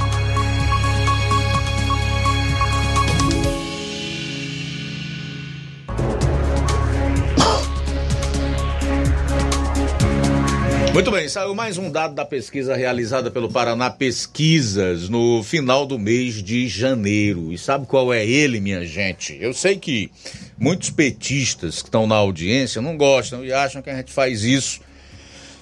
Muito 10.93 11.09
bem, 11.09 11.29
saiu 11.29 11.55
mais 11.55 11.77
um 11.77 11.89
dado 11.89 12.13
da 12.13 12.25
pesquisa 12.25 12.75
realizada 12.75 13.31
pelo 13.31 13.49
Paraná 13.49 13.89
Pesquisas 13.89 15.07
no 15.07 15.41
final 15.41 15.85
do 15.85 15.97
mês 15.97 16.43
de 16.43 16.67
janeiro. 16.67 17.53
E 17.53 17.57
sabe 17.57 17.85
qual 17.85 18.13
é 18.13 18.25
ele, 18.25 18.59
minha 18.59 18.85
gente? 18.85 19.37
Eu 19.39 19.53
sei 19.53 19.77
que 19.77 20.11
muitos 20.59 20.89
petistas 20.89 21.81
que 21.81 21.87
estão 21.87 22.05
na 22.05 22.15
audiência 22.15 22.81
não 22.81 22.97
gostam 22.97 23.43
e 23.45 23.53
acham 23.53 23.81
que 23.81 23.89
a 23.89 23.95
gente 23.95 24.11
faz 24.11 24.43
isso 24.43 24.81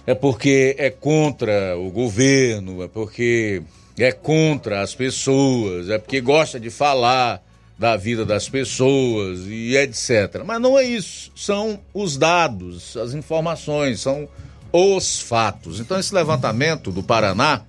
é 0.08 0.16
porque 0.16 0.76
é 0.80 0.90
contra 0.90 1.78
o 1.78 1.92
governo, 1.92 2.82
é 2.82 2.88
porque 2.88 3.62
é 4.00 4.12
contra 4.12 4.82
as 4.82 4.96
pessoas, 4.96 5.92
é 5.92 6.00
porque 6.00 6.20
gosta 6.22 6.60
de 6.60 6.72
falar 6.72 7.40
da 7.78 7.96
vida 7.96 8.26
das 8.26 8.50
pessoas 8.50 9.42
e 9.46 9.78
etc. 9.78 10.42
Mas 10.44 10.60
não 10.60 10.78
é 10.78 10.84
isso, 10.84 11.32
são 11.36 11.80
os 11.94 12.18
dados, 12.18 12.98
as 12.98 13.14
informações, 13.14 14.02
são 14.02 14.28
os 14.72 15.20
fatos. 15.20 15.80
Então, 15.80 16.00
esse 16.00 16.14
levantamento 16.14 16.92
do 16.92 17.02
Paraná, 17.02 17.62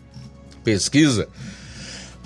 pesquisa, 0.63 1.27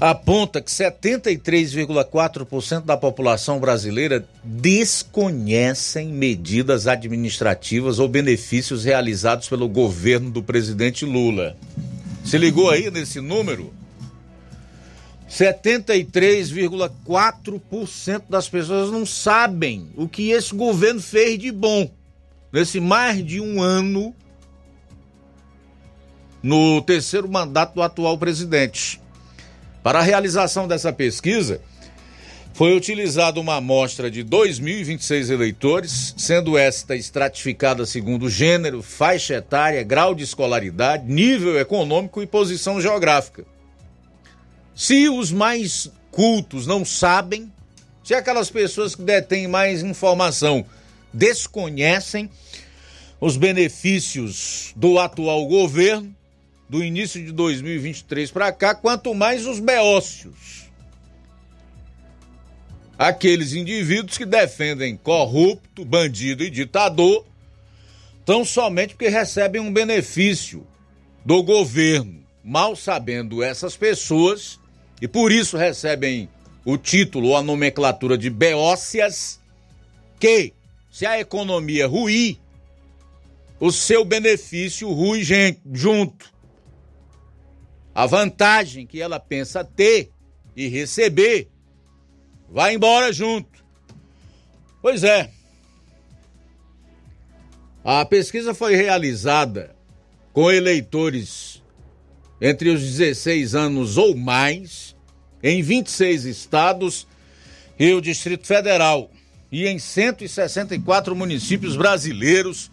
aponta 0.00 0.60
que 0.60 0.70
73,4% 0.70 2.84
da 2.84 2.96
população 2.96 3.60
brasileira 3.60 4.26
desconhecem 4.42 6.08
medidas 6.08 6.86
administrativas 6.86 7.98
ou 7.98 8.08
benefícios 8.08 8.84
realizados 8.84 9.48
pelo 9.48 9.68
governo 9.68 10.30
do 10.30 10.42
presidente 10.42 11.04
Lula. 11.04 11.54
Se 12.24 12.38
ligou 12.38 12.70
aí 12.70 12.90
nesse 12.90 13.20
número? 13.20 13.74
73,4% 15.30 18.22
das 18.28 18.48
pessoas 18.48 18.90
não 18.90 19.06
sabem 19.06 19.90
o 19.96 20.08
que 20.08 20.30
esse 20.30 20.54
governo 20.54 21.00
fez 21.00 21.38
de 21.38 21.50
bom 21.50 21.90
nesse 22.52 22.78
mais 22.78 23.24
de 23.24 23.40
um 23.40 23.60
ano 23.60 24.14
no 26.44 26.82
terceiro 26.82 27.26
mandato 27.26 27.74
do 27.74 27.82
atual 27.82 28.18
presidente. 28.18 29.00
Para 29.82 30.00
a 30.00 30.02
realização 30.02 30.68
dessa 30.68 30.92
pesquisa, 30.92 31.62
foi 32.52 32.76
utilizada 32.76 33.40
uma 33.40 33.56
amostra 33.56 34.10
de 34.10 34.22
2.026 34.22 35.30
eleitores, 35.30 36.14
sendo 36.18 36.58
esta 36.58 36.94
estratificada 36.94 37.86
segundo 37.86 38.28
gênero, 38.28 38.82
faixa 38.82 39.36
etária, 39.36 39.82
grau 39.82 40.14
de 40.14 40.22
escolaridade, 40.22 41.10
nível 41.10 41.58
econômico 41.58 42.22
e 42.22 42.26
posição 42.26 42.78
geográfica. 42.78 43.46
Se 44.74 45.08
os 45.08 45.32
mais 45.32 45.90
cultos 46.10 46.66
não 46.66 46.84
sabem, 46.84 47.50
se 48.04 48.12
aquelas 48.12 48.50
pessoas 48.50 48.94
que 48.94 49.00
detêm 49.02 49.48
mais 49.48 49.82
informação 49.82 50.66
desconhecem 51.10 52.28
os 53.18 53.38
benefícios 53.38 54.74
do 54.76 54.98
atual 54.98 55.46
governo, 55.46 56.14
do 56.74 56.82
início 56.82 57.24
de 57.24 57.30
2023 57.30 58.32
para 58.32 58.50
cá, 58.50 58.74
quanto 58.74 59.14
mais 59.14 59.46
os 59.46 59.60
beócios. 59.60 60.64
Aqueles 62.98 63.52
indivíduos 63.52 64.18
que 64.18 64.26
defendem 64.26 64.96
corrupto, 64.96 65.84
bandido 65.84 66.42
e 66.42 66.50
ditador, 66.50 67.24
tão 68.24 68.44
somente 68.44 68.96
porque 68.96 69.08
recebem 69.08 69.60
um 69.60 69.72
benefício 69.72 70.66
do 71.24 71.44
governo, 71.44 72.26
mal 72.42 72.74
sabendo 72.74 73.40
essas 73.40 73.76
pessoas, 73.76 74.58
e 75.00 75.06
por 75.06 75.30
isso 75.30 75.56
recebem 75.56 76.28
o 76.64 76.76
título 76.76 77.28
ou 77.28 77.36
a 77.36 77.42
nomenclatura 77.42 78.18
de 78.18 78.28
beócias, 78.28 79.38
que, 80.18 80.52
se 80.90 81.06
a 81.06 81.20
economia 81.20 81.86
ruir, 81.86 82.36
o 83.60 83.70
seu 83.70 84.04
benefício 84.04 84.90
rui 84.90 85.22
junto 85.72 86.33
a 87.94 88.06
vantagem 88.06 88.86
que 88.86 89.00
ela 89.00 89.20
pensa 89.20 89.64
ter 89.64 90.10
e 90.56 90.66
receber 90.66 91.48
vai 92.50 92.74
embora 92.74 93.12
junto. 93.12 93.64
Pois 94.82 95.04
é. 95.04 95.30
A 97.84 98.04
pesquisa 98.04 98.52
foi 98.52 98.74
realizada 98.74 99.76
com 100.32 100.50
eleitores 100.50 101.62
entre 102.40 102.70
os 102.70 102.80
16 102.80 103.54
anos 103.54 103.96
ou 103.96 104.16
mais 104.16 104.96
em 105.42 105.62
26 105.62 106.24
estados 106.24 107.06
e 107.78 107.92
o 107.92 108.00
Distrito 108.00 108.46
Federal 108.46 109.10
e 109.52 109.68
em 109.68 109.78
164 109.78 111.14
municípios 111.14 111.76
brasileiros 111.76 112.70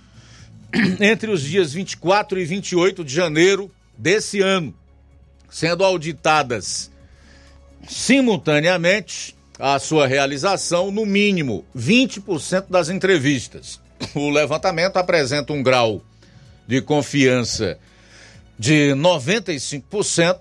entre 0.99 1.29
os 1.29 1.43
dias 1.43 1.73
24 1.73 2.39
e 2.39 2.45
28 2.45 3.03
de 3.03 3.13
janeiro 3.13 3.69
desse 3.97 4.39
ano 4.41 4.73
sendo 5.51 5.83
auditadas 5.83 6.89
simultaneamente 7.87 9.35
a 9.59 9.77
sua 9.77 10.07
realização, 10.07 10.89
no 10.89 11.05
mínimo 11.05 11.63
20% 11.77 12.65
das 12.69 12.89
entrevistas. 12.89 13.79
O 14.15 14.31
levantamento 14.31 14.97
apresenta 14.97 15.53
um 15.53 15.61
grau 15.61 16.01
de 16.67 16.81
confiança 16.81 17.77
de 18.57 18.93
95% 18.95 20.39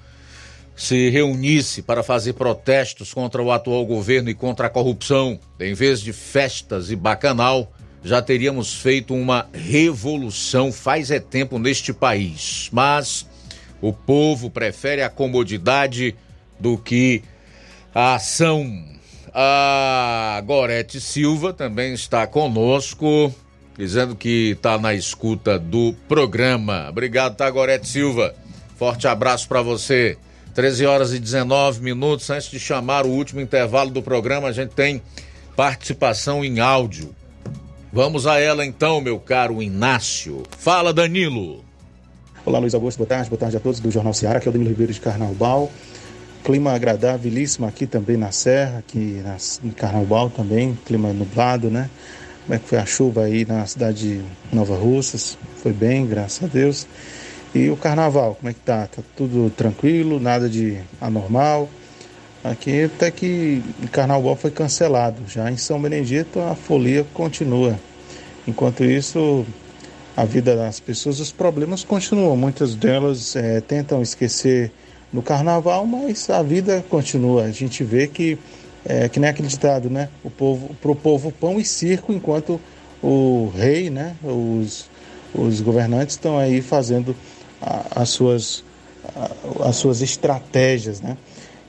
se 0.75 1.09
reunisse 1.09 1.83
para 1.83 2.01
fazer 2.01 2.33
protestos 2.33 3.13
contra 3.13 3.41
o 3.41 3.51
atual 3.51 3.85
governo 3.85 4.31
e 4.31 4.33
contra 4.33 4.65
a 4.65 4.69
corrupção, 4.69 5.39
em 5.59 5.75
vez 5.75 6.01
de 6.01 6.11
festas 6.11 6.89
e 6.89 6.95
bacanal, 6.95 7.71
já 8.03 8.19
teríamos 8.19 8.73
feito 8.73 9.13
uma 9.13 9.47
revolução 9.53 10.71
faz 10.71 11.11
é 11.11 11.19
tempo 11.19 11.59
neste 11.59 11.93
país. 11.93 12.69
Mas 12.71 13.27
o 13.79 13.93
povo 13.93 14.49
prefere 14.49 15.03
a 15.03 15.09
comodidade 15.09 16.15
do 16.59 16.77
que 16.79 17.21
a 17.93 18.15
ação. 18.15 18.85
A 19.33 20.41
Gorete 20.45 20.99
Silva 20.99 21.53
também 21.53 21.93
está 21.93 22.25
conosco, 22.25 23.33
dizendo 23.77 24.15
que 24.15 24.51
está 24.51 24.77
na 24.77 24.93
escuta 24.93 25.59
do 25.59 25.93
programa. 26.07 26.87
Obrigado, 26.89 27.35
tá, 27.35 27.49
Gorete 27.49 27.87
Silva? 27.87 28.33
Forte 28.75 29.07
abraço 29.07 29.47
para 29.47 29.61
você. 29.61 30.17
13 30.55 30.85
horas 30.87 31.13
e 31.13 31.19
19 31.19 31.81
minutos. 31.81 32.29
Antes 32.29 32.49
de 32.49 32.59
chamar 32.59 33.05
o 33.05 33.09
último 33.09 33.39
intervalo 33.39 33.91
do 33.91 34.01
programa, 34.01 34.47
a 34.47 34.51
gente 34.51 34.71
tem 34.71 35.01
participação 35.55 36.43
em 36.43 36.59
áudio. 36.59 37.13
Vamos 37.93 38.25
a 38.25 38.39
ela 38.39 38.65
então, 38.65 38.99
meu 38.99 39.19
caro 39.19 39.61
Inácio. 39.61 40.43
Fala, 40.57 40.91
Danilo. 40.91 41.63
Olá, 42.45 42.59
Luiz 42.59 42.73
Augusto, 42.73 42.97
boa 42.97 43.07
tarde, 43.07 43.29
boa 43.29 43.39
tarde 43.39 43.57
a 43.57 43.59
todos 43.59 43.79
do 43.79 43.91
Jornal 43.91 44.13
Ceará, 44.13 44.37
aqui 44.37 44.47
é 44.47 44.49
o 44.49 44.53
Danilo 44.53 44.69
Ribeiro 44.71 44.93
de 44.93 45.01
Carnaubal. 45.01 45.71
Clima 46.43 46.71
agradabilíssimo 46.71 47.67
aqui 47.67 47.85
também 47.85 48.15
na 48.15 48.31
Serra, 48.31 48.79
aqui 48.79 49.21
em 49.63 49.69
Carnaubal 49.71 50.29
também, 50.29 50.77
clima 50.85 51.11
nublado, 51.11 51.69
né? 51.69 51.89
Como 52.47 52.55
é 52.55 52.59
que 52.59 52.69
foi 52.69 52.77
a 52.77 52.85
chuva 52.85 53.23
aí 53.23 53.45
na 53.45 53.65
cidade 53.65 54.19
de 54.19 54.21
Nova 54.53 54.77
Russas? 54.77 55.37
Foi 55.57 55.73
bem, 55.73 56.07
graças 56.07 56.41
a 56.41 56.47
Deus. 56.47 56.87
E 57.53 57.69
o 57.69 57.75
carnaval, 57.75 58.35
como 58.35 58.49
é 58.49 58.53
que 58.53 58.61
tá? 58.61 58.87
Tá 58.87 59.01
tudo 59.17 59.49
tranquilo, 59.49 60.17
nada 60.17 60.47
de 60.47 60.77
anormal. 61.01 61.67
Aqui 62.41 62.83
até 62.83 63.11
que 63.11 63.61
o 63.83 63.89
carnaval 63.89 64.37
foi 64.37 64.49
cancelado. 64.49 65.23
Já 65.27 65.51
em 65.51 65.57
São 65.57 65.81
Benedito 65.81 66.39
a 66.39 66.55
folia 66.55 67.05
continua. 67.13 67.77
Enquanto 68.47 68.81
isso, 68.85 69.45
a 70.15 70.23
vida 70.23 70.55
das 70.55 70.79
pessoas, 70.79 71.19
os 71.19 71.33
problemas 71.33 71.83
continuam. 71.83 72.37
Muitas 72.37 72.75
delas 72.75 73.35
é, 73.35 73.59
tentam 73.59 74.01
esquecer 74.01 74.71
no 75.11 75.21
carnaval, 75.21 75.85
mas 75.85 76.29
a 76.29 76.41
vida 76.41 76.81
continua. 76.89 77.43
A 77.43 77.51
gente 77.51 77.83
vê 77.83 78.07
que, 78.07 78.37
é, 78.87 79.09
que 79.09 79.19
nem 79.19 79.29
aquele 79.29 79.47
ditado, 79.49 79.89
né? 79.89 80.07
O 80.23 80.29
povo, 80.29 80.73
pro 80.81 80.95
povo 80.95 81.31
pão 81.31 81.59
e 81.59 81.65
circo, 81.65 82.13
enquanto 82.13 82.59
o 83.03 83.51
rei, 83.55 83.89
né? 83.89 84.15
Os, 84.23 84.89
os 85.35 85.59
governantes 85.59 86.15
estão 86.15 86.37
aí 86.37 86.61
fazendo 86.61 87.15
a, 87.61 88.01
as, 88.01 88.09
suas, 88.09 88.63
a, 89.13 89.67
as 89.67 89.75
suas 89.75 90.01
estratégias, 90.01 91.01
né? 91.01 91.17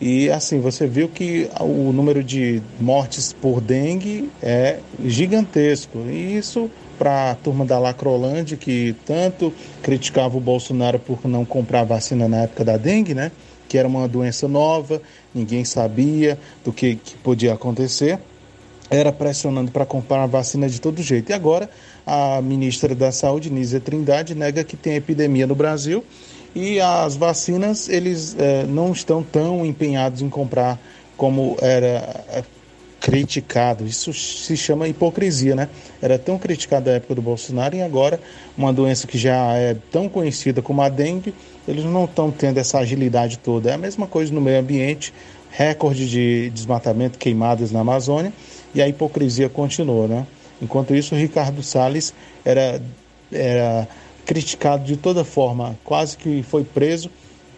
E 0.01 0.31
assim, 0.31 0.61
você 0.61 0.87
viu 0.87 1.09
que 1.09 1.51
o 1.61 1.93
número 1.93 2.23
de 2.23 2.63
mortes 2.81 3.33
por 3.33 3.61
dengue 3.61 4.31
é 4.41 4.79
gigantesco. 5.05 5.99
E 6.09 6.37
isso 6.37 6.71
para 6.97 7.33
a 7.33 7.35
turma 7.35 7.65
da 7.65 7.79
Lacrolândia, 7.79 8.57
que 8.57 8.95
tanto 9.05 9.53
criticava 9.83 10.37
o 10.37 10.41
Bolsonaro 10.41 10.99
por 11.01 11.27
não 11.27 11.45
comprar 11.45 11.83
vacina 11.83 12.29
na 12.29 12.43
época 12.43 12.65
da 12.65 12.77
dengue, 12.77 13.15
né? 13.15 13.33
Que 13.69 13.79
era 13.79 13.87
uma 13.87 14.09
doença 14.09 14.49
nova, 14.49 15.01
ninguém 15.35 15.65
sabia 15.65 16.39
do 16.65 16.73
que, 16.73 16.97
que 16.97 17.17
podia 17.19 17.55
acontecer. 17.55 18.19
Era 18.91 19.13
pressionando 19.13 19.71
para 19.71 19.85
comprar 19.85 20.23
a 20.23 20.27
vacina 20.27 20.69
de 20.69 20.81
todo 20.81 21.03
jeito. 21.03 21.31
E 21.31 21.33
agora 21.35 21.69
a 22.07 22.41
ministra 22.41 22.95
da 22.95 23.13
Saúde, 23.13 23.51
Nízia 23.51 23.81
Trindade, 23.81 24.35
nega 24.35 24.65
que 24.65 24.77
tem 24.77 24.97
epidemia 24.97 25.47
no 25.47 25.55
Brasil 25.55 26.03
e 26.55 26.81
as 26.81 27.15
vacinas 27.15 27.89
eles 27.89 28.35
eh, 28.39 28.65
não 28.67 28.93
estão 28.93 29.23
tão 29.23 29.67
empenhados 29.67 30.23
em 30.23 30.31
comprar 30.31 30.81
como 31.17 31.57
era 31.61 32.25
criticado. 33.01 33.87
Isso 33.87 34.13
se 34.13 34.57
chama 34.57 34.89
hipocrisia, 34.89 35.55
né? 35.55 35.69
Era 36.01 36.19
tão 36.19 36.39
criticado 36.39 36.91
na 36.91 36.97
época 36.97 37.15
do 37.15 37.23
Bolsonaro 37.23 37.77
e 37.77 37.83
agora 37.83 38.21
uma 38.57 38.73
doença 38.73 39.07
que 39.07 39.19
já 39.19 39.55
é 39.55 39.77
tão 39.91 40.09
conhecida 40.09 40.61
como 40.61 40.83
a 40.83 40.89
dengue, 40.89 41.35
eles 41.69 41.85
não 41.85 42.07
estão 42.07 42.31
tendo 42.31 42.57
essa 42.57 42.79
agilidade 42.79 43.39
toda. 43.39 43.71
É 43.71 43.75
a 43.75 43.79
mesma 43.79 44.07
coisa 44.07 44.33
no 44.33 44.41
meio 44.41 44.59
ambiente, 44.59 45.13
recorde 45.51 46.09
de 46.09 46.51
desmatamento, 46.51 47.19
queimadas 47.19 47.71
na 47.71 47.81
Amazônia 47.81 48.33
e 48.75 48.81
a 48.81 48.89
hipocrisia 48.89 49.49
continua, 49.51 50.09
né? 50.09 50.27
Enquanto 50.63 50.95
isso, 50.95 51.15
o 51.15 51.19
Ricardo 51.19 51.63
Salles 51.63 52.15
era, 52.45 52.81
era 53.31 53.87
criticado 54.25 54.85
de 54.85 54.97
toda 54.97 55.25
forma, 55.25 55.79
quase 55.85 56.17
que 56.17 56.43
foi 56.43 56.65
preso 56.65 57.11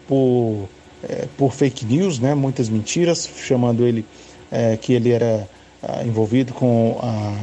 por, 0.07 0.67
é, 1.07 1.27
por 1.37 1.53
fake 1.53 1.85
news, 1.85 2.19
né? 2.19 2.35
Muitas 2.35 2.69
mentiras, 2.69 3.29
chamando 3.37 3.87
ele 3.87 4.05
é, 4.51 4.75
que 4.75 4.91
ele 4.93 5.11
era 5.11 5.47
ah, 5.81 6.03
envolvido 6.05 6.53
com 6.53 6.99
a, 7.01 7.33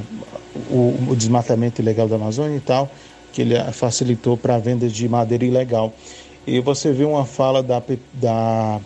o, 0.71 0.95
o, 1.11 1.17
desmatamento 1.17 1.81
ilegal 1.81 2.07
da 2.07 2.17
Amazônia 2.17 2.57
e 2.57 2.61
tal, 2.61 2.91
que 3.33 3.43
ele 3.43 3.55
facilitou 3.73 4.37
para 4.37 4.57
a 4.57 4.59
venda 4.59 4.87
de 4.87 5.09
madeira 5.09 5.45
ilegal. 5.45 5.93
E 6.49 6.61
você 6.61 6.93
vê 6.93 7.05
uma 7.05 7.27
fala 7.27 7.63
da, 7.63 7.83
da, 8.15 8.81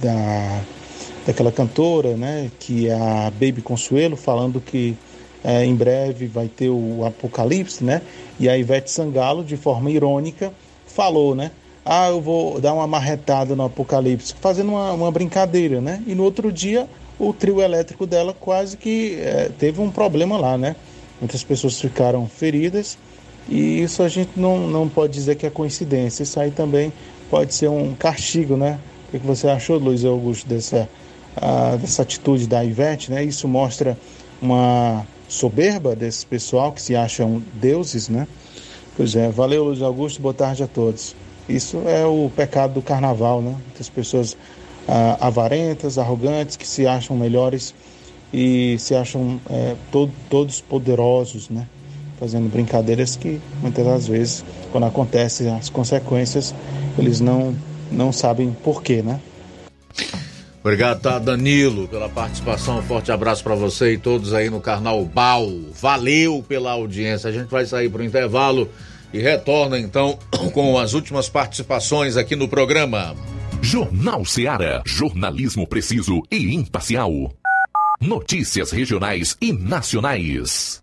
da, 0.00 0.60
daquela 1.24 1.52
cantora, 1.52 2.16
né, 2.16 2.50
que 2.58 2.88
é 2.88 2.94
a 2.94 3.30
Baby 3.30 3.62
Consuelo, 3.62 4.16
falando 4.16 4.60
que 4.60 4.96
é, 5.44 5.64
em 5.64 5.76
breve 5.76 6.26
vai 6.26 6.48
ter 6.48 6.68
o 6.68 7.04
apocalipse, 7.06 7.84
né? 7.84 8.02
E 8.40 8.48
a 8.48 8.58
Ivete 8.58 8.90
Sangalo, 8.90 9.44
de 9.44 9.56
forma 9.56 9.88
irônica, 9.88 10.52
falou, 10.84 11.36
né? 11.36 11.52
Ah, 11.84 12.08
eu 12.08 12.20
vou 12.20 12.60
dar 12.60 12.74
uma 12.74 12.88
marretada 12.88 13.54
no 13.54 13.64
apocalipse, 13.64 14.34
fazendo 14.40 14.70
uma, 14.70 14.92
uma 14.92 15.12
brincadeira, 15.12 15.80
né? 15.80 16.02
E 16.08 16.14
no 16.16 16.24
outro 16.24 16.50
dia 16.50 16.88
o 17.20 17.32
trio 17.32 17.62
elétrico 17.62 18.04
dela 18.04 18.34
quase 18.34 18.76
que 18.76 19.16
é, 19.20 19.48
teve 19.56 19.80
um 19.80 19.92
problema 19.92 20.36
lá, 20.36 20.58
né? 20.58 20.74
Muitas 21.20 21.44
pessoas 21.44 21.80
ficaram 21.80 22.26
feridas 22.26 22.98
e 23.48 23.82
isso 23.82 24.02
a 24.02 24.08
gente 24.08 24.30
não, 24.36 24.66
não 24.68 24.88
pode 24.88 25.12
dizer 25.12 25.36
que 25.36 25.46
é 25.46 25.50
coincidência. 25.50 26.22
Isso 26.22 26.38
aí 26.40 26.50
também 26.50 26.92
pode 27.30 27.54
ser 27.54 27.68
um 27.68 27.94
castigo, 27.94 28.56
né? 28.56 28.78
O 29.08 29.18
que 29.18 29.26
você 29.26 29.48
achou, 29.48 29.78
Luiz 29.78 30.04
Augusto, 30.04 30.48
dessa, 30.48 30.88
uh, 31.36 31.78
dessa 31.78 32.02
atitude 32.02 32.46
da 32.46 32.64
Ivete, 32.64 33.10
né? 33.10 33.24
Isso 33.24 33.46
mostra 33.46 33.96
uma 34.42 35.06
soberba 35.28 35.94
desse 35.94 36.26
pessoal 36.26 36.72
que 36.72 36.82
se 36.82 36.96
acham 36.96 37.42
deuses, 37.54 38.08
né? 38.08 38.26
Pois 38.96 39.14
é, 39.14 39.28
valeu, 39.28 39.64
Luiz 39.64 39.82
Augusto, 39.82 40.20
boa 40.20 40.34
tarde 40.34 40.62
a 40.62 40.66
todos. 40.66 41.14
Isso 41.48 41.82
é 41.86 42.04
o 42.04 42.30
pecado 42.34 42.74
do 42.74 42.82
carnaval, 42.82 43.40
né? 43.40 43.54
Muitas 43.66 43.88
pessoas 43.88 44.36
ah, 44.88 45.18
avarentas, 45.20 45.98
arrogantes, 45.98 46.56
que 46.56 46.66
se 46.66 46.86
acham 46.86 47.16
melhores 47.16 47.74
e 48.32 48.76
se 48.78 48.94
acham 48.94 49.40
é, 49.48 49.76
to 49.92 50.10
todos 50.28 50.60
poderosos, 50.60 51.48
né? 51.48 51.66
Fazendo 52.18 52.50
brincadeiras 52.50 53.14
que 53.16 53.40
muitas 53.60 53.84
das 53.84 54.08
vezes, 54.08 54.44
quando 54.72 54.84
acontecem 54.84 55.54
as 55.54 55.68
consequências, 55.68 56.54
eles 56.98 57.20
não, 57.20 57.54
não 57.90 58.12
sabem 58.12 58.56
porquê, 58.64 59.02
né? 59.02 59.20
Obrigado, 60.66 61.00
tá, 61.00 61.18
Danilo, 61.20 61.86
pela 61.86 62.08
participação. 62.08 62.78
Um 62.78 62.82
forte 62.82 63.12
abraço 63.12 63.40
para 63.44 63.54
você 63.54 63.92
e 63.92 63.98
todos 63.98 64.34
aí 64.34 64.50
no 64.50 64.60
Carnaubal. 64.60 65.48
Valeu 65.80 66.44
pela 66.46 66.72
audiência. 66.72 67.30
A 67.30 67.32
gente 67.32 67.48
vai 67.48 67.64
sair 67.64 67.88
para 67.88 68.02
o 68.02 68.04
intervalo 68.04 68.68
e 69.12 69.20
retorna 69.20 69.78
então 69.78 70.18
com 70.52 70.76
as 70.76 70.92
últimas 70.92 71.28
participações 71.28 72.16
aqui 72.16 72.34
no 72.34 72.48
programa. 72.48 73.14
Jornal 73.62 74.24
Seara. 74.24 74.82
Jornalismo 74.84 75.68
preciso 75.68 76.20
e 76.32 76.52
imparcial. 76.52 77.32
Notícias 78.00 78.72
regionais 78.72 79.36
e 79.40 79.52
nacionais. 79.52 80.82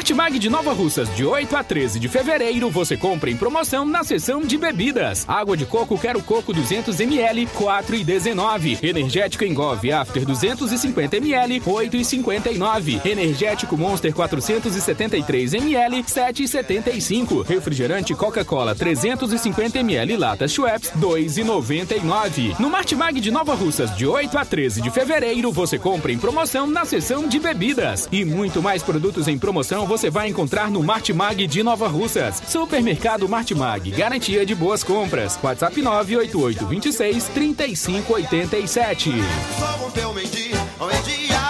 Martimag 0.00 0.38
de 0.38 0.48
Nova 0.48 0.72
Russas, 0.72 1.14
de 1.14 1.24
8 1.24 1.56
a 1.56 1.62
13 1.62 2.00
de 2.00 2.08
fevereiro, 2.08 2.70
você 2.70 2.96
compra 2.96 3.30
em 3.30 3.36
promoção 3.36 3.84
na 3.84 4.02
seção 4.02 4.40
de 4.40 4.56
bebidas. 4.56 5.24
Água 5.28 5.56
de 5.56 5.66
coco 5.66 5.98
Quero 5.98 6.22
Coco 6.22 6.54
200ml, 6.54 7.46
4,19. 7.48 8.82
Energético 8.82 9.44
Engove 9.44 9.92
After 9.92 10.24
250ml, 10.24 11.60
8,59. 11.62 13.04
Energético 13.04 13.76
Monster 13.76 14.12
473ml, 14.14 16.04
7,75. 16.04 17.46
Refrigerante 17.46 18.14
Coca-Cola 18.14 18.74
350ml 18.74 20.16
lata 20.16 20.48
Schweppes, 20.48 20.92
2,99. 20.98 22.58
No 22.58 22.70
Martimag 22.70 23.20
de 23.20 23.30
Nova 23.30 23.54
Russas, 23.54 23.94
de 23.96 24.06
8 24.06 24.38
a 24.38 24.44
13 24.44 24.80
de 24.80 24.90
fevereiro, 24.90 25.52
você 25.52 25.78
compra 25.78 26.10
em 26.10 26.18
promoção 26.18 26.66
na 26.66 26.84
seção 26.84 27.28
de 27.28 27.38
bebidas. 27.38 28.08
E 28.10 28.24
muito 28.24 28.62
mais 28.62 28.82
produtos 28.82 29.28
em 29.28 29.38
promoção 29.38 29.59
você 29.86 30.08
vai 30.10 30.28
encontrar 30.28 30.70
no 30.70 30.82
Martimag 30.82 31.46
de 31.46 31.62
Nova 31.62 31.86
Russas. 31.86 32.42
Supermercado 32.46 33.28
Martimag, 33.28 33.90
garantia 33.90 34.46
de 34.46 34.54
boas 34.54 34.82
compras. 34.82 35.38
WhatsApp 35.42 35.80
988 35.82 36.66
26 36.66 37.24
3587. 37.28 39.10
Somos 39.58 39.92
teu 39.92 40.14
mendigo, 40.14 40.56
mendiga. 40.80 41.49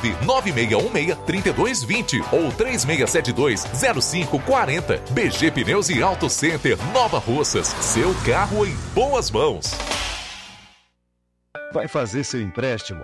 3220 1.25 2.21
ou 2.31 2.51
3672 2.51 3.65
0540. 4.01 4.97
BG 5.11 5.51
Pneus 5.51 5.89
e 5.89 6.01
Auto 6.01 6.29
Center 6.29 6.77
Nova 6.93 7.19
Russas. 7.19 7.67
Seu 7.67 8.13
carro 8.25 8.65
em 8.65 8.75
boas 8.93 9.29
mãos. 9.29 9.71
Vai 11.73 11.87
fazer 11.87 12.23
seu 12.23 12.41
empréstimo? 12.41 13.03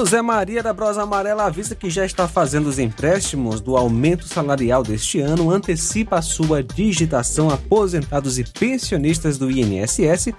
O 0.00 0.04
Zé 0.06 0.22
Maria 0.22 0.62
da 0.62 0.72
Brosa 0.72 1.02
Amarela 1.02 1.44
avisa 1.44 1.74
que 1.74 1.90
já 1.90 2.06
está 2.06 2.26
fazendo 2.26 2.68
os 2.68 2.78
empréstimos 2.78 3.60
do 3.60 3.76
aumento 3.76 4.26
salarial 4.26 4.82
deste 4.82 5.20
ano, 5.20 5.50
antecipa 5.50 6.16
a 6.16 6.22
sua 6.22 6.62
digitação 6.62 7.50
aposentados 7.50 8.38
e 8.38 8.44
pensionistas 8.44 9.36
do 9.36 9.50
INSS 9.50 10.32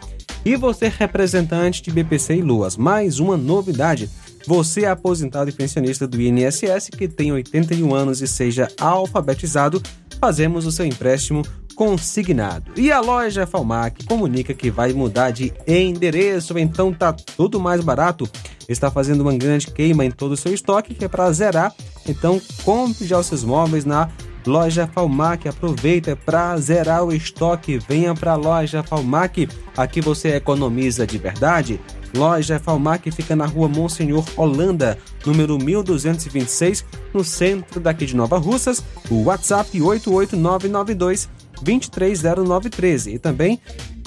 e 0.44 0.56
você 0.56 0.88
representante 0.88 1.84
de 1.84 1.92
BPC 1.92 2.38
e 2.38 2.42
Luas. 2.42 2.76
Mais 2.76 3.20
uma 3.20 3.38
novidade. 3.38 4.10
Você 4.48 4.86
é 4.86 4.90
aposentado 4.90 5.52
e 5.52 5.54
pensionista 5.54 6.08
do 6.08 6.20
INSS 6.20 6.90
que 6.90 7.08
tem 7.08 7.32
81 7.32 7.94
anos 7.94 8.20
e 8.20 8.28
seja 8.28 8.68
alfabetizado, 8.80 9.80
fazemos 10.20 10.66
o 10.66 10.72
seu 10.72 10.88
empréstimo 10.88 11.44
consignado. 11.76 12.72
E 12.76 12.92
a 12.92 13.00
loja 13.00 13.48
Falmac 13.48 14.06
comunica 14.06 14.54
que 14.54 14.70
vai 14.70 14.94
mudar 14.94 15.32
de 15.32 15.54
endereço, 15.68 16.58
então 16.58 16.94
tá 16.94 17.14
tudo 17.14 17.60
mais 17.60 17.82
barato. 17.82 18.30
Está 18.68 18.90
fazendo 18.90 19.22
uma 19.22 19.36
grande 19.36 19.68
queima 19.68 20.06
em 20.06 20.12
todo 20.12 20.34
o 20.34 20.38
seu 20.38 20.54
estoque, 20.54 20.94
que 20.94 21.06
é 21.06 21.08
para 21.08 21.32
zerar. 21.32 21.74
Então 22.08 22.42
compre 22.64 23.06
já 23.06 23.20
os 23.20 23.26
seus 23.26 23.44
móveis 23.44 23.86
na 23.86 24.10
Loja 24.46 24.88
Falmac, 24.88 25.48
aproveita 25.48 26.16
para 26.16 26.58
zerar 26.58 27.04
o 27.04 27.14
estoque. 27.14 27.78
Venha 27.78 28.14
para 28.16 28.32
a 28.32 28.36
Loja 28.36 28.82
Falmac, 28.82 29.48
aqui 29.78 30.02
você 30.02 30.36
economiza 30.36 31.06
de 31.06 31.18
verdade. 31.18 31.80
Loja 32.16 32.60
Falmac 32.60 33.10
fica 33.12 33.36
na 33.36 33.46
rua 33.46 33.70
Monsenhor 33.70 34.26
Holanda, 34.36 34.98
número 35.26 35.58
1226, 35.58 36.84
no 37.14 37.24
centro 37.24 37.80
daqui 37.80 38.06
de 38.06 38.16
Nova 38.16 38.38
Russas. 38.38 38.84
O 39.10 39.24
WhatsApp 39.24 39.82
88992 39.82 41.30
230913 41.62 43.14
e 43.14 43.20
também 43.20 43.60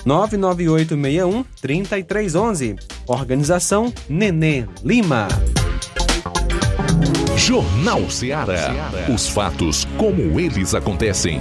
99861 0.05 1.45
3311. 1.61 2.77
Organização 3.07 3.93
Nenê 4.09 4.67
Lima. 4.83 5.29
Jornal 7.37 8.09
Ceará. 8.11 8.91
Os 9.13 9.29
fatos 9.29 9.87
como 9.99 10.39
eles 10.39 10.75
acontecem. 10.75 11.41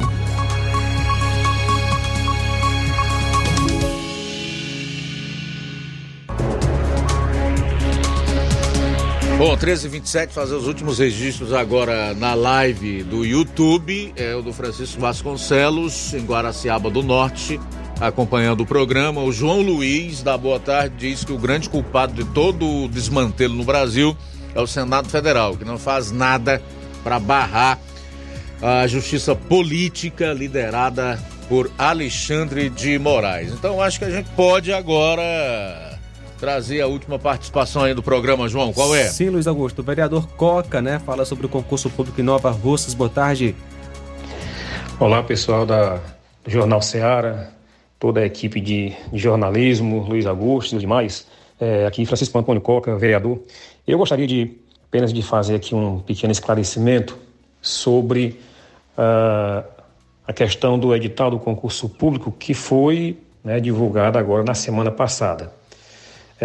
Bom, 9.43 9.57
13h27, 9.57 10.29
fazer 10.29 10.55
os 10.55 10.67
últimos 10.67 10.99
registros 10.99 11.51
agora 11.51 12.13
na 12.13 12.33
live 12.33 13.03
do 13.03 13.25
YouTube. 13.25 14.13
É 14.15 14.33
o 14.33 14.41
do 14.41 14.53
Francisco 14.53 15.01
Vasconcelos, 15.01 16.13
em 16.13 16.25
Guaraciaba 16.25 16.89
do 16.89 17.03
Norte, 17.03 17.59
acompanhando 17.99 18.61
o 18.61 18.65
programa. 18.65 19.21
O 19.21 19.33
João 19.33 19.61
Luiz, 19.61 20.23
da 20.23 20.37
Boa 20.37 20.61
Tarde, 20.61 20.95
diz 20.97 21.25
que 21.25 21.33
o 21.33 21.37
grande 21.37 21.67
culpado 21.67 22.13
de 22.13 22.23
todo 22.31 22.65
o 22.65 22.87
desmantelo 22.87 23.53
no 23.53 23.65
Brasil 23.65 24.15
é 24.55 24.61
o 24.61 24.65
Senado 24.65 25.09
Federal, 25.09 25.57
que 25.57 25.65
não 25.65 25.77
faz 25.77 26.09
nada 26.09 26.61
para 27.03 27.19
barrar 27.19 27.77
a 28.61 28.87
justiça 28.87 29.35
política 29.35 30.31
liderada 30.31 31.21
por 31.49 31.69
Alexandre 31.77 32.69
de 32.69 32.97
Moraes. 32.97 33.51
Então, 33.51 33.81
acho 33.81 33.99
que 33.99 34.05
a 34.05 34.09
gente 34.09 34.29
pode 34.37 34.71
agora 34.71 35.92
trazer 36.43 36.81
a 36.81 36.87
última 36.87 37.17
participação 37.17 37.83
aí 37.83 37.93
do 37.93 38.03
programa, 38.03 38.49
João. 38.49 38.73
Qual 38.73 38.93
é? 38.93 39.07
Sim, 39.07 39.29
Luiz 39.29 39.47
Augusto. 39.47 39.79
O 39.79 39.81
vereador 39.83 40.27
Coca, 40.27 40.81
né, 40.81 40.99
fala 40.99 41.23
sobre 41.23 41.45
o 41.45 41.49
concurso 41.49 41.89
público 41.89 42.19
em 42.19 42.23
Nova 42.23 42.51
Russas. 42.51 42.93
Boa 42.93 43.09
tarde. 43.09 43.55
Olá, 44.99 45.23
pessoal 45.23 45.65
da 45.65 46.01
do 46.43 46.51
Jornal 46.51 46.81
Seara, 46.81 47.53
toda 47.97 48.19
a 48.19 48.25
equipe 48.25 48.59
de, 48.59 48.91
de 49.09 49.19
jornalismo, 49.19 49.99
Luiz 49.99 50.25
Augusto 50.25 50.75
e 50.75 50.79
demais. 50.79 51.25
É, 51.61 51.85
aqui, 51.85 52.05
Francisco 52.05 52.37
Antônio 52.37 52.61
Coca, 52.61 52.93
vereador. 52.97 53.39
Eu 53.87 53.97
gostaria 53.97 54.27
de 54.27 54.51
apenas 54.89 55.13
de 55.13 55.21
fazer 55.21 55.55
aqui 55.55 55.73
um 55.73 55.99
pequeno 55.99 56.33
esclarecimento 56.33 57.17
sobre 57.61 58.37
uh, 58.97 59.65
a 60.27 60.33
questão 60.33 60.77
do 60.77 60.93
edital 60.93 61.31
do 61.31 61.39
concurso 61.39 61.87
público 61.87 62.33
que 62.33 62.53
foi 62.53 63.17
né, 63.41 63.61
divulgado 63.61 64.17
agora 64.17 64.43
na 64.43 64.53
semana 64.53 64.91
passada. 64.91 65.62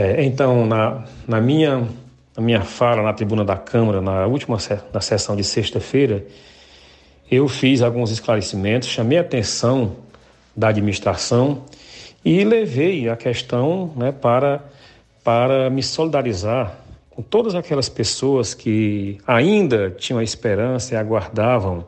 É, 0.01 0.23
então, 0.25 0.65
na, 0.65 1.03
na, 1.27 1.41
minha, 1.41 1.89
na 2.37 2.41
minha 2.41 2.63
fala 2.63 3.03
na 3.03 3.13
tribuna 3.13 3.45
da 3.45 3.57
Câmara, 3.57 4.01
na 4.01 4.27
última 4.27 4.57
na 4.95 5.01
sessão 5.01 5.35
de 5.35 5.43
sexta-feira, 5.43 6.25
eu 7.29 7.49
fiz 7.49 7.83
alguns 7.83 8.13
esclarecimentos, 8.13 8.89
chamei 8.89 9.19
a 9.19 9.23
atenção 9.23 9.97
da 10.55 10.69
administração 10.69 11.65
E 12.25 12.45
levei 12.45 13.09
a 13.09 13.17
questão 13.17 13.93
né, 13.97 14.13
para, 14.13 14.63
para 15.25 15.69
me 15.69 15.83
solidarizar 15.83 16.79
com 17.11 17.21
todas 17.21 17.57
aquelas 17.57 17.89
pessoas 17.89 18.55
que 18.55 19.19
ainda 19.27 19.91
tinham 19.91 20.21
a 20.21 20.23
esperança 20.23 20.95
e 20.95 20.97
aguardavam 20.97 21.85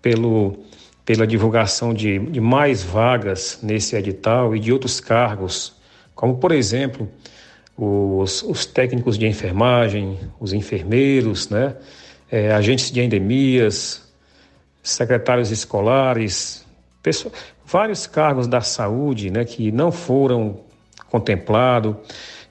pelo, 0.00 0.56
pela 1.04 1.26
divulgação 1.26 1.92
de, 1.92 2.18
de 2.18 2.40
mais 2.40 2.82
vagas 2.82 3.58
nesse 3.62 3.94
edital 3.94 4.56
e 4.56 4.58
de 4.58 4.72
outros 4.72 5.00
cargos, 5.00 5.83
como, 6.14 6.36
por 6.36 6.52
exemplo, 6.52 7.08
os, 7.76 8.42
os 8.42 8.66
técnicos 8.66 9.18
de 9.18 9.26
enfermagem, 9.26 10.18
os 10.38 10.52
enfermeiros, 10.52 11.48
né, 11.48 11.76
é, 12.30 12.52
agentes 12.52 12.90
de 12.90 13.00
endemias, 13.00 14.02
secretários 14.82 15.50
escolares, 15.50 16.64
pessoas, 17.02 17.34
vários 17.66 18.06
cargos 18.06 18.46
da 18.46 18.60
saúde 18.60 19.30
né, 19.30 19.44
que 19.44 19.72
não 19.72 19.90
foram 19.90 20.60
contemplados. 21.10 21.96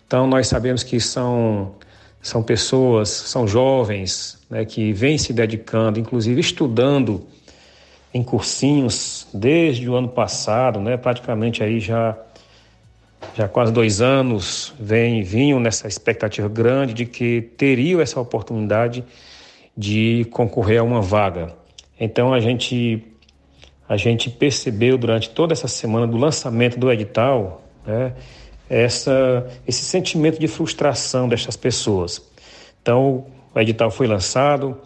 Então, 0.06 0.28
nós 0.28 0.48
sabemos 0.48 0.84
que 0.84 1.00
são, 1.00 1.76
são 2.22 2.44
pessoas, 2.44 3.10
são 3.10 3.48
jovens 3.48 4.40
né, 4.50 4.66
que 4.66 4.92
vêm 4.94 5.18
se 5.18 5.32
dedicando, 5.34 6.00
inclusive 6.00 6.40
estudando 6.40 7.26
em 8.14 8.24
cursinhos 8.24 9.28
desde 9.34 9.90
o 9.90 9.96
ano 9.96 10.08
passado, 10.08 10.80
né, 10.80 10.98
praticamente 10.98 11.64
aí 11.64 11.80
já, 11.80 12.16
já 13.36 13.48
quase 13.48 13.72
dois 13.72 14.02
anos, 14.02 14.74
vem, 14.80 15.24
vinham 15.24 15.60
nessa 15.60 15.88
expectativa 15.88 16.48
grande 16.48 16.94
de 16.94 17.06
que 17.06 17.42
teriam 17.58 18.00
essa 18.00 18.20
oportunidade 18.20 19.04
de 19.76 20.26
concorrer 20.32 20.80
a 20.80 20.84
uma 20.84 21.02
vaga. 21.02 21.54
Então, 22.00 22.34
a 22.34 22.40
gente, 22.40 23.04
a 23.88 23.98
gente 23.98 24.30
percebeu 24.30 24.98
durante 24.98 25.30
toda 25.30 25.54
essa 25.54 25.68
semana 25.68 26.06
do 26.06 26.18
lançamento 26.18 26.78
do 26.78 26.92
edital, 26.92 27.64
né, 27.86 28.14
essa, 28.70 29.48
esse 29.68 29.84
sentimento 29.84 30.40
de 30.40 30.48
frustração 30.48 31.28
destas 31.28 31.56
pessoas. 31.56 32.22
Então, 32.82 33.26
o 33.54 33.60
edital 33.60 33.90
foi 33.90 34.08
lançado, 34.08 34.78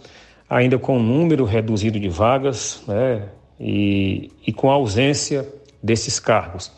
ainda 0.50 0.78
com 0.78 0.98
um 0.98 1.04
número 1.04 1.44
reduzido 1.44 2.00
de 2.00 2.10
vagas, 2.10 2.82
né, 2.88 3.30
e, 3.60 4.32
e 4.46 4.54
com 4.54 4.70
a 4.70 4.74
ausência 4.74 5.48
desses 5.82 6.20
cargos. 6.20 6.72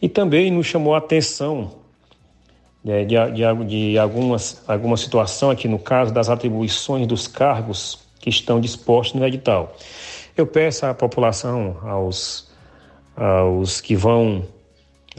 E 0.00 0.08
também 0.08 0.50
nos 0.50 0.66
chamou 0.66 0.94
a 0.94 0.98
atenção 0.98 1.72
né, 2.84 3.04
de, 3.04 3.16
de, 3.32 3.64
de 3.66 3.98
algumas, 3.98 4.62
alguma 4.68 4.96
situação 4.96 5.50
aqui 5.50 5.66
no 5.66 5.78
caso 5.78 6.12
das 6.12 6.28
atribuições 6.28 7.06
dos 7.06 7.26
cargos 7.26 7.98
que 8.20 8.30
estão 8.30 8.60
dispostos 8.60 9.18
no 9.18 9.26
edital. 9.26 9.74
Eu 10.36 10.46
peço 10.46 10.84
à 10.84 10.92
população, 10.92 11.78
aos, 11.82 12.50
aos 13.16 13.80
que 13.80 13.96
vão 13.96 14.44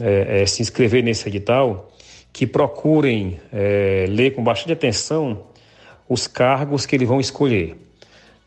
é, 0.00 0.42
é, 0.42 0.46
se 0.46 0.62
inscrever 0.62 1.02
nesse 1.02 1.28
edital, 1.28 1.90
que 2.32 2.46
procurem 2.46 3.40
é, 3.52 4.06
ler 4.08 4.34
com 4.34 4.44
bastante 4.44 4.72
atenção 4.72 5.42
os 6.08 6.26
cargos 6.26 6.86
que 6.86 6.94
eles 6.94 7.08
vão 7.08 7.18
escolher. 7.18 7.76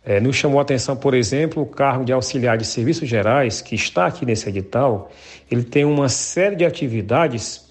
É, 0.04 0.20
nos 0.20 0.36
chamou 0.36 0.60
a 0.60 0.64
atenção, 0.64 0.96
por 0.96 1.14
exemplo, 1.14 1.62
o 1.62 1.66
cargo 1.66 2.04
de 2.04 2.12
auxiliar 2.12 2.58
de 2.58 2.66
serviços 2.66 3.08
gerais, 3.08 3.62
que 3.62 3.76
está 3.76 4.08
aqui 4.08 4.26
nesse 4.26 4.50
edital, 4.50 5.12
ele 5.50 5.64
tem 5.64 5.86
uma 5.86 6.10
série 6.10 6.56
de 6.56 6.66
atividades 6.66 7.70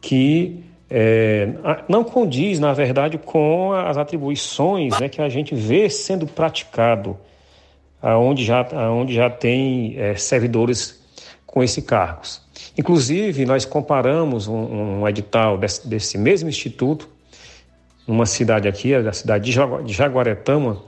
que 0.00 0.64
é, 0.88 1.48
não 1.88 2.04
condiz, 2.04 2.60
na 2.60 2.72
verdade, 2.72 3.18
com 3.18 3.72
as 3.72 3.96
atribuições 3.96 4.98
né, 5.00 5.08
que 5.08 5.20
a 5.20 5.28
gente 5.28 5.54
vê 5.54 5.90
sendo 5.90 6.26
praticado, 6.26 7.18
aonde 8.00 8.44
já, 8.44 8.60
aonde 8.72 9.14
já 9.14 9.28
tem 9.28 9.98
é, 9.98 10.14
servidores 10.14 11.04
com 11.44 11.64
esses 11.64 11.84
cargos. 11.84 12.40
Inclusive, 12.78 13.44
nós 13.44 13.64
comparamos 13.64 14.46
um, 14.46 15.00
um 15.00 15.08
edital 15.08 15.58
desse, 15.58 15.88
desse, 15.88 16.16
mesmo 16.18 16.48
instituto, 16.48 17.08
numa 18.06 18.26
cidade 18.26 18.68
aqui, 18.68 18.96
da 19.02 19.12
cidade 19.12 19.50
de 19.50 19.92
Jaguaretama, 19.92 20.84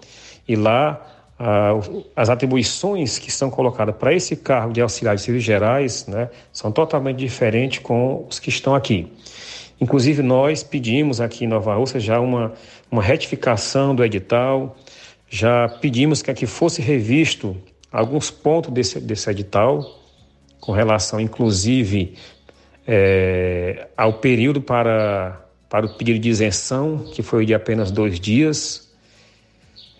e 0.49 0.57
lá 0.57 1.01
ah, 1.39 1.75
as 2.17 2.29
atribuições 2.29 3.19
que 3.19 3.31
são 3.31 3.49
colocadas 3.49 3.95
para 3.95 4.13
esse 4.13 4.35
cargo 4.35 4.73
de 4.73 4.81
auxiliar 4.81 5.15
de 5.15 5.23
serviços 5.23 5.47
gerais 5.47 6.07
né, 6.09 6.31
são 6.53 6.73
totalmente 6.73 7.19
diferentes 7.19 7.79
com 7.79 8.27
os 8.29 8.41
que 8.41 8.49
estão 8.49 8.75
aqui. 8.75 9.13
Inclusive, 9.81 10.23
nós 10.23 10.65
pedimos 10.65 11.21
aqui 11.21 11.45
em 11.45 11.47
Nova 11.47 11.75
Rússia 11.75 12.01
já 12.01 12.19
uma, 12.19 12.53
uma 12.91 13.01
retificação 13.01 13.95
do 13.95 14.05
edital, 14.05 14.77
já 15.31 15.69
pedimos 15.69 16.23
que 16.23 16.31
aqui 16.31 16.47
fosse 16.47 16.83
revisto 16.83 17.57
alguns 17.93 18.31
pontos 18.31 18.73
desse, 18.73 18.99
desse 18.99 19.31
edital, 19.31 19.85
com 20.61 20.73
relação, 20.73 21.21
inclusive, 21.21 22.15
é, 22.87 23.87
ao 23.97 24.15
período 24.15 24.61
para, 24.61 25.41
para 25.69 25.87
o 25.87 25.97
pedido 25.97 26.19
de 26.19 26.29
isenção, 26.29 27.05
que 27.15 27.23
foi 27.23 27.47
de 27.47 27.55
apenas 27.55 27.93
dois 27.93 28.19
dias. 28.19 28.88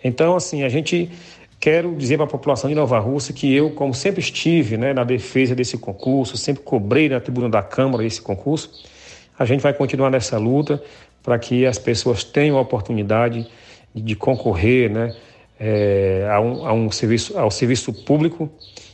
Então, 0.03 0.35
assim, 0.35 0.63
a 0.63 0.69
gente 0.69 1.09
quero 1.59 1.93
dizer 1.95 2.17
para 2.17 2.25
a 2.25 2.29
população 2.29 2.69
de 2.69 2.75
Nova 2.75 2.99
Rússia 2.99 3.33
que 3.33 3.53
eu, 3.53 3.71
como 3.71 3.93
sempre 3.93 4.21
estive 4.21 4.77
né, 4.77 4.93
na 4.93 5.03
defesa 5.03 5.53
desse 5.53 5.77
concurso, 5.77 6.37
sempre 6.37 6.63
cobrei 6.63 7.09
na 7.09 7.19
tribuna 7.19 7.49
da 7.49 7.61
Câmara 7.61 8.05
esse 8.05 8.21
concurso, 8.21 8.71
a 9.37 9.45
gente 9.45 9.61
vai 9.61 9.73
continuar 9.73 10.09
nessa 10.09 10.37
luta 10.37 10.81
para 11.21 11.37
que 11.37 11.65
as 11.65 11.77
pessoas 11.77 12.23
tenham 12.23 12.57
a 12.57 12.61
oportunidade 12.61 13.47
de 13.93 14.15
concorrer 14.15 14.89
né, 14.89 15.15
é, 15.59 16.27
a, 16.31 16.39
um, 16.39 16.65
a 16.65 16.73
um 16.73 16.89
serviço, 16.91 17.37
ao 17.37 17.51
serviço 17.51 17.91
público 18.05 18.49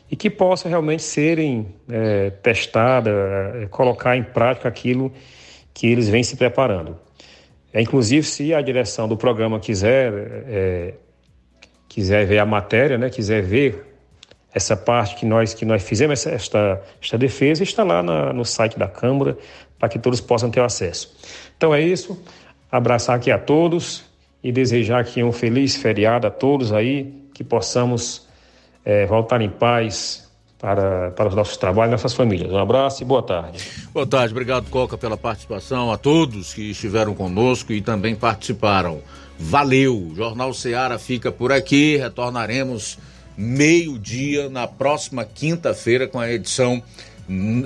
e 0.10 0.16
que 0.16 0.30
possa 0.30 0.68
realmente 0.70 1.04
serem 1.04 1.68
é, 1.90 2.32
colocar 3.70 4.16
em 4.16 4.24
prática 4.24 4.68
aquilo 4.68 5.12
que 5.74 5.88
eles 5.88 6.10
vêm 6.10 6.24
se 6.24 6.36
preparando. 6.36 7.05
É, 7.76 7.82
inclusive, 7.82 8.26
se 8.26 8.54
a 8.54 8.62
direção 8.62 9.06
do 9.06 9.18
programa 9.18 9.60
quiser 9.60 10.14
é, 10.48 10.94
quiser 11.90 12.26
ver 12.26 12.40
a 12.40 12.46
matéria, 12.46 12.98
né, 12.98 13.10
quiser 13.10 13.44
ver 13.44 13.86
essa 14.54 14.78
parte 14.78 15.18
que 15.18 15.26
nós 15.26 15.54
que 15.54 15.66
nós 15.66 15.84
fizemos 15.84 16.26
esta 16.26 16.82
esta 17.02 17.18
defesa 17.18 17.64
está 17.64 17.84
lá 17.84 18.02
na, 18.02 18.32
no 18.32 18.46
site 18.46 18.80
da 18.80 18.88
Câmara 18.88 19.38
para 19.78 19.90
que 19.90 20.00
todos 20.00 20.22
possam 20.22 20.50
ter 20.50 20.62
acesso. 20.62 21.14
Então 21.58 21.76
é 21.76 21.82
isso. 21.82 22.18
Abraçar 22.72 23.18
aqui 23.18 23.30
a 23.30 23.38
todos 23.38 24.06
e 24.42 24.54
desejar 24.54 25.02
aqui 25.02 25.22
um 25.22 25.34
feliz 25.34 25.76
feriado 25.76 26.26
a 26.26 26.32
todos 26.32 26.72
aí 26.72 27.14
que 27.34 27.44
possamos 27.44 28.26
é, 28.86 29.06
voltar 29.06 29.42
em 29.42 29.50
paz 29.50 30.25
para, 30.66 31.12
para 31.12 31.30
os 31.30 31.36
nossos 31.36 31.58
trabalhos, 31.58 31.92
nossas 31.92 32.16
famílias. 32.16 32.52
Um 32.52 32.58
abraço 32.58 33.04
e 33.04 33.06
boa 33.06 33.22
tarde. 33.22 33.64
Boa 33.94 34.08
tarde, 34.08 34.34
obrigado, 34.34 34.68
Coca, 34.72 34.98
pela 34.98 35.16
participação, 35.16 35.92
a 35.92 35.98
todos 35.98 36.56
que 36.56 36.72
estiveram 36.72 37.14
conosco 37.14 37.72
e 37.72 37.82
também 37.82 38.16
participaram. 38.16 39.00
Valeu! 39.38 40.12
Jornal 40.16 40.52
Seara 40.56 40.98
fica 40.98 41.32
por 41.32 41.52
aqui, 41.52 41.98
retornaremos 41.98 42.98
meio-dia 43.38 44.50
na 44.50 44.66
próxima 44.66 45.24
quinta-feira 45.24 46.08
com 46.08 46.20
a 46.20 46.32
edição 46.32 46.82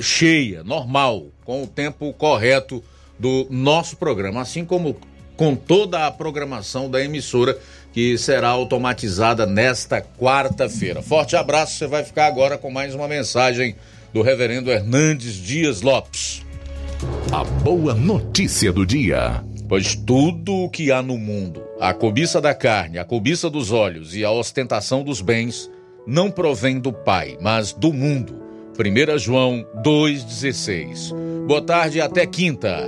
cheia, 0.01 0.61
normal, 0.61 1.27
com 1.45 1.63
o 1.63 1.67
tempo 1.67 2.11
correto 2.11 2.84
do 3.17 3.47
nosso 3.49 3.95
programa, 3.95 4.41
assim 4.41 4.65
como 4.65 4.97
com 5.38 5.55
toda 5.55 6.05
a 6.05 6.11
programação 6.11 6.91
da 6.91 7.01
emissora 7.01 7.57
que 7.91 8.18
será 8.18 8.49
automatizada 8.49 9.45
nesta 9.45 10.02
quarta-feira. 10.02 11.02
Forte 11.02 11.36
abraço, 11.36 11.78
você 11.78 11.88
vai 11.88 12.03
ficar 12.03 12.28
agora 12.28 12.57
com 12.57 12.70
mais 12.70 12.94
uma 12.94 13.07
mensagem 13.07 13.76
do 14.14 14.22
reverendo 14.22 14.72
Hernandes 14.72 15.36
Dias 15.36 15.82
Lopes. 15.82 16.45
A 17.32 17.44
boa 17.44 17.94
notícia 17.94 18.72
do 18.72 18.86
dia. 18.86 19.44
Pois 19.68 19.94
tudo 19.94 20.64
o 20.64 20.70
que 20.70 20.91
há 20.91 21.02
no 21.02 21.16
mundo, 21.16 21.61
a 21.80 21.94
cobiça 21.94 22.41
da 22.41 22.56
carne, 22.56 22.98
a 22.98 23.06
cobiça 23.06 23.52
dos 23.52 23.72
olhos 23.72 24.16
e 24.16 24.26
a 24.26 24.32
ostentação 24.32 25.03
dos 25.03 25.22
bens, 25.22 25.70
não 26.07 26.32
provém 26.32 26.80
do 26.80 26.91
Pai, 26.91 27.38
mas 27.40 27.72
do 27.72 27.94
mundo. 27.94 28.36
1 28.80 29.20
João 29.20 29.64
2,16. 29.84 31.14
Boa 31.45 31.61
tarde 31.61 31.99
e 31.99 32.02
até 32.02 32.26
quinta. 32.26 32.88